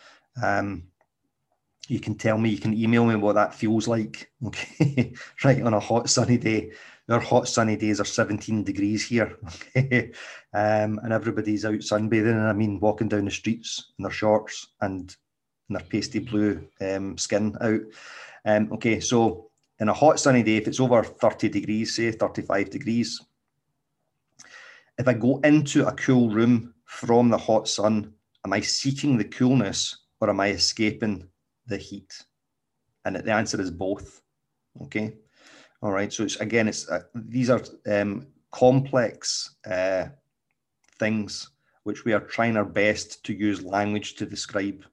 um, 0.43 0.85
you 1.91 1.99
can 1.99 2.15
tell 2.15 2.39
me 2.39 2.51
you 2.51 2.59
can 2.59 2.73
email 2.73 3.05
me 3.05 3.17
what 3.17 3.35
that 3.35 3.53
feels 3.53 3.89
like 3.89 4.31
okay? 4.47 5.13
Right 5.45 5.63
on 5.63 5.75
a 5.75 5.81
hot 5.81 6.09
sunny 6.09 6.39
day. 6.39 6.71
Our 7.09 7.19
hot 7.19 7.49
sunny 7.49 7.77
days 7.77 8.01
are 8.01 8.05
17 8.05 8.63
degrees 8.63 9.05
here 9.05 9.37
okay? 9.77 10.13
Um, 10.55 11.01
and 11.03 11.13
everybody's 11.13 11.65
out 11.65 11.75
sunbathing 11.81 12.31
and 12.31 12.47
I 12.47 12.53
mean 12.53 12.79
walking 12.79 13.09
down 13.09 13.25
the 13.25 13.33
streets 13.33 13.93
in 13.99 14.05
their 14.05 14.13
shorts 14.13 14.69
and 14.81 15.15
in 15.69 15.75
their 15.75 15.85
pasty 15.85 16.21
blue 16.21 16.67
um, 16.81 17.19
skin 17.19 17.57
out. 17.61 17.81
Um, 18.45 18.73
okay 18.75 19.01
so 19.01 19.51
in 19.81 19.89
a 19.89 19.95
hot 19.95 20.21
sunny 20.21 20.45
day 20.45 20.57
if 20.59 20.69
it's 20.69 20.81
over 20.81 21.03
30 21.03 21.49
degrees 21.49 21.97
say 21.97 22.13
35 22.13 22.71
degrees 22.71 23.21
if 25.01 25.09
I 25.09 25.15
go 25.15 25.41
into 25.45 25.87
a 25.87 25.93
cool 25.93 26.29
room 26.29 26.75
from 26.85 27.31
the 27.31 27.39
hot 27.39 27.67
sun, 27.67 28.13
am 28.45 28.53
I 28.53 28.61
seeking 28.61 29.17
the 29.17 29.25
coolness 29.25 29.97
or 30.21 30.29
am 30.29 30.41
I 30.41 30.49
escaping 30.49 31.27
the 31.67 31.79
heat? 31.79 32.23
And 33.07 33.17
the 33.17 33.33
answer 33.33 33.59
is 33.59 33.71
both. 33.71 34.21
Okay. 34.83 35.15
All 35.83 35.91
right. 35.91 36.13
So 36.13 36.25
it's 36.25 36.37
again, 36.37 36.69
it's 36.69 36.87
uh, 36.91 37.01
these 37.15 37.49
are 37.49 37.63
um, 37.91 38.27
complex 38.53 39.57
uh, 39.67 40.09
things 40.99 41.49
which 41.85 42.05
we 42.05 42.13
are 42.13 42.21
trying 42.21 42.59
our 42.59 42.65
best 42.67 43.25
to 43.25 43.33
use 43.33 43.63
language 43.63 44.17
to 44.17 44.27
describe. 44.27 44.85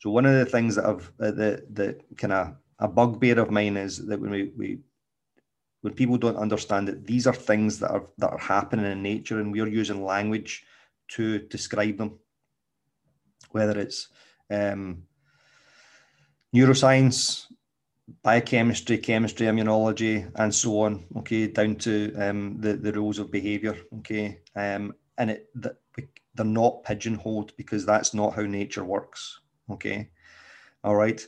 So 0.00 0.10
one 0.10 0.26
of 0.26 0.34
the 0.34 0.44
things 0.44 0.74
that 0.74 0.86
I've 0.86 1.12
uh, 1.20 1.30
the 1.30 1.64
the 1.72 1.96
kind 2.16 2.32
of 2.32 2.56
a 2.80 2.88
bugbear 2.88 3.38
of 3.38 3.52
mine 3.52 3.76
is 3.76 4.04
that 4.06 4.20
when 4.20 4.30
we, 4.30 4.50
we 4.56 4.80
when 5.86 5.94
people 5.94 6.18
don't 6.18 6.36
understand 6.36 6.88
that 6.88 7.06
these 7.06 7.28
are 7.28 7.32
things 7.32 7.78
that 7.78 7.92
are 7.92 8.06
that 8.18 8.32
are 8.32 8.38
happening 8.38 8.90
in 8.90 9.04
nature 9.04 9.38
and 9.38 9.52
we're 9.52 9.68
using 9.68 10.04
language 10.04 10.64
to 11.06 11.38
describe 11.38 11.96
them. 11.96 12.18
Whether 13.52 13.78
it's 13.78 14.08
um, 14.50 15.04
neuroscience 16.52 17.46
biochemistry 18.20 18.98
chemistry 18.98 19.46
immunology 19.46 20.28
and 20.34 20.52
so 20.52 20.80
on 20.80 21.04
okay 21.16 21.46
down 21.46 21.76
to 21.76 22.12
um, 22.16 22.56
the, 22.60 22.74
the 22.74 22.92
rules 22.92 23.18
of 23.18 23.32
behavior 23.32 23.76
okay 23.98 24.40
um, 24.54 24.92
and 25.18 25.30
it 25.30 25.48
the, 25.54 25.76
they're 26.34 26.46
not 26.46 26.84
pigeonholed 26.84 27.56
because 27.56 27.84
that's 27.84 28.14
not 28.14 28.34
how 28.34 28.42
nature 28.42 28.84
works 28.84 29.40
okay? 29.70 30.10
All 30.82 30.96
right? 30.96 31.24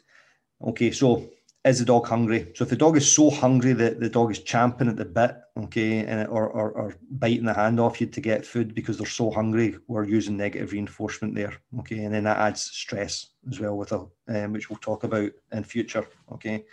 Okay 0.62 0.90
so 0.92 1.28
is 1.64 1.80
the 1.80 1.84
dog 1.84 2.06
hungry? 2.06 2.52
So 2.54 2.64
if 2.64 2.70
the 2.70 2.76
dog 2.76 2.96
is 2.96 3.10
so 3.10 3.30
hungry 3.30 3.72
that 3.74 4.00
the 4.00 4.08
dog 4.08 4.30
is 4.30 4.42
champing 4.42 4.88
at 4.88 4.96
the 4.96 5.04
bit, 5.04 5.36
okay, 5.56 6.06
and 6.06 6.28
or, 6.28 6.48
or, 6.48 6.70
or 6.70 6.94
biting 7.10 7.44
the 7.44 7.54
hand 7.54 7.80
off 7.80 8.00
you 8.00 8.06
to 8.06 8.20
get 8.20 8.46
food 8.46 8.74
because 8.74 8.96
they're 8.96 9.06
so 9.06 9.30
hungry, 9.30 9.76
we're 9.88 10.04
using 10.04 10.36
negative 10.36 10.72
reinforcement 10.72 11.34
there, 11.34 11.54
okay, 11.80 12.04
and 12.04 12.14
then 12.14 12.24
that 12.24 12.38
adds 12.38 12.62
stress 12.62 13.26
as 13.50 13.60
well 13.60 13.76
with 13.76 13.92
a, 13.92 14.06
um, 14.28 14.52
which 14.52 14.70
we'll 14.70 14.78
talk 14.78 15.04
about 15.04 15.30
in 15.52 15.64
future, 15.64 16.06
okay. 16.32 16.64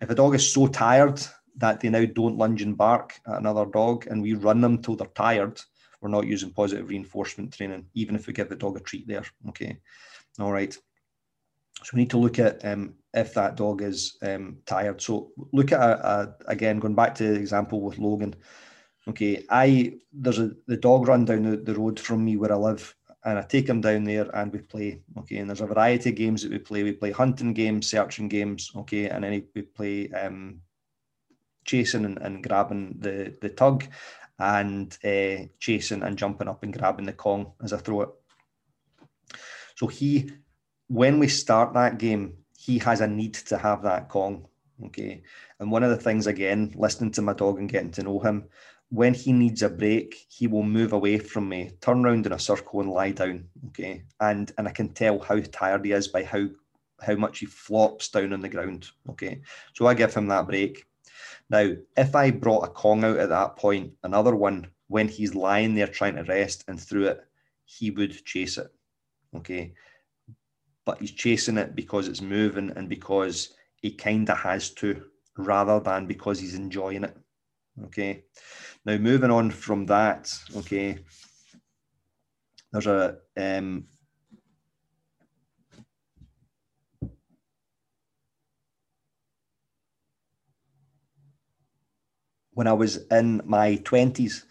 If 0.00 0.10
a 0.10 0.14
dog 0.14 0.34
is 0.34 0.52
so 0.52 0.66
tired 0.66 1.20
that 1.56 1.80
they 1.80 1.88
now 1.88 2.04
don't 2.04 2.38
lunge 2.38 2.62
and 2.62 2.76
bark 2.76 3.14
at 3.26 3.38
another 3.38 3.66
dog, 3.66 4.06
and 4.06 4.22
we 4.22 4.34
run 4.34 4.60
them 4.60 4.82
till 4.82 4.94
they're 4.94 5.08
tired, 5.08 5.60
we're 6.00 6.10
not 6.10 6.26
using 6.26 6.50
positive 6.50 6.88
reinforcement 6.88 7.54
training, 7.54 7.86
even 7.94 8.14
if 8.14 8.26
we 8.26 8.32
give 8.32 8.48
the 8.50 8.56
dog 8.56 8.76
a 8.76 8.80
treat 8.80 9.08
there, 9.08 9.24
okay. 9.48 9.78
All 10.38 10.52
right. 10.52 10.76
So 11.82 11.90
we 11.94 12.00
need 12.00 12.10
to 12.10 12.18
look 12.18 12.38
at 12.38 12.64
um, 12.64 12.94
if 13.14 13.34
that 13.34 13.56
dog 13.56 13.82
is 13.82 14.16
um, 14.22 14.58
tired. 14.66 15.00
So 15.00 15.32
look 15.52 15.72
at 15.72 15.80
a, 15.80 16.08
a, 16.08 16.34
again 16.46 16.78
going 16.78 16.94
back 16.94 17.14
to 17.16 17.24
the 17.24 17.34
example 17.34 17.80
with 17.80 17.98
Logan. 17.98 18.34
Okay, 19.08 19.44
I 19.48 19.94
there's 20.12 20.38
a 20.38 20.52
the 20.66 20.76
dog 20.76 21.08
run 21.08 21.24
down 21.24 21.42
the, 21.42 21.56
the 21.56 21.74
road 21.74 21.98
from 21.98 22.24
me 22.24 22.36
where 22.36 22.52
I 22.52 22.56
live, 22.56 22.94
and 23.24 23.38
I 23.38 23.42
take 23.42 23.68
him 23.68 23.80
down 23.80 24.04
there 24.04 24.28
and 24.34 24.52
we 24.52 24.58
play. 24.58 25.02
Okay, 25.18 25.38
and 25.38 25.48
there's 25.48 25.60
a 25.60 25.66
variety 25.66 26.10
of 26.10 26.16
games 26.16 26.42
that 26.42 26.50
we 26.50 26.58
play. 26.58 26.82
We 26.82 26.92
play 26.92 27.12
hunting 27.12 27.54
games, 27.54 27.88
searching 27.88 28.28
games. 28.28 28.70
Okay, 28.76 29.08
and 29.08 29.24
then 29.24 29.42
we 29.54 29.62
play 29.62 30.10
um, 30.10 30.60
chasing 31.64 32.04
and, 32.04 32.18
and 32.18 32.42
grabbing 32.42 32.96
the 32.98 33.34
the 33.40 33.48
tug, 33.48 33.84
and 34.38 34.96
uh, 35.04 35.46
chasing 35.58 36.02
and 36.02 36.18
jumping 36.18 36.48
up 36.48 36.62
and 36.62 36.76
grabbing 36.76 37.06
the 37.06 37.12
Kong 37.12 37.52
as 37.62 37.72
I 37.72 37.78
throw 37.78 38.02
it. 38.02 38.10
So 39.76 39.86
he, 39.86 40.30
when 40.88 41.18
we 41.18 41.28
start 41.28 41.74
that 41.74 41.98
game, 41.98 42.34
he 42.58 42.78
has 42.78 43.00
a 43.00 43.06
need 43.06 43.34
to 43.34 43.56
have 43.56 43.82
that 43.82 44.08
Kong. 44.08 44.46
Okay. 44.86 45.22
And 45.58 45.70
one 45.70 45.82
of 45.82 45.90
the 45.90 45.96
things, 45.96 46.26
again, 46.26 46.72
listening 46.76 47.12
to 47.12 47.22
my 47.22 47.32
dog 47.32 47.58
and 47.58 47.68
getting 47.68 47.90
to 47.92 48.02
know 48.02 48.18
him, 48.18 48.44
when 48.90 49.12
he 49.12 49.32
needs 49.32 49.62
a 49.62 49.68
break, 49.68 50.26
he 50.28 50.46
will 50.46 50.62
move 50.62 50.92
away 50.92 51.18
from 51.18 51.48
me, 51.48 51.72
turn 51.80 52.04
around 52.04 52.26
in 52.26 52.32
a 52.32 52.38
circle 52.38 52.80
and 52.80 52.90
lie 52.90 53.12
down. 53.12 53.44
Okay. 53.68 54.04
And 54.20 54.50
and 54.56 54.66
I 54.66 54.72
can 54.72 54.88
tell 54.88 55.18
how 55.18 55.40
tired 55.40 55.84
he 55.84 55.92
is 55.92 56.08
by 56.08 56.24
how 56.24 56.46
how 57.00 57.14
much 57.14 57.40
he 57.40 57.46
flops 57.46 58.08
down 58.08 58.32
on 58.32 58.40
the 58.40 58.48
ground. 58.48 58.88
Okay. 59.10 59.42
So 59.74 59.86
I 59.86 59.94
give 59.94 60.14
him 60.14 60.26
that 60.28 60.46
break. 60.46 60.84
Now, 61.50 61.72
if 61.96 62.14
I 62.14 62.30
brought 62.30 62.64
a 62.64 62.68
Kong 62.68 63.04
out 63.04 63.18
at 63.18 63.28
that 63.28 63.56
point, 63.56 63.92
another 64.02 64.34
one, 64.34 64.68
when 64.88 65.08
he's 65.08 65.34
lying 65.34 65.74
there 65.74 65.86
trying 65.86 66.16
to 66.16 66.24
rest 66.24 66.64
and 66.68 66.80
through 66.80 67.08
it, 67.08 67.20
he 67.64 67.90
would 67.90 68.24
chase 68.24 68.58
it. 68.58 68.72
Okay 69.36 69.74
but 70.88 71.00
he's 71.00 71.10
chasing 71.10 71.58
it 71.58 71.76
because 71.76 72.08
it's 72.08 72.22
moving 72.22 72.72
and 72.74 72.88
because 72.88 73.52
he 73.76 73.90
kind 73.90 74.30
of 74.30 74.38
has 74.38 74.70
to 74.70 75.02
rather 75.36 75.78
than 75.80 76.06
because 76.06 76.40
he's 76.40 76.54
enjoying 76.54 77.04
it. 77.04 77.14
Okay. 77.84 78.24
Now, 78.86 78.96
moving 78.96 79.30
on 79.30 79.50
from 79.50 79.84
that, 79.84 80.32
okay, 80.56 81.00
there's 82.72 82.86
a 82.86 83.18
um, 83.36 83.84
when 92.54 92.66
I 92.66 92.72
was 92.72 92.96
in 93.10 93.42
my 93.44 93.76
20s, 93.84 94.46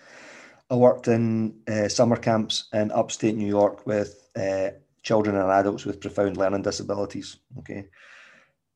I 0.69 0.75
worked 0.75 1.07
in 1.07 1.61
uh, 1.67 1.87
summer 1.87 2.15
camps 2.15 2.65
in 2.73 2.91
upstate 2.91 3.35
New 3.35 3.47
York 3.47 3.87
with 3.87 4.29
uh, 4.35 4.69
children 5.07 5.37
and 5.37 5.49
adults 5.49 5.85
with 5.85 6.01
profound 6.01 6.35
learning 6.35 6.63
disabilities. 6.63 7.37
Okay. 7.59 7.87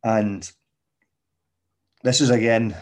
And 0.03 0.49
this 2.03 2.21
is 2.21 2.29
again 2.29 2.73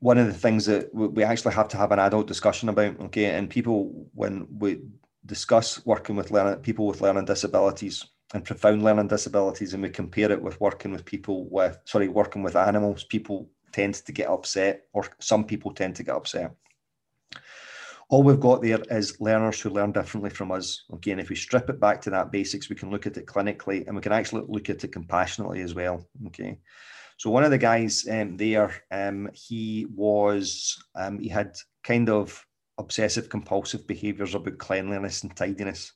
one 0.00 0.18
of 0.18 0.26
the 0.26 0.40
things 0.44 0.64
that 0.66 0.92
we 0.94 1.22
actually 1.22 1.54
have 1.54 1.68
to 1.68 1.76
have 1.76 1.92
an 1.92 1.98
adult 1.98 2.26
discussion 2.26 2.68
about. 2.70 2.98
Okay. 3.00 3.26
And 3.26 3.50
people, 3.50 4.08
when 4.14 4.48
we 4.58 4.80
discuss 5.26 5.84
working 5.84 6.16
with 6.16 6.30
learning, 6.30 6.62
people 6.62 6.86
with 6.86 7.02
learning 7.02 7.26
disabilities 7.26 8.06
and 8.34 8.44
profound 8.44 8.82
learning 8.82 9.08
disabilities, 9.08 9.74
and 9.74 9.82
we 9.82 9.90
compare 9.90 10.32
it 10.32 10.42
with 10.42 10.58
working 10.58 10.90
with 10.90 11.04
people 11.04 11.46
with, 11.50 11.76
sorry, 11.84 12.08
working 12.08 12.42
with 12.42 12.56
animals, 12.56 13.04
people 13.04 13.50
tend 13.72 13.94
to 13.94 14.12
get 14.12 14.28
upset, 14.28 14.86
or 14.94 15.04
some 15.20 15.44
people 15.44 15.72
tend 15.74 15.94
to 15.96 16.02
get 16.02 16.16
upset. 16.16 16.50
All 18.12 18.22
we've 18.22 18.38
got 18.38 18.60
there 18.60 18.78
is 18.90 19.18
learners 19.22 19.58
who 19.58 19.70
learn 19.70 19.90
differently 19.90 20.28
from 20.28 20.52
us. 20.52 20.84
Okay, 20.92 21.12
and 21.12 21.20
if 21.20 21.30
we 21.30 21.34
strip 21.34 21.70
it 21.70 21.80
back 21.80 21.98
to 22.02 22.10
that 22.10 22.30
basics, 22.30 22.68
we 22.68 22.76
can 22.76 22.90
look 22.90 23.06
at 23.06 23.16
it 23.16 23.24
clinically 23.24 23.86
and 23.86 23.96
we 23.96 24.02
can 24.02 24.12
actually 24.12 24.44
look 24.48 24.68
at 24.68 24.84
it 24.84 24.92
compassionately 24.92 25.62
as 25.62 25.74
well. 25.74 26.06
Okay. 26.26 26.58
So 27.16 27.30
one 27.30 27.42
of 27.42 27.50
the 27.50 27.56
guys 27.56 28.06
um, 28.10 28.36
there, 28.36 28.70
um, 28.90 29.30
he 29.32 29.86
was, 29.94 30.78
um, 30.94 31.20
he 31.20 31.28
had 31.30 31.56
kind 31.84 32.10
of 32.10 32.44
obsessive 32.76 33.30
compulsive 33.30 33.86
behaviors 33.86 34.34
about 34.34 34.58
cleanliness 34.58 35.22
and 35.22 35.34
tidiness. 35.34 35.94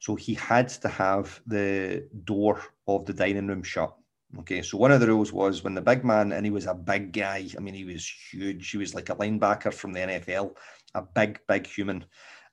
So 0.00 0.14
he 0.14 0.32
had 0.32 0.70
to 0.70 0.88
have 0.88 1.38
the 1.46 2.08
door 2.24 2.62
of 2.86 3.04
the 3.04 3.12
dining 3.12 3.46
room 3.46 3.62
shut. 3.62 3.94
Okay, 4.38 4.60
so 4.60 4.76
one 4.76 4.92
of 4.92 5.00
the 5.00 5.06
rules 5.06 5.32
was 5.32 5.64
when 5.64 5.74
the 5.74 5.80
big 5.80 6.04
man, 6.04 6.32
and 6.32 6.44
he 6.44 6.50
was 6.50 6.66
a 6.66 6.74
big 6.74 7.12
guy, 7.12 7.46
I 7.56 7.60
mean, 7.60 7.72
he 7.72 7.84
was 7.84 8.06
huge. 8.30 8.70
He 8.70 8.76
was 8.76 8.94
like 8.94 9.08
a 9.08 9.16
linebacker 9.16 9.72
from 9.72 9.92
the 9.92 10.00
NFL, 10.00 10.54
a 10.94 11.02
big, 11.02 11.40
big 11.46 11.66
human. 11.66 12.04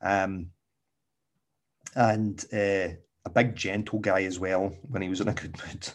Um, 0.02 0.48
and 1.96 2.44
uh, 2.54 2.96
a 3.26 3.30
big, 3.34 3.56
gentle 3.56 4.00
guy 4.00 4.24
as 4.24 4.40
well 4.40 4.74
when 4.90 5.02
he 5.02 5.10
was 5.10 5.22
in 5.22 5.28
a 5.28 5.34
good 5.34 5.58
mood. 5.66 5.90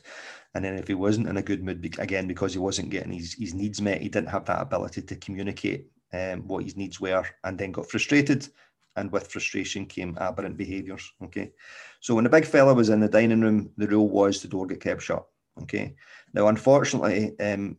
And 0.54 0.64
then 0.64 0.76
if 0.76 0.88
he 0.88 0.94
wasn't 0.94 1.28
in 1.28 1.36
a 1.36 1.42
good 1.42 1.62
mood, 1.62 1.96
again, 1.98 2.26
because 2.26 2.52
he 2.52 2.58
wasn't 2.58 2.90
getting 2.90 3.12
his, 3.12 3.34
his 3.34 3.54
needs 3.54 3.80
met, 3.80 4.02
he 4.02 4.08
didn't 4.08 4.30
have 4.30 4.46
that 4.46 4.62
ability 4.62 5.02
to 5.02 5.16
communicate 5.16 5.86
um, 6.12 6.46
what 6.48 6.64
his 6.64 6.76
needs 6.76 7.00
were 7.00 7.24
and 7.44 7.56
then 7.56 7.70
got 7.72 7.88
frustrated. 7.88 8.48
And 8.96 9.12
with 9.12 9.28
frustration 9.28 9.86
came 9.86 10.18
aberrant 10.20 10.56
behaviours. 10.56 11.12
Okay. 11.22 11.52
So 12.00 12.14
when 12.16 12.24
the 12.24 12.30
big 12.30 12.44
fella 12.44 12.74
was 12.74 12.88
in 12.88 12.98
the 12.98 13.08
dining 13.08 13.40
room, 13.40 13.70
the 13.76 13.86
rule 13.86 14.08
was 14.08 14.42
the 14.42 14.48
door 14.48 14.66
get 14.66 14.80
kept 14.80 15.02
shut. 15.02 15.24
Okay. 15.62 15.94
Now, 16.34 16.48
unfortunately, 16.48 17.38
um, 17.38 17.76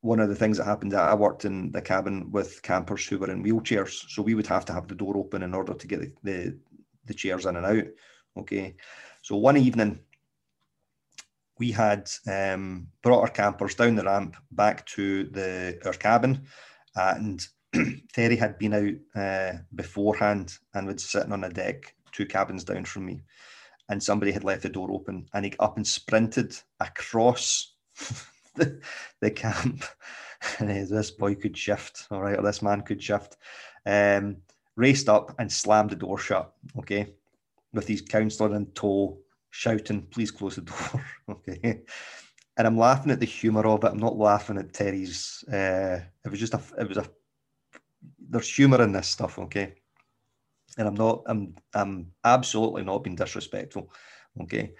one 0.00 0.20
of 0.20 0.28
the 0.28 0.34
things 0.34 0.58
that 0.58 0.64
happened, 0.64 0.94
I 0.94 1.14
worked 1.14 1.44
in 1.44 1.72
the 1.72 1.82
cabin 1.82 2.30
with 2.30 2.62
campers 2.62 3.06
who 3.06 3.18
were 3.18 3.30
in 3.30 3.42
wheelchairs, 3.42 4.08
so 4.08 4.22
we 4.22 4.34
would 4.34 4.46
have 4.46 4.64
to 4.66 4.72
have 4.72 4.88
the 4.88 4.94
door 4.94 5.16
open 5.16 5.42
in 5.42 5.54
order 5.54 5.74
to 5.74 5.86
get 5.86 6.00
the, 6.00 6.12
the, 6.22 6.58
the 7.06 7.14
chairs 7.14 7.46
in 7.46 7.56
and 7.56 7.66
out. 7.66 7.84
Okay. 8.36 8.76
So 9.22 9.36
one 9.36 9.56
evening, 9.56 10.00
we 11.58 11.72
had 11.72 12.08
um, 12.30 12.86
brought 13.02 13.22
our 13.22 13.28
campers 13.28 13.74
down 13.74 13.96
the 13.96 14.04
ramp 14.04 14.36
back 14.52 14.86
to 14.86 15.24
the 15.24 15.80
our 15.84 15.92
cabin, 15.92 16.46
and 16.94 17.44
Terry 18.12 18.36
had 18.36 18.58
been 18.58 18.74
out 18.74 19.20
uh, 19.20 19.58
beforehand 19.74 20.56
and 20.74 20.86
was 20.86 21.04
sitting 21.04 21.32
on 21.32 21.44
a 21.44 21.50
deck 21.50 21.94
two 22.12 22.26
cabins 22.26 22.64
down 22.64 22.84
from 22.84 23.06
me 23.06 23.20
and 23.88 24.02
somebody 24.02 24.32
had 24.32 24.44
left 24.44 24.62
the 24.62 24.68
door 24.68 24.90
open 24.90 25.26
and 25.32 25.44
he 25.44 25.54
up 25.58 25.76
and 25.76 25.86
sprinted 25.86 26.56
across 26.80 27.74
the, 28.58 28.80
the 29.20 29.30
camp. 29.30 29.84
And 30.60 30.68
this 30.88 31.10
boy 31.10 31.34
could 31.34 31.58
shift, 31.58 32.06
all 32.12 32.22
right, 32.22 32.38
or 32.38 32.42
this 32.42 32.62
man 32.62 32.82
could 32.82 33.02
shift. 33.02 33.36
Um, 33.84 34.36
raced 34.76 35.08
up 35.08 35.34
and 35.40 35.50
slammed 35.50 35.90
the 35.90 35.96
door 35.96 36.16
shut, 36.16 36.52
okay, 36.78 37.12
with 37.72 37.88
his 37.88 38.02
counselor 38.02 38.54
in 38.54 38.66
tow, 38.66 39.18
shouting, 39.50 40.02
please 40.02 40.30
close 40.30 40.54
the 40.54 40.60
door, 40.60 41.04
okay. 41.28 41.82
And 42.56 42.68
I'm 42.68 42.78
laughing 42.78 43.10
at 43.10 43.18
the 43.18 43.26
humour 43.26 43.66
of 43.66 43.82
it. 43.82 43.88
I'm 43.88 43.98
not 43.98 44.16
laughing 44.16 44.58
at 44.58 44.72
Terry's. 44.72 45.42
Uh, 45.52 46.02
it 46.24 46.28
was 46.30 46.38
just 46.38 46.54
a. 46.54 46.60
It 46.78 46.88
was 46.88 46.98
a. 46.98 47.10
There's 48.30 48.54
humour 48.54 48.80
in 48.80 48.92
this 48.92 49.08
stuff, 49.08 49.40
okay 49.40 49.74
and 50.78 50.86
I'm 50.86 50.94
not, 50.94 51.22
I'm, 51.26 51.54
I'm 51.74 52.12
absolutely 52.24 52.84
not 52.84 53.02
being 53.02 53.16
disrespectful. 53.16 53.92
Okay. 54.42 54.74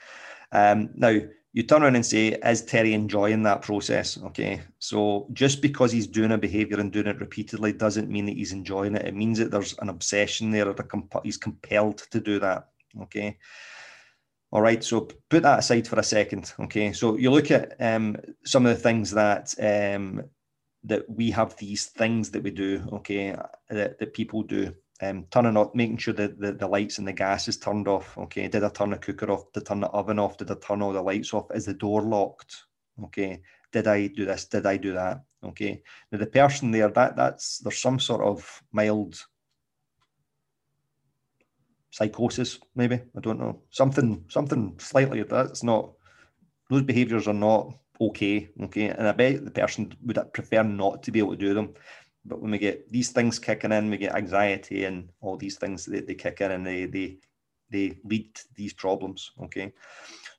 Um, 0.52 0.90
now 0.94 1.18
you 1.58 1.64
turn 1.64 1.82
around 1.82 1.96
and 1.96 2.06
say, 2.06 2.28
is 2.28 2.62
Terry 2.62 2.94
enjoying 2.94 3.42
that 3.42 3.62
process? 3.62 4.16
Okay. 4.26 4.60
So 4.78 5.26
just 5.32 5.60
because 5.60 5.90
he's 5.90 6.06
doing 6.06 6.30
a 6.30 6.38
behavior 6.38 6.78
and 6.78 6.92
doing 6.92 7.08
it 7.08 7.18
repeatedly 7.18 7.72
doesn't 7.72 8.08
mean 8.08 8.26
that 8.26 8.36
he's 8.36 8.52
enjoying 8.52 8.94
it. 8.94 9.04
It 9.04 9.16
means 9.16 9.38
that 9.38 9.50
there's 9.50 9.76
an 9.80 9.88
obsession 9.88 10.52
there, 10.52 10.72
comp- 10.72 11.24
he's 11.24 11.36
compelled 11.36 11.98
to 12.12 12.20
do 12.20 12.38
that. 12.38 12.68
Okay. 13.02 13.38
All 14.52 14.62
right, 14.62 14.84
so 14.84 15.08
put 15.30 15.42
that 15.42 15.58
aside 15.58 15.88
for 15.88 15.98
a 15.98 16.02
second. 16.04 16.52
Okay, 16.60 16.92
so 16.92 17.16
you 17.16 17.28
look 17.32 17.50
at 17.50 17.74
um, 17.80 18.16
some 18.44 18.64
of 18.64 18.76
the 18.76 18.80
things 18.80 19.10
that 19.10 19.52
um, 19.60 20.22
that 20.84 21.10
we 21.10 21.28
have 21.32 21.56
these 21.56 21.86
things 21.86 22.30
that 22.30 22.44
we 22.44 22.52
do. 22.52 22.86
Okay, 22.92 23.36
that, 23.68 23.98
that 23.98 24.14
people 24.14 24.44
do 24.44 24.72
um, 25.00 25.26
turning 25.30 25.56
off, 25.56 25.74
making 25.74 25.98
sure 25.98 26.14
that 26.14 26.40
the, 26.40 26.52
the 26.52 26.66
lights 26.66 26.98
and 26.98 27.06
the 27.06 27.12
gas 27.12 27.48
is 27.48 27.56
turned 27.56 27.86
off. 27.86 28.16
Okay, 28.18 28.48
did 28.48 28.64
I 28.64 28.68
turn 28.68 28.90
the 28.90 28.98
cooker 28.98 29.30
off? 29.30 29.52
Did 29.52 29.64
I 29.64 29.66
turn 29.66 29.80
the 29.80 29.88
oven 29.88 30.18
off? 30.18 30.36
Did 30.36 30.50
I 30.50 30.54
turn 30.54 30.82
all 30.82 30.92
the 30.92 31.02
lights 31.02 31.32
off? 31.32 31.46
Is 31.54 31.66
the 31.66 31.74
door 31.74 32.02
locked? 32.02 32.64
Okay, 33.04 33.40
did 33.72 33.86
I 33.86 34.08
do 34.08 34.24
this? 34.24 34.46
Did 34.46 34.66
I 34.66 34.76
do 34.76 34.92
that? 34.94 35.22
Okay, 35.44 35.82
now 36.10 36.18
the 36.18 36.26
person 36.26 36.72
there 36.72 36.88
that 36.88 37.14
that's 37.14 37.58
there's 37.58 37.80
some 37.80 38.00
sort 38.00 38.22
of 38.22 38.62
mild 38.72 39.24
psychosis, 41.90 42.58
maybe 42.74 43.00
I 43.16 43.20
don't 43.20 43.38
know 43.38 43.62
something 43.70 44.24
something 44.28 44.74
slightly 44.78 45.22
that's 45.22 45.62
not 45.62 45.92
those 46.70 46.82
behaviors 46.82 47.28
are 47.28 47.34
not 47.34 47.72
okay. 48.00 48.48
Okay, 48.62 48.88
and 48.88 49.06
I 49.06 49.12
bet 49.12 49.44
the 49.44 49.50
person 49.50 49.94
would 50.04 50.18
prefer 50.32 50.64
not 50.64 51.04
to 51.04 51.12
be 51.12 51.20
able 51.20 51.32
to 51.32 51.36
do 51.36 51.54
them 51.54 51.74
but 52.24 52.40
when 52.40 52.50
we 52.50 52.58
get 52.58 52.90
these 52.90 53.10
things 53.10 53.38
kicking 53.38 53.72
in, 53.72 53.90
we 53.90 53.96
get 53.96 54.14
anxiety 54.14 54.84
and 54.84 55.08
all 55.20 55.36
these 55.36 55.56
things 55.56 55.84
that 55.86 56.06
they 56.06 56.14
kick 56.14 56.40
in 56.40 56.52
and 56.52 56.66
they 56.66 56.86
they 56.86 57.18
they 57.70 57.98
lead 58.04 58.34
to 58.34 58.42
these 58.56 58.72
problems. 58.72 59.32
Okay. 59.42 59.72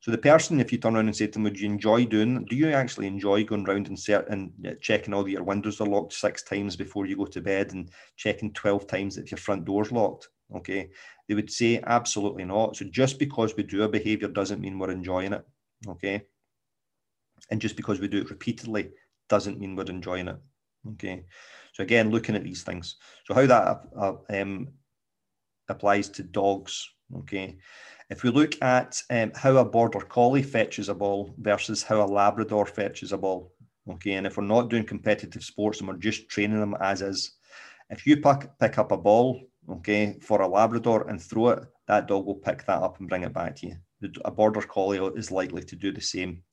So 0.01 0.11
the 0.11 0.17
person, 0.17 0.59
if 0.59 0.71
you 0.71 0.77
turn 0.77 0.95
around 0.95 1.07
and 1.07 1.15
say 1.15 1.27
to 1.27 1.33
them, 1.33 1.43
"Would 1.43 1.59
you 1.59 1.69
enjoy 1.69 2.05
doing? 2.05 2.45
Do 2.45 2.55
you 2.55 2.71
actually 2.71 3.07
enjoy 3.07 3.43
going 3.43 3.67
around 3.67 3.87
and, 3.87 3.99
set, 3.99 4.29
and 4.29 4.51
uh, 4.65 4.71
checking 4.81 5.13
all 5.13 5.23
that 5.23 5.31
your 5.31 5.43
windows 5.43 5.81
are 5.81 5.87
locked 5.87 6.13
six 6.13 6.41
times 6.41 6.75
before 6.75 7.05
you 7.05 7.17
go 7.17 7.25
to 7.25 7.41
bed 7.41 7.73
and 7.73 7.91
checking 8.15 8.53
twelve 8.53 8.87
times 8.87 9.17
if 9.17 9.31
your 9.31 9.37
front 9.37 9.65
door's 9.65 9.91
locked?" 9.91 10.29
Okay, 10.55 10.89
they 11.27 11.35
would 11.35 11.51
say 11.51 11.81
absolutely 11.85 12.45
not. 12.45 12.77
So 12.77 12.85
just 12.85 13.19
because 13.19 13.55
we 13.55 13.63
do 13.63 13.83
a 13.83 13.89
behavior 13.89 14.29
doesn't 14.29 14.61
mean 14.61 14.79
we're 14.79 14.91
enjoying 14.91 15.33
it. 15.33 15.45
Okay, 15.87 16.23
and 17.51 17.61
just 17.61 17.75
because 17.75 17.99
we 17.99 18.07
do 18.07 18.19
it 18.19 18.29
repeatedly 18.29 18.91
doesn't 19.27 19.59
mean 19.59 19.75
we're 19.75 19.83
enjoying 19.83 20.29
it. 20.29 20.37
Okay, 20.93 21.25
so 21.79 21.83
again, 21.83 22.11
looking 22.11 22.35
at 22.35 22.43
these 22.43 22.63
things. 22.63 22.97
So 23.25 23.33
how 23.33 23.45
that 23.45 23.81
uh, 23.97 24.13
um, 24.29 24.67
applies 25.69 26.09
to 26.09 26.23
dogs. 26.23 26.89
Okay, 27.19 27.57
if 28.09 28.21
we 28.21 28.31
look 28.31 28.61
at 28.61 29.01
um, 29.09 29.31
how 29.33 29.55
a 29.55 29.63
border 29.63 30.01
collie 30.01 30.43
fetches 30.43 30.89
a 30.89 30.93
ball 30.93 31.33
versus 31.37 31.81
how 31.81 32.01
a 32.01 32.05
Labrador 32.05 32.65
fetches 32.65 33.13
a 33.13 33.17
ball. 33.17 33.53
Okay, 33.89 34.15
and 34.15 34.27
if 34.27 34.35
we're 34.35 34.43
not 34.43 34.69
doing 34.69 34.83
competitive 34.83 35.41
sports 35.41 35.79
and 35.79 35.87
we're 35.87 35.95
just 35.95 36.27
training 36.27 36.59
them 36.59 36.75
as 36.81 37.01
is, 37.01 37.37
if 37.89 38.05
you 38.05 38.17
pick, 38.17 38.49
pick 38.59 38.77
up 38.77 38.91
a 38.91 38.97
ball, 38.97 39.41
okay, 39.69 40.17
for 40.21 40.41
a 40.41 40.47
Labrador 40.47 41.07
and 41.07 41.21
throw 41.21 41.49
it, 41.49 41.63
that 41.87 42.09
dog 42.09 42.25
will 42.25 42.35
pick 42.35 42.65
that 42.65 42.83
up 42.83 42.99
and 42.99 43.07
bring 43.07 43.23
it 43.23 43.33
back 43.33 43.55
to 43.55 43.67
you. 43.67 43.75
A 44.25 44.31
border 44.31 44.61
collie 44.61 44.99
is 45.15 45.31
likely 45.31 45.63
to 45.63 45.77
do 45.77 45.93
the 45.93 46.01
same. 46.01 46.43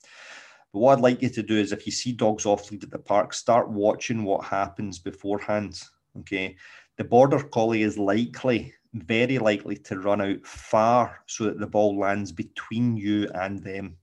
But 0.73 0.79
what 0.79 0.97
I'd 0.97 1.03
like 1.03 1.21
you 1.21 1.29
to 1.29 1.43
do 1.43 1.55
is 1.55 1.71
if 1.71 1.85
you 1.85 1.91
see 1.91 2.11
dogs 2.11 2.45
off 2.45 2.71
lead 2.71 2.83
at 2.83 2.91
the 2.91 2.99
park, 2.99 3.33
start 3.33 3.69
watching 3.69 4.23
what 4.23 4.45
happens 4.45 4.99
beforehand. 4.99 5.81
Okay. 6.19 6.55
The 6.97 7.03
border 7.03 7.43
collie 7.43 7.83
is 7.83 7.97
likely, 7.97 8.73
very 8.93 9.37
likely 9.37 9.77
to 9.77 9.99
run 9.99 10.21
out 10.21 10.45
far 10.45 11.19
so 11.27 11.45
that 11.45 11.59
the 11.59 11.67
ball 11.67 11.97
lands 11.97 12.31
between 12.31 12.97
you 12.97 13.29
and 13.35 13.63
them. 13.63 13.97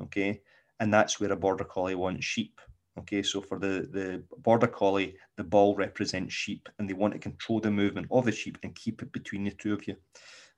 Okay. 0.00 0.40
And 0.80 0.92
that's 0.92 1.20
where 1.20 1.32
a 1.32 1.36
border 1.36 1.64
collie 1.64 1.94
wants 1.94 2.24
sheep. 2.24 2.60
Okay, 2.98 3.22
so 3.22 3.40
for 3.40 3.58
the, 3.58 3.88
the 3.90 4.22
border 4.38 4.66
collie, 4.66 5.16
the 5.36 5.44
ball 5.44 5.74
represents 5.74 6.34
sheep 6.34 6.68
and 6.78 6.88
they 6.88 6.92
want 6.92 7.14
to 7.14 7.18
control 7.18 7.58
the 7.58 7.70
movement 7.70 8.06
of 8.10 8.26
the 8.26 8.32
sheep 8.32 8.58
and 8.62 8.74
keep 8.74 9.02
it 9.02 9.12
between 9.12 9.44
the 9.44 9.50
two 9.52 9.72
of 9.72 9.86
you. 9.88 9.96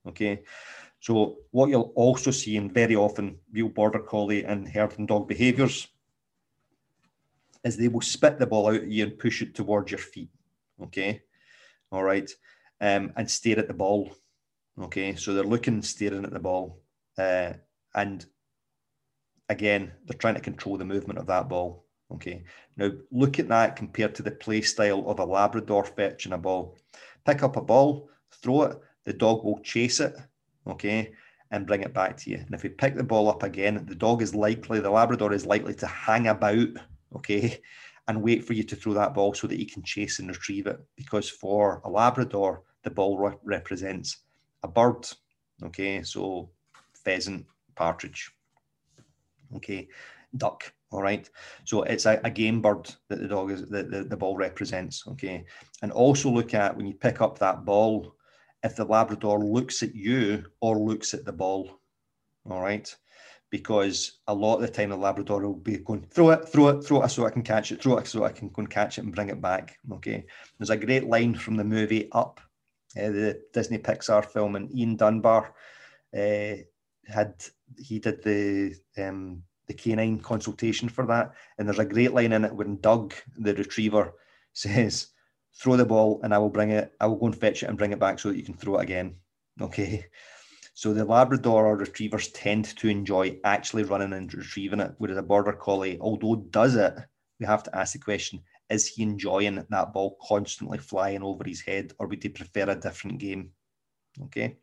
Okay, 0.08 0.42
so 1.04 1.36
what 1.50 1.68
you'll 1.68 1.92
also 1.96 2.30
see 2.30 2.56
in 2.56 2.72
very 2.72 2.96
often 2.96 3.36
real 3.52 3.68
border 3.68 3.98
collie 3.98 4.42
and 4.42 4.66
herding 4.66 5.04
dog 5.04 5.28
behaviours 5.28 5.86
is 7.62 7.76
they 7.76 7.88
will 7.88 8.00
spit 8.00 8.38
the 8.38 8.46
ball 8.46 8.68
out 8.68 8.76
at 8.76 8.86
you 8.86 9.04
and 9.04 9.18
push 9.18 9.42
it 9.42 9.54
towards 9.54 9.90
your 9.90 9.98
feet. 9.98 10.30
Okay, 10.82 11.20
all 11.92 12.02
right. 12.02 12.30
um, 12.80 13.12
and 13.16 13.30
stare 13.30 13.58
at 13.58 13.68
the 13.68 13.74
ball. 13.74 14.16
Okay, 14.80 15.14
so 15.14 15.34
they're 15.34 15.44
looking, 15.44 15.82
staring 15.82 16.24
at 16.24 16.32
the 16.32 16.40
ball, 16.40 16.80
uh, 17.18 17.52
and 17.94 18.24
again, 19.50 19.92
they're 20.06 20.16
trying 20.16 20.36
to 20.36 20.40
control 20.40 20.78
the 20.78 20.86
movement 20.86 21.18
of 21.18 21.26
that 21.26 21.50
ball. 21.50 21.84
Okay, 22.12 22.44
now 22.78 22.90
look 23.12 23.38
at 23.38 23.48
that 23.48 23.76
compared 23.76 24.14
to 24.14 24.22
the 24.22 24.30
play 24.30 24.62
style 24.62 25.04
of 25.06 25.18
a 25.18 25.24
Labrador 25.26 25.84
fetching 25.84 26.32
a 26.32 26.38
ball. 26.38 26.78
Pick 27.26 27.42
up 27.42 27.56
a 27.56 27.60
ball, 27.60 28.08
throw 28.30 28.62
it, 28.62 28.78
the 29.04 29.12
dog 29.12 29.44
will 29.44 29.60
chase 29.60 30.00
it. 30.00 30.16
Okay, 30.66 31.12
and 31.50 31.66
bring 31.66 31.82
it 31.82 31.94
back 31.94 32.16
to 32.18 32.30
you. 32.30 32.38
And 32.38 32.54
if 32.54 32.64
you 32.64 32.70
pick 32.70 32.96
the 32.96 33.04
ball 33.04 33.28
up 33.28 33.42
again, 33.42 33.84
the 33.86 33.94
dog 33.94 34.22
is 34.22 34.34
likely, 34.34 34.80
the 34.80 34.90
Labrador 34.90 35.32
is 35.32 35.46
likely 35.46 35.74
to 35.74 35.86
hang 35.86 36.28
about, 36.28 36.68
okay, 37.14 37.60
and 38.08 38.22
wait 38.22 38.44
for 38.44 38.54
you 38.54 38.64
to 38.64 38.76
throw 38.76 38.94
that 38.94 39.14
ball 39.14 39.34
so 39.34 39.46
that 39.46 39.58
he 39.58 39.64
can 39.64 39.82
chase 39.82 40.18
and 40.18 40.28
retrieve 40.28 40.66
it. 40.66 40.80
Because 40.96 41.28
for 41.28 41.80
a 41.84 41.90
Labrador, 41.90 42.62
the 42.82 42.90
ball 42.90 43.18
re- 43.18 43.36
represents 43.44 44.18
a 44.62 44.68
bird, 44.68 45.06
okay, 45.62 46.02
so 46.02 46.50
pheasant, 47.04 47.46
partridge, 47.74 48.30
okay, 49.56 49.88
duck. 50.36 50.72
All 50.90 51.02
right. 51.02 51.28
So 51.64 51.82
it's 51.82 52.06
a, 52.06 52.20
a 52.22 52.30
game 52.30 52.62
bird 52.62 52.88
that 53.08 53.18
the 53.20 53.26
dog 53.26 53.50
is 53.50 53.68
that 53.68 53.90
the, 53.90 54.04
the 54.04 54.16
ball 54.16 54.36
represents. 54.36 55.04
Okay. 55.08 55.44
And 55.82 55.90
also 55.90 56.30
look 56.30 56.54
at 56.54 56.76
when 56.76 56.86
you 56.86 56.94
pick 56.94 57.20
up 57.20 57.36
that 57.40 57.64
ball, 57.64 58.14
if 58.64 58.74
the 58.74 58.84
Labrador 58.84 59.38
looks 59.38 59.82
at 59.82 59.94
you 59.94 60.44
or 60.60 60.78
looks 60.78 61.12
at 61.12 61.24
the 61.24 61.32
ball. 61.32 61.78
All 62.50 62.62
right. 62.62 62.92
Because 63.50 64.20
a 64.26 64.34
lot 64.34 64.56
of 64.56 64.62
the 64.62 64.68
time 64.68 64.88
the 64.88 64.96
Labrador 64.96 65.42
will 65.42 65.54
be 65.54 65.76
going, 65.76 66.06
throw 66.10 66.30
it, 66.30 66.48
throw 66.48 66.68
it, 66.68 66.82
throw 66.82 67.02
it 67.02 67.10
so 67.10 67.26
I 67.26 67.30
can 67.30 67.42
catch 67.42 67.70
it, 67.70 67.80
throw 67.80 67.98
it 67.98 68.06
so 68.06 68.24
I 68.24 68.32
can 68.32 68.48
go 68.48 68.60
and 68.60 68.70
catch 68.70 68.98
it 68.98 69.04
and 69.04 69.14
bring 69.14 69.28
it 69.28 69.40
back. 69.40 69.78
Okay. 69.92 70.24
There's 70.58 70.70
a 70.70 70.76
great 70.78 71.04
line 71.04 71.34
from 71.34 71.56
the 71.56 71.62
movie 71.62 72.08
Up, 72.12 72.40
uh, 72.96 73.10
the 73.10 73.42
Disney 73.52 73.78
Pixar 73.78 74.24
film, 74.24 74.56
and 74.56 74.74
Ian 74.74 74.96
Dunbar 74.96 75.54
uh, 76.16 76.54
had, 77.06 77.34
he 77.78 77.98
did 77.98 78.24
the, 78.24 78.74
um, 78.96 79.42
the 79.66 79.74
canine 79.74 80.18
consultation 80.20 80.88
for 80.88 81.06
that. 81.06 81.32
And 81.58 81.68
there's 81.68 81.78
a 81.78 81.84
great 81.84 82.14
line 82.14 82.32
in 82.32 82.46
it 82.46 82.54
when 82.54 82.80
Dug, 82.80 83.14
the 83.36 83.54
retriever, 83.54 84.14
says, 84.54 85.08
throw 85.56 85.76
the 85.76 85.84
ball 85.84 86.20
and 86.22 86.34
I 86.34 86.38
will 86.38 86.50
bring 86.50 86.70
it, 86.70 86.92
I 87.00 87.06
will 87.06 87.16
go 87.16 87.26
and 87.26 87.36
fetch 87.36 87.62
it 87.62 87.68
and 87.68 87.78
bring 87.78 87.92
it 87.92 87.98
back 87.98 88.18
so 88.18 88.28
that 88.28 88.36
you 88.36 88.42
can 88.42 88.54
throw 88.54 88.78
it 88.78 88.82
again. 88.82 89.16
Okay. 89.60 90.06
So 90.76 90.92
the 90.92 91.04
Labrador 91.04 91.66
or 91.66 91.76
retrievers 91.76 92.32
tend 92.32 92.64
to 92.78 92.88
enjoy 92.88 93.38
actually 93.44 93.84
running 93.84 94.12
and 94.12 94.34
retrieving 94.34 94.80
it, 94.80 94.92
whereas 94.98 95.16
a 95.16 95.22
border 95.22 95.52
collie, 95.52 95.96
although 96.00 96.34
does 96.34 96.74
it, 96.74 96.92
we 97.38 97.46
have 97.46 97.62
to 97.62 97.76
ask 97.76 97.92
the 97.92 98.00
question, 98.00 98.40
is 98.68 98.88
he 98.88 99.04
enjoying 99.04 99.64
that 99.70 99.92
ball 99.92 100.16
constantly 100.26 100.78
flying 100.78 101.22
over 101.22 101.44
his 101.44 101.60
head, 101.60 101.92
or 102.00 102.08
would 102.08 102.20
he 102.20 102.28
prefer 102.28 102.68
a 102.68 102.74
different 102.74 103.18
game? 103.18 103.50
Okay. 104.24 104.56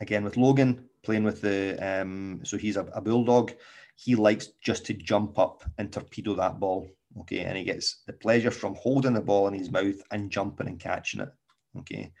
Again, 0.00 0.22
with 0.22 0.36
Logan 0.36 0.88
playing 1.02 1.24
with 1.24 1.40
the, 1.40 1.76
um, 1.80 2.40
so 2.44 2.56
he's 2.56 2.76
a, 2.76 2.84
a 2.94 3.00
bulldog, 3.00 3.52
he 3.96 4.14
likes 4.14 4.50
just 4.62 4.86
to 4.86 4.94
jump 4.94 5.38
up 5.38 5.64
and 5.78 5.92
torpedo 5.92 6.34
that 6.36 6.60
ball. 6.60 6.88
Okay, 7.20 7.40
and 7.40 7.56
he 7.56 7.64
gets 7.64 8.02
the 8.06 8.12
pleasure 8.12 8.50
from 8.50 8.74
holding 8.74 9.14
the 9.14 9.20
ball 9.20 9.48
in 9.48 9.54
his 9.54 9.70
mouth 9.70 10.00
and 10.10 10.30
jumping 10.30 10.68
and 10.68 10.78
catching 10.78 11.20
it. 11.20 11.30
Okay. 11.78 12.12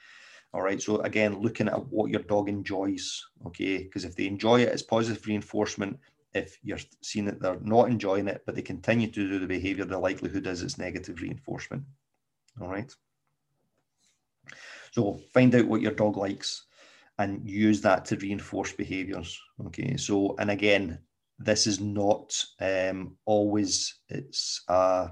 All 0.52 0.62
right. 0.62 0.80
So 0.80 1.00
again, 1.02 1.40
looking 1.40 1.68
at 1.68 1.86
what 1.88 2.10
your 2.10 2.22
dog 2.22 2.48
enjoys. 2.48 3.22
Okay. 3.46 3.84
Because 3.84 4.04
if 4.04 4.16
they 4.16 4.26
enjoy 4.26 4.62
it, 4.62 4.70
it's 4.70 4.82
positive 4.82 5.26
reinforcement. 5.26 5.98
If 6.34 6.58
you're 6.62 6.78
seeing 7.02 7.26
that 7.26 7.40
they're 7.40 7.60
not 7.60 7.88
enjoying 7.88 8.28
it, 8.28 8.42
but 8.46 8.54
they 8.54 8.62
continue 8.62 9.08
to 9.08 9.28
do 9.28 9.38
the 9.38 9.46
behavior, 9.46 9.84
the 9.84 9.98
likelihood 9.98 10.46
is 10.46 10.62
it's 10.62 10.78
negative 10.78 11.20
reinforcement. 11.20 11.84
All 12.60 12.68
right. 12.68 12.92
So 14.92 15.20
find 15.32 15.54
out 15.54 15.66
what 15.66 15.82
your 15.82 15.92
dog 15.92 16.16
likes 16.16 16.64
and 17.18 17.46
use 17.48 17.80
that 17.82 18.04
to 18.06 18.16
reinforce 18.16 18.72
behaviors. 18.72 19.38
Okay. 19.66 19.96
So, 19.96 20.34
and 20.38 20.50
again, 20.50 20.98
this 21.38 21.66
is 21.66 21.80
not 21.80 22.44
um, 22.60 23.16
always 23.24 24.00
it's 24.08 24.62
uh, 24.68 25.08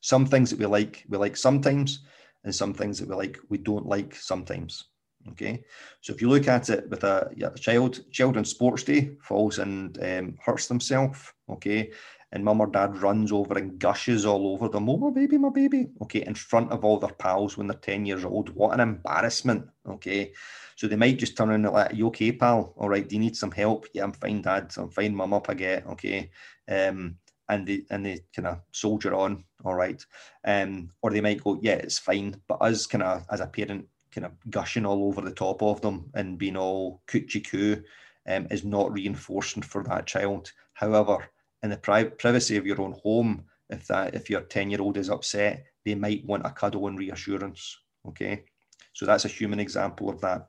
some 0.00 0.26
things 0.26 0.50
that 0.50 0.58
we 0.58 0.66
like 0.66 1.04
we 1.08 1.18
like 1.18 1.36
sometimes 1.36 2.00
and 2.44 2.54
some 2.54 2.74
things 2.74 2.98
that 2.98 3.08
we 3.08 3.14
like 3.14 3.38
we 3.48 3.58
don't 3.58 3.86
like 3.86 4.14
sometimes 4.14 4.84
okay? 5.30 5.62
So 6.00 6.12
if 6.12 6.20
you 6.20 6.28
look 6.28 6.48
at 6.48 6.70
it 6.70 6.88
with 6.88 7.04
a, 7.04 7.30
child 7.58 8.00
child 8.10 8.36
on 8.36 8.44
sports 8.44 8.84
day 8.84 9.16
falls 9.22 9.58
and 9.58 9.98
um, 10.02 10.36
hurts 10.44 10.66
themselves 10.66 11.32
okay 11.50 11.92
and 12.32 12.44
mum 12.44 12.60
or 12.60 12.66
dad 12.66 12.96
runs 12.98 13.32
over 13.32 13.56
and 13.56 13.78
gushes 13.78 14.26
all 14.26 14.48
over 14.48 14.68
them 14.68 14.88
oh 14.88 14.96
my 14.96 15.10
baby 15.10 15.38
my 15.38 15.50
baby 15.50 15.88
okay 16.02 16.24
in 16.26 16.34
front 16.34 16.70
of 16.70 16.84
all 16.84 16.98
their 16.98 17.14
pals 17.14 17.56
when 17.56 17.66
they're 17.66 17.78
10 17.78 18.04
years 18.06 18.24
old 18.24 18.50
what 18.50 18.74
an 18.74 18.80
embarrassment 18.80 19.66
okay 19.88 20.32
so 20.78 20.86
they 20.86 20.94
might 20.94 21.18
just 21.18 21.36
turn 21.36 21.50
around 21.50 21.64
and 21.64 21.74
like, 21.74 21.92
you 21.92 22.06
okay, 22.06 22.30
pal? 22.30 22.72
All 22.76 22.88
right, 22.88 23.06
do 23.06 23.16
you 23.16 23.20
need 23.20 23.36
some 23.36 23.50
help? 23.50 23.86
Yeah, 23.92 24.04
I'm 24.04 24.12
fine, 24.12 24.42
dad. 24.42 24.72
I'm 24.76 24.90
fine, 24.90 25.12
mum 25.12 25.34
up 25.34 25.50
I 25.50 25.54
get. 25.54 25.84
Okay. 25.88 26.30
Um, 26.68 27.16
and 27.48 27.66
they 27.66 27.82
and 27.90 28.06
they 28.06 28.20
kind 28.32 28.46
of 28.46 28.60
soldier 28.70 29.12
on, 29.12 29.42
all 29.64 29.74
right. 29.74 30.00
Um, 30.44 30.90
or 31.02 31.10
they 31.10 31.20
might 31.20 31.42
go, 31.42 31.58
yeah, 31.60 31.72
it's 31.74 31.98
fine. 31.98 32.40
But 32.46 32.62
us 32.62 32.86
kind 32.86 33.02
of 33.02 33.26
as 33.28 33.40
a 33.40 33.48
parent, 33.48 33.88
kind 34.12 34.26
of 34.26 34.32
gushing 34.50 34.86
all 34.86 35.08
over 35.08 35.20
the 35.20 35.32
top 35.32 35.64
of 35.64 35.80
them 35.80 36.12
and 36.14 36.38
being 36.38 36.56
all 36.56 37.02
coochie 37.08 37.44
coo 37.44 37.82
um, 38.28 38.46
is 38.48 38.62
not 38.62 38.92
reinforcing 38.92 39.64
for 39.64 39.82
that 39.82 40.06
child. 40.06 40.52
However, 40.74 41.28
in 41.62 41.70
the 41.70 41.76
pri- 41.76 42.04
privacy 42.04 42.56
of 42.56 42.66
your 42.66 42.80
own 42.80 42.94
home, 43.02 43.44
if 43.70 43.86
that 43.88 44.14
if 44.14 44.30
your 44.30 44.42
10 44.42 44.70
year 44.70 44.80
old 44.80 44.96
is 44.96 45.10
upset, 45.10 45.64
they 45.84 45.94
might 45.94 46.24
want 46.24 46.46
a 46.46 46.50
cuddle 46.50 46.86
and 46.86 46.98
reassurance. 46.98 47.76
Okay. 48.06 48.44
So 48.92 49.06
that's 49.06 49.24
a 49.24 49.28
human 49.28 49.60
example 49.60 50.08
of 50.08 50.20
that. 50.22 50.48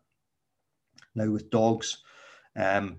Now 1.15 1.29
with 1.29 1.49
dogs, 1.49 2.03
um, 2.55 2.97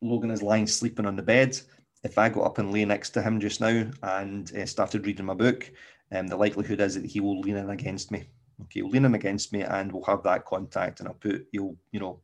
Logan 0.00 0.30
is 0.30 0.42
lying 0.42 0.66
sleeping 0.66 1.06
on 1.06 1.16
the 1.16 1.22
bed. 1.22 1.58
If 2.04 2.18
I 2.18 2.28
got 2.28 2.44
up 2.44 2.58
and 2.58 2.72
lay 2.72 2.84
next 2.84 3.10
to 3.10 3.22
him 3.22 3.40
just 3.40 3.60
now 3.60 3.90
and 4.02 4.54
uh, 4.56 4.66
started 4.66 5.06
reading 5.06 5.26
my 5.26 5.34
book, 5.34 5.70
um, 6.12 6.28
the 6.28 6.36
likelihood 6.36 6.80
is 6.80 6.94
that 6.94 7.06
he 7.06 7.20
will 7.20 7.40
lean 7.40 7.56
in 7.56 7.70
against 7.70 8.10
me. 8.10 8.28
Okay, 8.62 8.80
he'll 8.80 8.88
lean 8.88 9.04
in 9.04 9.14
against 9.14 9.52
me, 9.52 9.62
and 9.62 9.90
we'll 9.90 10.04
have 10.04 10.22
that 10.22 10.44
contact. 10.44 11.00
And 11.00 11.08
I'll 11.08 11.14
put 11.14 11.46
he'll 11.52 11.76
you 11.90 12.00
know 12.00 12.20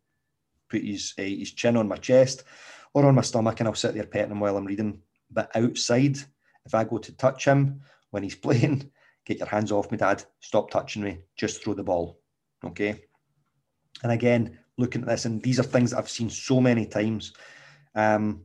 put 0.69 0.83
his 0.83 1.15
uh, 1.19 1.23
his 1.23 1.53
chin 1.53 1.77
on 1.77 1.89
my 1.89 1.97
chest 1.97 2.45
or 2.95 3.07
on 3.07 3.15
my 3.15 3.23
stomach, 3.23 3.59
and 3.59 3.69
I'll 3.69 3.75
sit 3.75 3.95
there 3.95 4.07
petting 4.07 4.31
him 4.31 4.41
while 4.41 4.57
I'm 4.57 4.67
reading. 4.67 5.01
But 5.33 5.51
outside, 5.55 6.19
if 6.67 6.75
I 6.75 6.85
go 6.85 6.99
to 6.99 7.17
touch 7.17 7.47
him 7.47 7.81
when 8.11 8.23
he's 8.23 8.35
playing, 8.47 8.91
get 9.25 9.39
your 9.39 9.49
hands 9.49 9.73
off 9.73 9.91
me, 9.91 9.99
Dad. 9.99 10.25
Stop 10.41 10.71
touching 10.71 11.03
me. 11.03 11.19
Just 11.37 11.63
throw 11.63 11.75
the 11.75 11.83
ball. 11.83 12.21
Okay. 12.65 13.03
And 14.03 14.13
again, 14.13 14.59
looking 14.79 15.03
at 15.03 15.09
this, 15.09 15.25
and 15.25 15.43
these 15.43 15.61
are 15.61 15.65
things 15.65 15.91
that 15.91 15.99
I've 15.99 16.11
seen 16.11 16.31
so 16.31 16.61
many 16.61 16.87
times. 16.87 17.33
Um, 17.95 18.45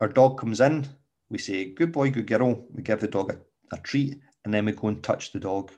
our 0.00 0.08
dog 0.08 0.38
comes 0.38 0.60
in, 0.60 0.86
we 1.30 1.38
say, 1.38 1.72
good 1.72 1.92
boy, 1.92 2.10
good 2.10 2.26
girl. 2.26 2.66
We 2.72 2.82
give 2.82 3.00
the 3.00 3.08
dog 3.08 3.32
a, 3.32 3.76
a 3.76 3.78
treat, 3.80 4.20
and 4.44 4.52
then 4.52 4.64
we 4.64 4.72
go 4.72 4.88
and 4.88 5.02
touch 5.02 5.32
the 5.32 5.40
dog. 5.40 5.72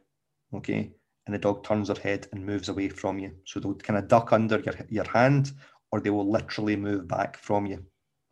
Okay. 0.54 0.92
And 1.26 1.34
the 1.34 1.38
dog 1.38 1.64
turns 1.64 1.88
their 1.88 1.96
head 1.96 2.28
and 2.32 2.46
moves 2.46 2.68
away 2.68 2.88
from 2.88 3.18
you. 3.18 3.32
So 3.44 3.58
they'll 3.58 3.74
kind 3.74 3.98
of 3.98 4.08
duck 4.08 4.32
under 4.32 4.60
your, 4.60 4.74
your 4.88 5.08
hand, 5.08 5.52
or 5.90 6.00
they 6.00 6.10
will 6.10 6.30
literally 6.30 6.76
move 6.76 7.08
back 7.08 7.36
from 7.38 7.66
you. 7.66 7.84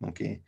Okay. 0.08 0.42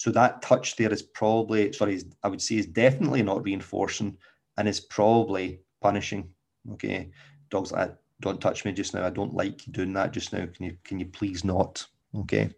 So 0.00 0.10
that 0.12 0.40
touch 0.40 0.76
there 0.76 0.90
is 0.90 1.02
probably, 1.02 1.74
sorry, 1.74 2.00
I 2.22 2.28
would 2.28 2.40
say 2.40 2.56
is 2.56 2.64
definitely 2.64 3.22
not 3.22 3.44
reinforcing 3.44 4.16
and 4.56 4.66
is 4.66 4.80
probably 4.80 5.60
punishing. 5.82 6.30
Okay. 6.72 7.10
Dogs 7.50 7.70
like 7.70 7.94
don't 8.22 8.40
touch 8.40 8.64
me 8.64 8.72
just 8.72 8.94
now. 8.94 9.04
I 9.04 9.10
don't 9.10 9.34
like 9.34 9.66
you 9.66 9.74
doing 9.74 9.92
that 9.92 10.12
just 10.12 10.32
now. 10.32 10.46
Can 10.46 10.64
you 10.64 10.76
can 10.84 10.98
you 10.98 11.04
please 11.04 11.44
not? 11.44 11.86
Okay. 12.16 12.48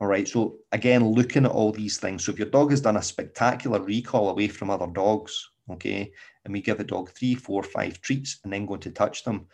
All 0.00 0.08
right. 0.08 0.26
So 0.26 0.56
again, 0.72 1.06
looking 1.06 1.44
at 1.44 1.50
all 1.50 1.70
these 1.70 1.98
things. 1.98 2.24
So 2.24 2.32
if 2.32 2.38
your 2.38 2.48
dog 2.48 2.70
has 2.70 2.80
done 2.80 2.96
a 2.96 3.02
spectacular 3.02 3.82
recall 3.82 4.30
away 4.30 4.48
from 4.48 4.70
other 4.70 4.86
dogs, 4.86 5.50
okay, 5.70 6.10
and 6.46 6.54
we 6.54 6.62
give 6.62 6.78
the 6.78 6.84
dog 6.84 7.10
three, 7.10 7.34
four, 7.34 7.62
five 7.62 8.00
treats 8.00 8.40
and 8.44 8.54
then 8.54 8.64
going 8.64 8.80
to 8.80 8.90
touch 8.90 9.22
them, 9.22 9.48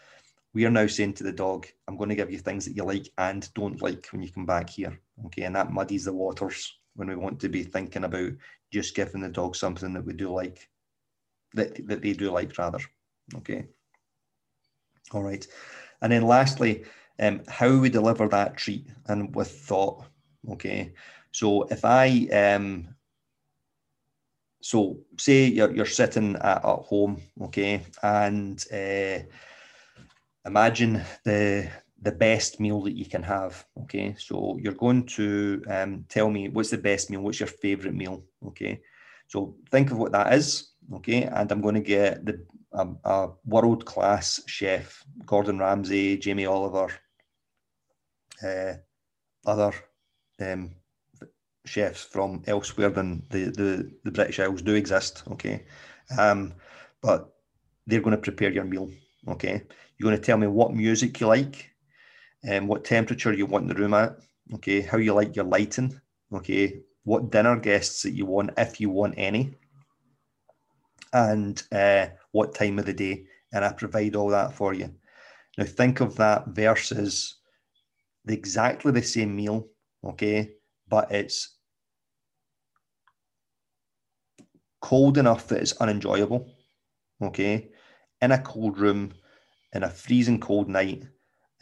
we 0.55 0.65
are 0.65 0.71
now 0.71 0.87
saying 0.87 1.15
to 1.15 1.25
the 1.25 1.33
dog, 1.33 1.67
I'm 1.89 1.97
going 1.97 2.11
to 2.11 2.15
give 2.15 2.31
you 2.31 2.39
things 2.39 2.67
that 2.67 2.77
you 2.77 2.85
like 2.85 3.09
and 3.19 3.53
don't 3.55 3.83
like 3.83 4.07
when 4.13 4.23
you 4.23 4.31
come 4.31 4.47
back 4.47 4.71
here. 4.71 4.97
Okay. 5.27 5.43
And 5.43 5.57
that 5.57 5.73
muddies 5.73 6.05
the 6.05 6.13
waters 6.13 6.73
when 6.97 7.09
we 7.09 7.17
want 7.17 7.41
to 7.41 7.49
be 7.49 7.63
thinking 7.63 8.05
about 8.05 8.33
just 8.73 8.95
giving 8.95 9.21
the 9.21 9.29
dog 9.29 9.55
something 9.55 9.93
that 9.93 10.05
we 10.05 10.13
do 10.13 10.33
like, 10.33 10.69
that, 11.55 11.87
that 11.87 12.03
they 12.03 12.13
do 12.13 12.31
like 12.31 12.57
rather. 12.59 12.81
Okay. 13.37 13.67
All 15.13 15.23
right. 15.23 15.47
And 16.03 16.13
then 16.13 16.23
lastly, 16.23 16.85
um, 17.21 17.43
how 17.49 17.79
we 17.79 17.89
deliver 17.89 18.29
that 18.29 18.57
treat 18.57 18.89
and 19.07 19.35
with 19.35 19.51
thought. 19.51 20.05
Okay. 20.51 20.93
So 21.33 21.65
if 21.65 21.85
I, 21.85 22.29
um, 22.33 22.89
so 24.67 24.99
say 25.17 25.47
you're, 25.47 25.73
you're 25.73 25.87
sitting 25.87 26.35
at, 26.37 26.65
at 26.65 26.65
home, 26.65 27.23
okay, 27.41 27.83
and 28.03 28.65
uh, 28.73 29.23
imagine 30.45 31.03
the 31.25 31.71
the 32.03 32.13
best 32.13 32.61
meal 32.61 32.83
that 32.83 32.97
you 32.97 33.07
can 33.07 33.23
have. 33.23 33.65
Okay, 33.83 34.15
so 34.19 34.59
you're 34.61 34.73
going 34.73 35.07
to 35.07 35.63
um, 35.69 36.05
tell 36.09 36.31
me 36.31 36.49
what's 36.49 36.71
the 36.71 36.79
best 36.79 37.11
meal, 37.11 37.21
what's 37.21 37.41
your 37.41 37.49
favorite 37.49 37.95
meal. 37.95 38.25
Okay, 38.47 38.81
so 39.29 39.57
think 39.71 39.91
of 39.91 39.99
what 39.99 40.13
that 40.13 40.33
is. 40.35 40.73
Okay, 40.95 41.25
and 41.25 41.51
I'm 41.51 41.61
going 41.61 41.75
to 41.75 41.81
get 41.81 42.25
the 42.25 42.45
a, 42.73 42.87
a 43.05 43.29
world 43.45 43.85
class 43.85 44.41
chef, 44.47 45.03
Gordon 45.25 45.59
Ramsay, 45.59 46.19
Jamie 46.19 46.47
Oliver, 46.47 46.93
uh, 48.43 48.75
other 49.47 49.73
um, 50.41 50.75
chefs 51.65 52.05
from 52.05 52.43
elsewhere 52.47 52.91
than 52.91 53.25
the, 53.31 53.45
the, 53.45 53.91
the 54.05 54.11
British 54.11 54.39
Isles 54.41 54.63
do 54.63 54.75
exist, 54.75 55.23
okay? 55.33 55.65
Um, 56.19 56.55
but 57.03 57.33
they're 57.87 58.01
going 58.01 58.17
to 58.17 58.23
prepare 58.23 58.53
your 58.53 58.65
meal, 58.65 58.91
okay? 59.29 59.63
You're 59.97 60.11
going 60.11 60.21
to 60.21 60.25
tell 60.25 60.39
me 60.39 60.47
what 60.47 60.75
music 60.75 61.21
you 61.21 61.27
like, 61.27 61.71
um, 62.49 62.67
what 62.67 62.85
temperature 62.85 63.33
you 63.33 63.47
want 63.47 63.69
the 63.69 63.75
room 63.75 63.95
at, 63.95 64.17
okay? 64.55 64.81
How 64.81 64.99
you 64.99 65.15
like 65.15 65.37
your 65.37 65.45
lighting, 65.45 66.01
okay? 66.33 66.81
What 67.05 67.31
dinner 67.31 67.57
guests 67.57 68.03
that 68.03 68.13
you 68.13 68.27
want, 68.27 68.51
if 68.57 68.81
you 68.81 68.91
want 68.91 69.15
any, 69.17 69.55
and 71.13 71.63
uh, 71.73 72.09
what 72.33 72.55
time 72.55 72.79
of 72.79 72.87
the 72.87 72.93
day, 72.93 73.27
and 73.53 73.65
I 73.65 73.73
provide 73.73 74.17
all 74.17 74.29
that 74.31 74.53
for 74.53 74.75
you. 74.75 74.93
Now 75.57 75.65
think 75.65 76.01
of 76.01 76.17
that 76.17 76.49
versus 76.49 77.37
the, 78.25 78.35
exactly 78.35 78.93
the 78.93 79.03
same 79.03 79.35
meal, 79.35 79.69
okay, 80.05 80.53
but 80.89 81.11
it's 81.11 81.57
cold 84.81 85.19
enough 85.19 85.49
that 85.49 85.63
it's 85.63 85.73
unenjoyable, 85.79 86.49
okay, 87.23 87.71
in 88.21 88.33
a 88.33 88.43
cold 88.43 88.79
room, 88.79 89.13
in 89.73 89.85
a 89.85 89.89
freezing 89.89 90.41
cold 90.41 90.69
night, 90.69 91.05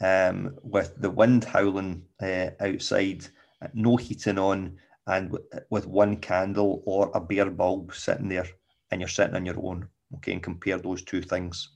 um, 0.01 0.57
with 0.63 0.99
the 1.01 1.09
wind 1.09 1.43
howling 1.43 2.03
uh, 2.21 2.49
outside, 2.59 3.25
no 3.73 3.95
heating 3.95 4.37
on, 4.37 4.77
and 5.07 5.31
w- 5.31 5.49
with 5.69 5.87
one 5.87 6.17
candle 6.17 6.83
or 6.85 7.11
a 7.13 7.21
bare 7.21 7.49
bulb 7.49 7.93
sitting 7.93 8.29
there, 8.29 8.47
and 8.91 9.01
you're 9.01 9.07
sitting 9.07 9.35
on 9.35 9.45
your 9.45 9.59
own, 9.63 9.87
okay, 10.15 10.33
and 10.33 10.43
compare 10.43 10.77
those 10.77 11.03
two 11.03 11.21
things. 11.21 11.69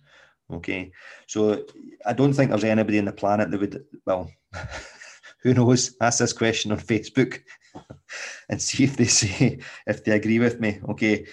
Okay, 0.52 0.92
so 1.28 1.64
I 2.06 2.14
don't 2.14 2.34
think 2.34 2.50
there's 2.50 2.64
anybody 2.64 2.98
on 2.98 3.06
the 3.06 3.12
planet 3.12 3.52
that 3.52 3.60
would, 3.60 3.84
well, 4.06 4.32
who 5.44 5.54
knows? 5.54 5.96
Ask 6.02 6.20
this 6.20 6.34
question 6.34 6.72
on 6.72 6.80
Facebook 6.80 7.42
and 8.50 8.62
see 8.62 8.84
if 8.84 8.98
they 8.98 9.06
say 9.06 9.60
if 9.88 10.04
they 10.04 10.12
agree 10.14 10.40
with 10.40 10.60
me. 10.60 10.80
Okay, 10.90 11.28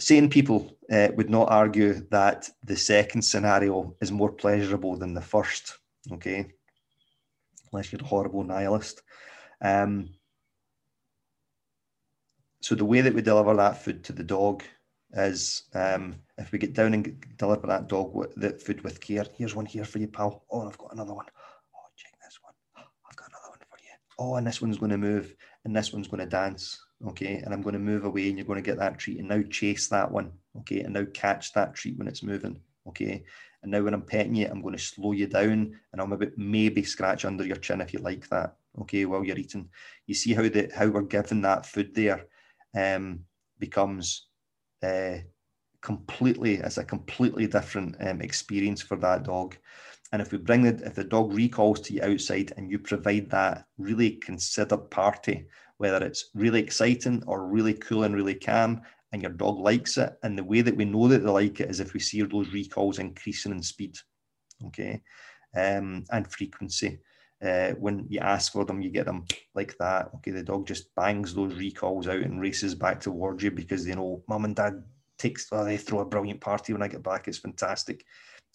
sane 0.00 0.28
people 0.28 0.76
uh, 0.92 1.08
would 1.16 1.30
not 1.30 1.50
argue 1.50 1.94
that 2.10 2.48
the 2.64 2.76
second 2.76 3.22
scenario 3.22 3.94
is 4.00 4.10
more 4.10 4.32
pleasurable 4.32 4.96
than 4.96 5.14
the 5.14 5.22
first. 5.22 5.78
Okay, 6.12 6.46
unless 7.72 7.92
you're 7.92 8.02
a 8.02 8.04
horrible 8.04 8.44
nihilist. 8.44 9.02
Um, 9.60 10.10
so 12.60 12.74
the 12.74 12.84
way 12.84 13.00
that 13.00 13.14
we 13.14 13.22
deliver 13.22 13.54
that 13.56 13.82
food 13.82 14.04
to 14.04 14.12
the 14.12 14.24
dog 14.24 14.62
is 15.14 15.64
um, 15.74 16.16
if 16.38 16.50
we 16.52 16.58
get 16.58 16.74
down 16.74 16.94
and 16.94 17.24
deliver 17.36 17.66
that 17.66 17.88
dog 17.88 18.14
with, 18.14 18.34
the 18.36 18.50
food 18.50 18.82
with 18.82 19.00
care. 19.00 19.24
Here's 19.36 19.54
one 19.54 19.66
here 19.66 19.84
for 19.84 19.98
you, 19.98 20.08
pal. 20.08 20.44
Oh, 20.50 20.66
I've 20.66 20.78
got 20.78 20.92
another 20.92 21.14
one. 21.14 21.26
Oh, 21.74 21.86
check 21.96 22.12
this 22.24 22.38
one. 22.42 22.54
I've 22.76 23.16
got 23.16 23.28
another 23.28 23.50
one 23.50 23.58
for 23.70 23.78
you. 23.82 23.90
Oh, 24.18 24.36
and 24.36 24.46
this 24.46 24.60
one's 24.60 24.78
going 24.78 24.90
to 24.90 24.98
move, 24.98 25.34
and 25.64 25.74
this 25.74 25.92
one's 25.92 26.08
going 26.08 26.20
to 26.20 26.26
dance. 26.26 26.84
Okay, 27.06 27.36
and 27.36 27.52
I'm 27.52 27.62
going 27.62 27.74
to 27.74 27.78
move 27.78 28.04
away, 28.04 28.28
and 28.28 28.38
you're 28.38 28.46
going 28.46 28.62
to 28.62 28.70
get 28.70 28.78
that 28.78 28.98
treat, 28.98 29.18
and 29.18 29.28
now 29.28 29.42
chase 29.50 29.88
that 29.88 30.10
one. 30.10 30.32
Okay, 30.60 30.80
and 30.80 30.94
now 30.94 31.04
catch 31.12 31.52
that 31.52 31.74
treat 31.74 31.98
when 31.98 32.08
it's 32.08 32.22
moving. 32.22 32.60
Okay, 32.88 33.24
and 33.64 33.72
now 33.72 33.82
when 33.82 33.94
I'm 33.94 34.02
petting 34.02 34.34
you, 34.34 34.46
I'm 34.46 34.60
going 34.60 34.76
to 34.76 34.82
slow 34.82 35.12
you 35.12 35.26
down, 35.26 35.80
and 35.90 36.00
I'll 36.00 36.06
maybe 36.06 36.30
maybe 36.36 36.82
scratch 36.84 37.24
under 37.24 37.44
your 37.44 37.56
chin 37.56 37.80
if 37.80 37.94
you 37.94 37.98
like 38.00 38.28
that. 38.28 38.56
Okay, 38.82 39.06
while 39.06 39.24
you're 39.24 39.38
eating, 39.38 39.70
you 40.06 40.14
see 40.14 40.34
how 40.34 40.42
the 40.42 40.70
how 40.76 40.86
we're 40.88 41.02
given 41.02 41.40
that 41.42 41.64
food 41.64 41.94
there 41.94 42.26
um, 42.76 43.20
becomes 43.58 44.26
uh, 44.82 45.16
completely 45.80 46.54
it's 46.54 46.78
a 46.78 46.84
completely 46.84 47.46
different 47.46 47.94
um, 48.00 48.22
experience 48.22 48.80
for 48.80 48.96
that 48.96 49.22
dog 49.22 49.54
and 50.12 50.22
if 50.22 50.32
we 50.32 50.38
bring 50.38 50.62
the 50.62 50.86
if 50.86 50.94
the 50.94 51.04
dog 51.04 51.32
recalls 51.34 51.78
to 51.78 51.92
you 51.92 52.02
outside 52.02 52.54
and 52.56 52.70
you 52.70 52.78
provide 52.78 53.28
that 53.28 53.66
really 53.76 54.12
considered 54.12 54.90
party 54.90 55.46
whether 55.76 56.02
it's 56.04 56.30
really 56.34 56.60
exciting 56.60 57.22
or 57.26 57.46
really 57.46 57.74
cool 57.74 58.04
and 58.04 58.14
really 58.14 58.34
calm 58.34 58.80
and 59.14 59.22
your 59.22 59.30
dog 59.30 59.58
likes 59.58 59.96
it 59.96 60.12
and 60.24 60.36
the 60.36 60.44
way 60.44 60.60
that 60.60 60.76
we 60.76 60.84
know 60.84 61.06
that 61.06 61.20
they 61.20 61.30
like 61.30 61.60
it 61.60 61.70
is 61.70 61.78
if 61.78 61.94
we 61.94 62.00
see 62.00 62.20
those 62.22 62.52
recalls 62.52 62.98
increasing 62.98 63.52
in 63.52 63.62
speed 63.62 63.96
okay 64.66 65.00
um, 65.56 66.04
and 66.10 66.30
frequency 66.30 66.98
uh, 67.44 67.70
when 67.72 68.06
you 68.08 68.20
ask 68.20 68.52
for 68.52 68.64
them, 68.64 68.80
you 68.80 68.90
get 68.90 69.04
them 69.04 69.24
like 69.54 69.76
that. 69.78 70.10
Okay, 70.14 70.30
the 70.30 70.42
dog 70.42 70.66
just 70.66 70.94
bangs 70.94 71.34
those 71.34 71.54
recalls 71.54 72.08
out 72.08 72.20
and 72.22 72.40
races 72.40 72.74
back 72.74 73.00
towards 73.00 73.42
you 73.42 73.50
because 73.50 73.84
they 73.84 73.94
know 73.94 74.22
mum 74.28 74.46
and 74.46 74.56
dad 74.56 74.82
takes. 75.18 75.48
Oh, 75.52 75.64
they 75.64 75.76
throw 75.76 76.00
a 76.00 76.06
brilliant 76.06 76.40
party 76.40 76.72
when 76.72 76.82
I 76.82 76.88
get 76.88 77.02
back. 77.02 77.28
It's 77.28 77.38
fantastic. 77.38 78.04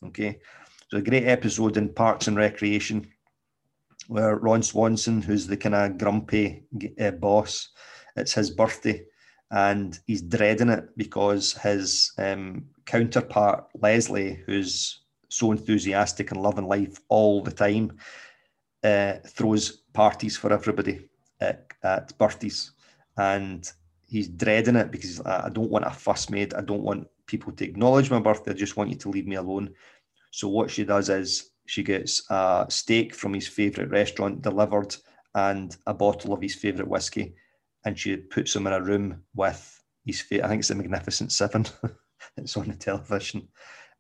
Okay, 0.03 0.39
so 0.87 0.97
a 0.97 1.01
great 1.01 1.27
episode 1.27 1.77
in 1.77 1.93
Parks 1.93 2.27
and 2.27 2.37
Recreation 2.37 3.07
where 4.07 4.37
Ron 4.37 4.63
Swanson, 4.63 5.21
who's 5.21 5.45
the 5.45 5.57
kind 5.57 5.75
of 5.75 5.97
grumpy 5.99 6.63
uh, 6.99 7.11
boss, 7.11 7.69
it's 8.15 8.33
his 8.33 8.49
birthday 8.49 9.03
and 9.51 9.99
he's 10.05 10.21
dreading 10.21 10.69
it 10.69 10.95
because 10.95 11.53
his 11.53 12.11
um, 12.17 12.65
counterpart 12.85 13.65
Leslie, 13.81 14.41
who's 14.45 15.01
so 15.29 15.51
enthusiastic 15.51 16.31
and 16.31 16.41
loving 16.41 16.67
life 16.67 16.99
all 17.07 17.41
the 17.41 17.51
time 17.51 17.97
uh, 18.83 19.13
throws 19.27 19.83
parties 19.93 20.37
for 20.37 20.53
everybody 20.53 21.07
at, 21.41 21.67
at 21.83 22.17
birthdays, 22.17 22.71
and 23.17 23.71
he's 24.07 24.27
dreading 24.27 24.75
it 24.75 24.91
because 24.91 25.21
I 25.21 25.49
don't 25.49 25.69
want 25.69 25.85
a 25.85 25.91
fuss 25.91 26.29
made. 26.29 26.53
I 26.53 26.61
don't 26.61 26.83
want 26.83 27.07
people 27.25 27.51
to 27.53 27.65
acknowledge 27.65 28.09
my 28.09 28.19
birthday. 28.19 28.51
I 28.51 28.55
just 28.55 28.77
want 28.77 28.89
you 28.89 28.95
to 28.97 29.09
leave 29.09 29.27
me 29.27 29.35
alone. 29.35 29.71
So 30.31 30.47
what 30.47 30.69
she 30.69 30.83
does 30.83 31.09
is 31.09 31.51
she 31.65 31.83
gets 31.83 32.23
a 32.29 32.65
steak 32.69 33.13
from 33.13 33.33
his 33.33 33.47
favourite 33.47 33.91
restaurant 33.91 34.41
delivered 34.41 34.95
and 35.35 35.75
a 35.85 35.93
bottle 35.93 36.33
of 36.33 36.41
his 36.41 36.55
favourite 36.55 36.89
whiskey, 36.89 37.35
and 37.85 37.97
she 37.97 38.17
puts 38.17 38.55
him 38.55 38.67
in 38.67 38.73
a 38.73 38.81
room 38.81 39.23
with 39.35 39.81
his. 40.05 40.21
Fa- 40.21 40.43
I 40.43 40.47
think 40.47 40.59
it's 40.59 40.67
the 40.67 40.75
Magnificent 40.75 41.31
Seven. 41.31 41.65
it's 42.37 42.57
on 42.57 42.67
the 42.67 42.75
television, 42.75 43.47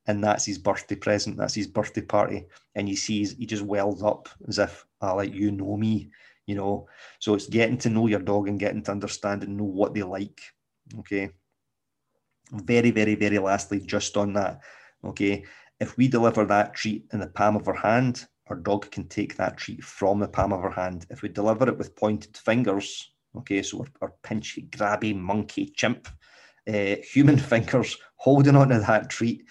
and 0.07 0.23
that's 0.23 0.45
his 0.45 0.57
birthday 0.57 0.95
present. 0.95 1.37
That's 1.37 1.55
his 1.55 1.67
birthday 1.67 2.01
party, 2.01 2.47
and 2.75 2.87
he 2.87 2.95
sees 2.95 3.33
he 3.33 3.45
just 3.45 3.63
wells 3.63 4.03
up 4.03 4.29
as 4.47 4.59
if, 4.59 4.85
"I 5.01 5.11
oh, 5.11 5.15
like 5.17 5.33
you 5.33 5.51
know 5.51 5.77
me," 5.77 6.11
you 6.45 6.55
know. 6.55 6.87
So 7.19 7.33
it's 7.33 7.47
getting 7.47 7.77
to 7.79 7.89
know 7.89 8.07
your 8.07 8.19
dog 8.19 8.47
and 8.47 8.59
getting 8.59 8.83
to 8.83 8.91
understand 8.91 9.43
and 9.43 9.57
know 9.57 9.65
what 9.65 9.93
they 9.93 10.03
like. 10.03 10.41
Okay. 10.99 11.29
Very, 12.51 12.89
very, 12.89 13.13
very 13.13 13.37
lastly, 13.37 13.79
just 13.79 14.17
on 14.17 14.33
that. 14.33 14.61
Okay, 15.03 15.45
if 15.79 15.95
we 15.97 16.07
deliver 16.07 16.45
that 16.45 16.73
treat 16.73 17.05
in 17.13 17.19
the 17.19 17.27
palm 17.27 17.55
of 17.55 17.67
our 17.67 17.75
hand, 17.75 18.25
our 18.47 18.55
dog 18.55 18.89
can 18.91 19.07
take 19.07 19.37
that 19.37 19.57
treat 19.57 19.83
from 19.83 20.19
the 20.19 20.27
palm 20.27 20.51
of 20.51 20.61
our 20.61 20.71
hand. 20.71 21.05
If 21.09 21.21
we 21.21 21.29
deliver 21.29 21.69
it 21.69 21.77
with 21.77 21.95
pointed 21.95 22.35
fingers, 22.35 23.11
okay, 23.37 23.61
so 23.61 23.79
our, 23.79 23.87
our 24.01 24.13
pinchy, 24.23 24.69
grabby, 24.69 25.15
monkey, 25.15 25.71
chimp, 25.75 26.07
uh, 26.67 26.95
human 27.03 27.37
fingers 27.51 27.97
holding 28.15 28.55
on 28.55 28.69
to 28.69 28.79
that 28.79 29.09
treat, 29.09 29.43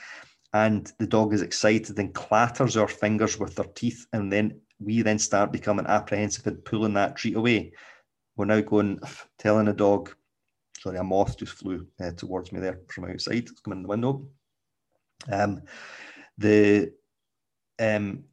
and 0.52 0.92
the 0.98 1.06
dog 1.06 1.34
is 1.34 1.42
excited 1.42 1.98
and 1.98 2.14
clatters 2.14 2.76
our 2.76 2.88
fingers 2.88 3.38
with 3.38 3.54
their 3.54 3.66
teeth 3.74 4.06
and 4.12 4.32
then 4.32 4.60
we 4.80 5.02
then 5.02 5.18
start 5.18 5.52
becoming 5.52 5.86
apprehensive 5.86 6.46
and 6.46 6.64
pulling 6.64 6.94
that 6.94 7.16
treat 7.16 7.36
away. 7.36 7.72
We're 8.36 8.46
now 8.46 8.60
going 8.60 9.00
telling 9.38 9.66
the 9.66 9.72
dog 9.72 10.14
sorry 10.80 10.98
a 10.98 11.04
moth 11.04 11.36
just 11.36 11.52
flew 11.52 11.86
uh, 12.00 12.12
towards 12.12 12.52
me 12.52 12.60
there 12.60 12.80
from 12.88 13.10
outside. 13.10 13.48
It's 13.48 13.60
coming 13.60 13.78
in 13.78 13.82
the 13.82 13.88
window. 13.88 14.26
Um, 15.30 15.62
the 16.38 16.92
um, 17.80 18.24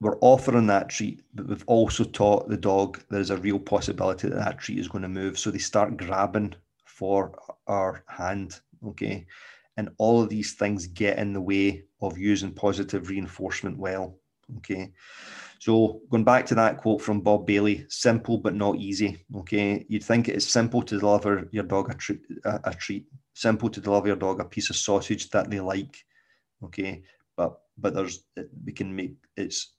we're 0.00 0.18
offering 0.20 0.66
that 0.66 0.88
treat, 0.88 1.22
but 1.34 1.46
we've 1.46 1.64
also 1.66 2.04
taught 2.04 2.48
the 2.48 2.56
dog 2.56 3.00
there's 3.10 3.30
a 3.30 3.36
real 3.36 3.58
possibility 3.58 4.28
that 4.28 4.36
that 4.36 4.58
treat 4.58 4.78
is 4.78 4.88
going 4.88 5.02
to 5.02 5.08
move. 5.08 5.38
So 5.38 5.50
they 5.50 5.58
start 5.58 5.98
grabbing 5.98 6.54
for 6.86 7.32
our 7.66 8.02
hand. 8.06 8.60
Okay. 8.86 9.26
And 9.76 9.90
all 9.98 10.22
of 10.22 10.30
these 10.30 10.54
things 10.54 10.86
get 10.86 11.18
in 11.18 11.32
the 11.32 11.40
way 11.40 11.84
of 12.00 12.16
using 12.16 12.52
positive 12.52 13.08
reinforcement 13.08 13.78
well. 13.78 14.16
Okay. 14.58 14.92
So 15.58 16.00
going 16.10 16.24
back 16.24 16.46
to 16.46 16.54
that 16.54 16.78
quote 16.78 17.02
from 17.02 17.20
Bob 17.20 17.46
Bailey, 17.46 17.84
simple 17.90 18.38
but 18.38 18.54
not 18.54 18.76
easy. 18.76 19.24
Okay. 19.36 19.84
You'd 19.88 20.04
think 20.04 20.28
it 20.28 20.36
is 20.36 20.48
simple 20.48 20.82
to 20.82 20.98
deliver 20.98 21.46
your 21.52 21.64
dog 21.64 21.90
a, 21.90 21.94
treat, 21.94 22.20
a, 22.46 22.60
a 22.64 22.74
treat, 22.74 23.06
simple 23.34 23.68
to 23.68 23.80
deliver 23.82 24.06
your 24.06 24.16
dog 24.16 24.40
a 24.40 24.46
piece 24.46 24.70
of 24.70 24.76
sausage 24.76 25.28
that 25.28 25.50
they 25.50 25.60
like. 25.60 26.02
Okay. 26.64 27.02
But 27.36 27.60
but 27.76 27.94
there's 27.94 28.24
we 28.64 28.72
can 28.72 28.94
make 28.94 29.14
it's 29.36 29.74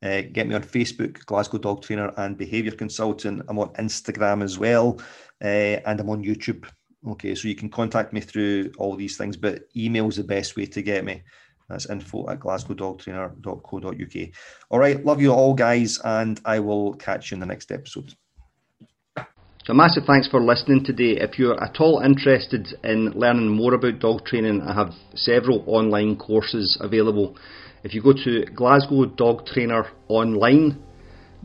Uh, 0.00 0.22
get 0.32 0.46
me 0.46 0.54
on 0.54 0.62
Facebook, 0.62 1.26
Glasgow 1.26 1.58
Dog 1.58 1.82
Trainer 1.82 2.12
and 2.18 2.36
Behaviour 2.36 2.70
Consultant. 2.70 3.42
I'm 3.48 3.58
on 3.58 3.72
Instagram 3.74 4.44
as 4.44 4.56
well, 4.58 5.00
uh, 5.42 5.80
and 5.86 5.98
I'm 5.98 6.10
on 6.10 6.22
YouTube. 6.22 6.68
Okay, 7.06 7.34
so 7.34 7.48
you 7.48 7.56
can 7.56 7.68
contact 7.68 8.12
me 8.12 8.20
through 8.20 8.70
all 8.78 8.94
these 8.94 9.16
things, 9.16 9.36
but 9.36 9.62
email 9.76 10.08
is 10.08 10.16
the 10.16 10.24
best 10.24 10.56
way 10.56 10.66
to 10.66 10.82
get 10.82 11.04
me. 11.04 11.22
That's 11.68 11.88
info 11.90 12.28
at 12.30 12.40
glasgowdogtrainer.co.uk. 12.40 14.28
All 14.70 14.78
right, 14.78 15.04
love 15.04 15.20
you 15.20 15.32
all, 15.32 15.54
guys, 15.54 16.00
and 16.02 16.40
I 16.44 16.60
will 16.60 16.94
catch 16.94 17.30
you 17.30 17.36
in 17.36 17.40
the 17.40 17.46
next 17.46 17.70
episode. 17.70 18.14
So, 19.64 19.74
massive 19.74 20.04
thanks 20.06 20.26
for 20.28 20.40
listening 20.40 20.82
today. 20.82 21.20
If 21.20 21.38
you're 21.38 21.62
at 21.62 21.76
all 21.78 22.00
interested 22.00 22.68
in 22.82 23.10
learning 23.10 23.50
more 23.50 23.74
about 23.74 23.98
dog 23.98 24.24
training, 24.24 24.62
I 24.62 24.72
have 24.72 24.94
several 25.14 25.62
online 25.66 26.16
courses 26.16 26.78
available. 26.80 27.36
If 27.84 27.92
you 27.92 28.02
go 28.02 28.14
to 28.14 28.46
Glasgow 28.46 29.04
Dog 29.04 29.44
Trainer 29.44 29.86
Online, 30.08 30.82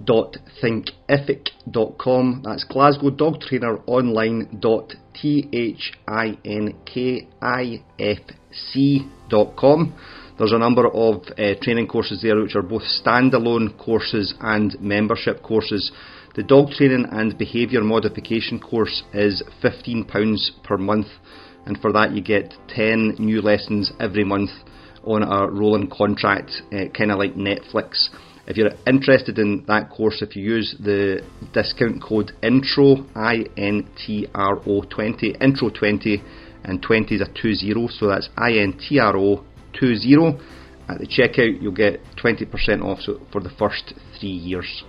thinkific.com. 0.01 2.41
That's 2.43 2.63
Glasgow 2.65 3.11
Dog 3.11 3.39
Trainer 3.41 3.77
Online 3.85 4.57
dot 4.59 4.95
T 5.13 5.47
H 5.53 5.93
I 6.07 6.37
N 6.45 6.73
K 6.85 7.27
I 7.41 7.83
F 7.99 8.19
C 8.51 9.07
dot 9.29 9.55
com. 9.55 9.93
There's 10.37 10.51
a 10.51 10.57
number 10.57 10.87
of 10.87 11.21
uh, 11.37 11.53
training 11.61 11.87
courses 11.87 12.23
there 12.23 12.41
which 12.41 12.55
are 12.55 12.63
both 12.63 12.81
standalone 12.81 13.77
courses 13.77 14.33
and 14.41 14.75
membership 14.81 15.43
courses. 15.43 15.91
The 16.35 16.41
dog 16.41 16.71
training 16.71 17.05
and 17.11 17.37
behaviour 17.37 17.81
modification 17.81 18.59
course 18.59 19.03
is 19.13 19.43
£15 19.63 20.63
per 20.63 20.77
month, 20.77 21.05
and 21.67 21.79
for 21.79 21.93
that 21.93 22.13
you 22.13 22.23
get 22.23 22.55
10 22.69 23.17
new 23.19 23.41
lessons 23.41 23.91
every 23.99 24.23
month 24.23 24.49
on 25.03 25.21
a 25.21 25.47
rolling 25.47 25.87
contract, 25.87 26.51
uh, 26.71 26.85
kind 26.97 27.11
of 27.11 27.19
like 27.19 27.35
Netflix. 27.35 28.09
If 28.45 28.57
you're 28.57 28.71
interested 28.85 29.39
in 29.39 29.63
that 29.67 29.89
course, 29.89 30.21
if 30.21 30.35
you 30.35 30.43
use 30.43 30.75
the 30.77 31.21
discount 31.53 32.03
code 32.03 32.33
INTRO, 32.41 33.05
I 33.15 33.45
N 33.55 33.89
T 33.95 34.27
R 34.35 34.59
O 34.67 34.81
20, 34.81 35.35
INTRO 35.39 35.69
20, 35.69 36.21
and 36.65 36.81
20 36.81 37.15
is 37.15 37.21
a 37.21 37.25
20, 37.25 37.87
so 37.97 38.07
that's 38.07 38.29
I 38.37 38.53
N 38.53 38.77
T 38.77 38.99
R 38.99 39.15
O 39.15 39.43
20. 39.79 40.39
At 40.89 40.99
the 40.99 41.07
checkout, 41.07 41.61
you'll 41.61 41.71
get 41.71 42.01
20% 42.21 42.83
off 42.83 42.99
for 43.31 43.39
the 43.39 43.49
first 43.57 43.93
three 44.19 44.29
years. 44.29 44.83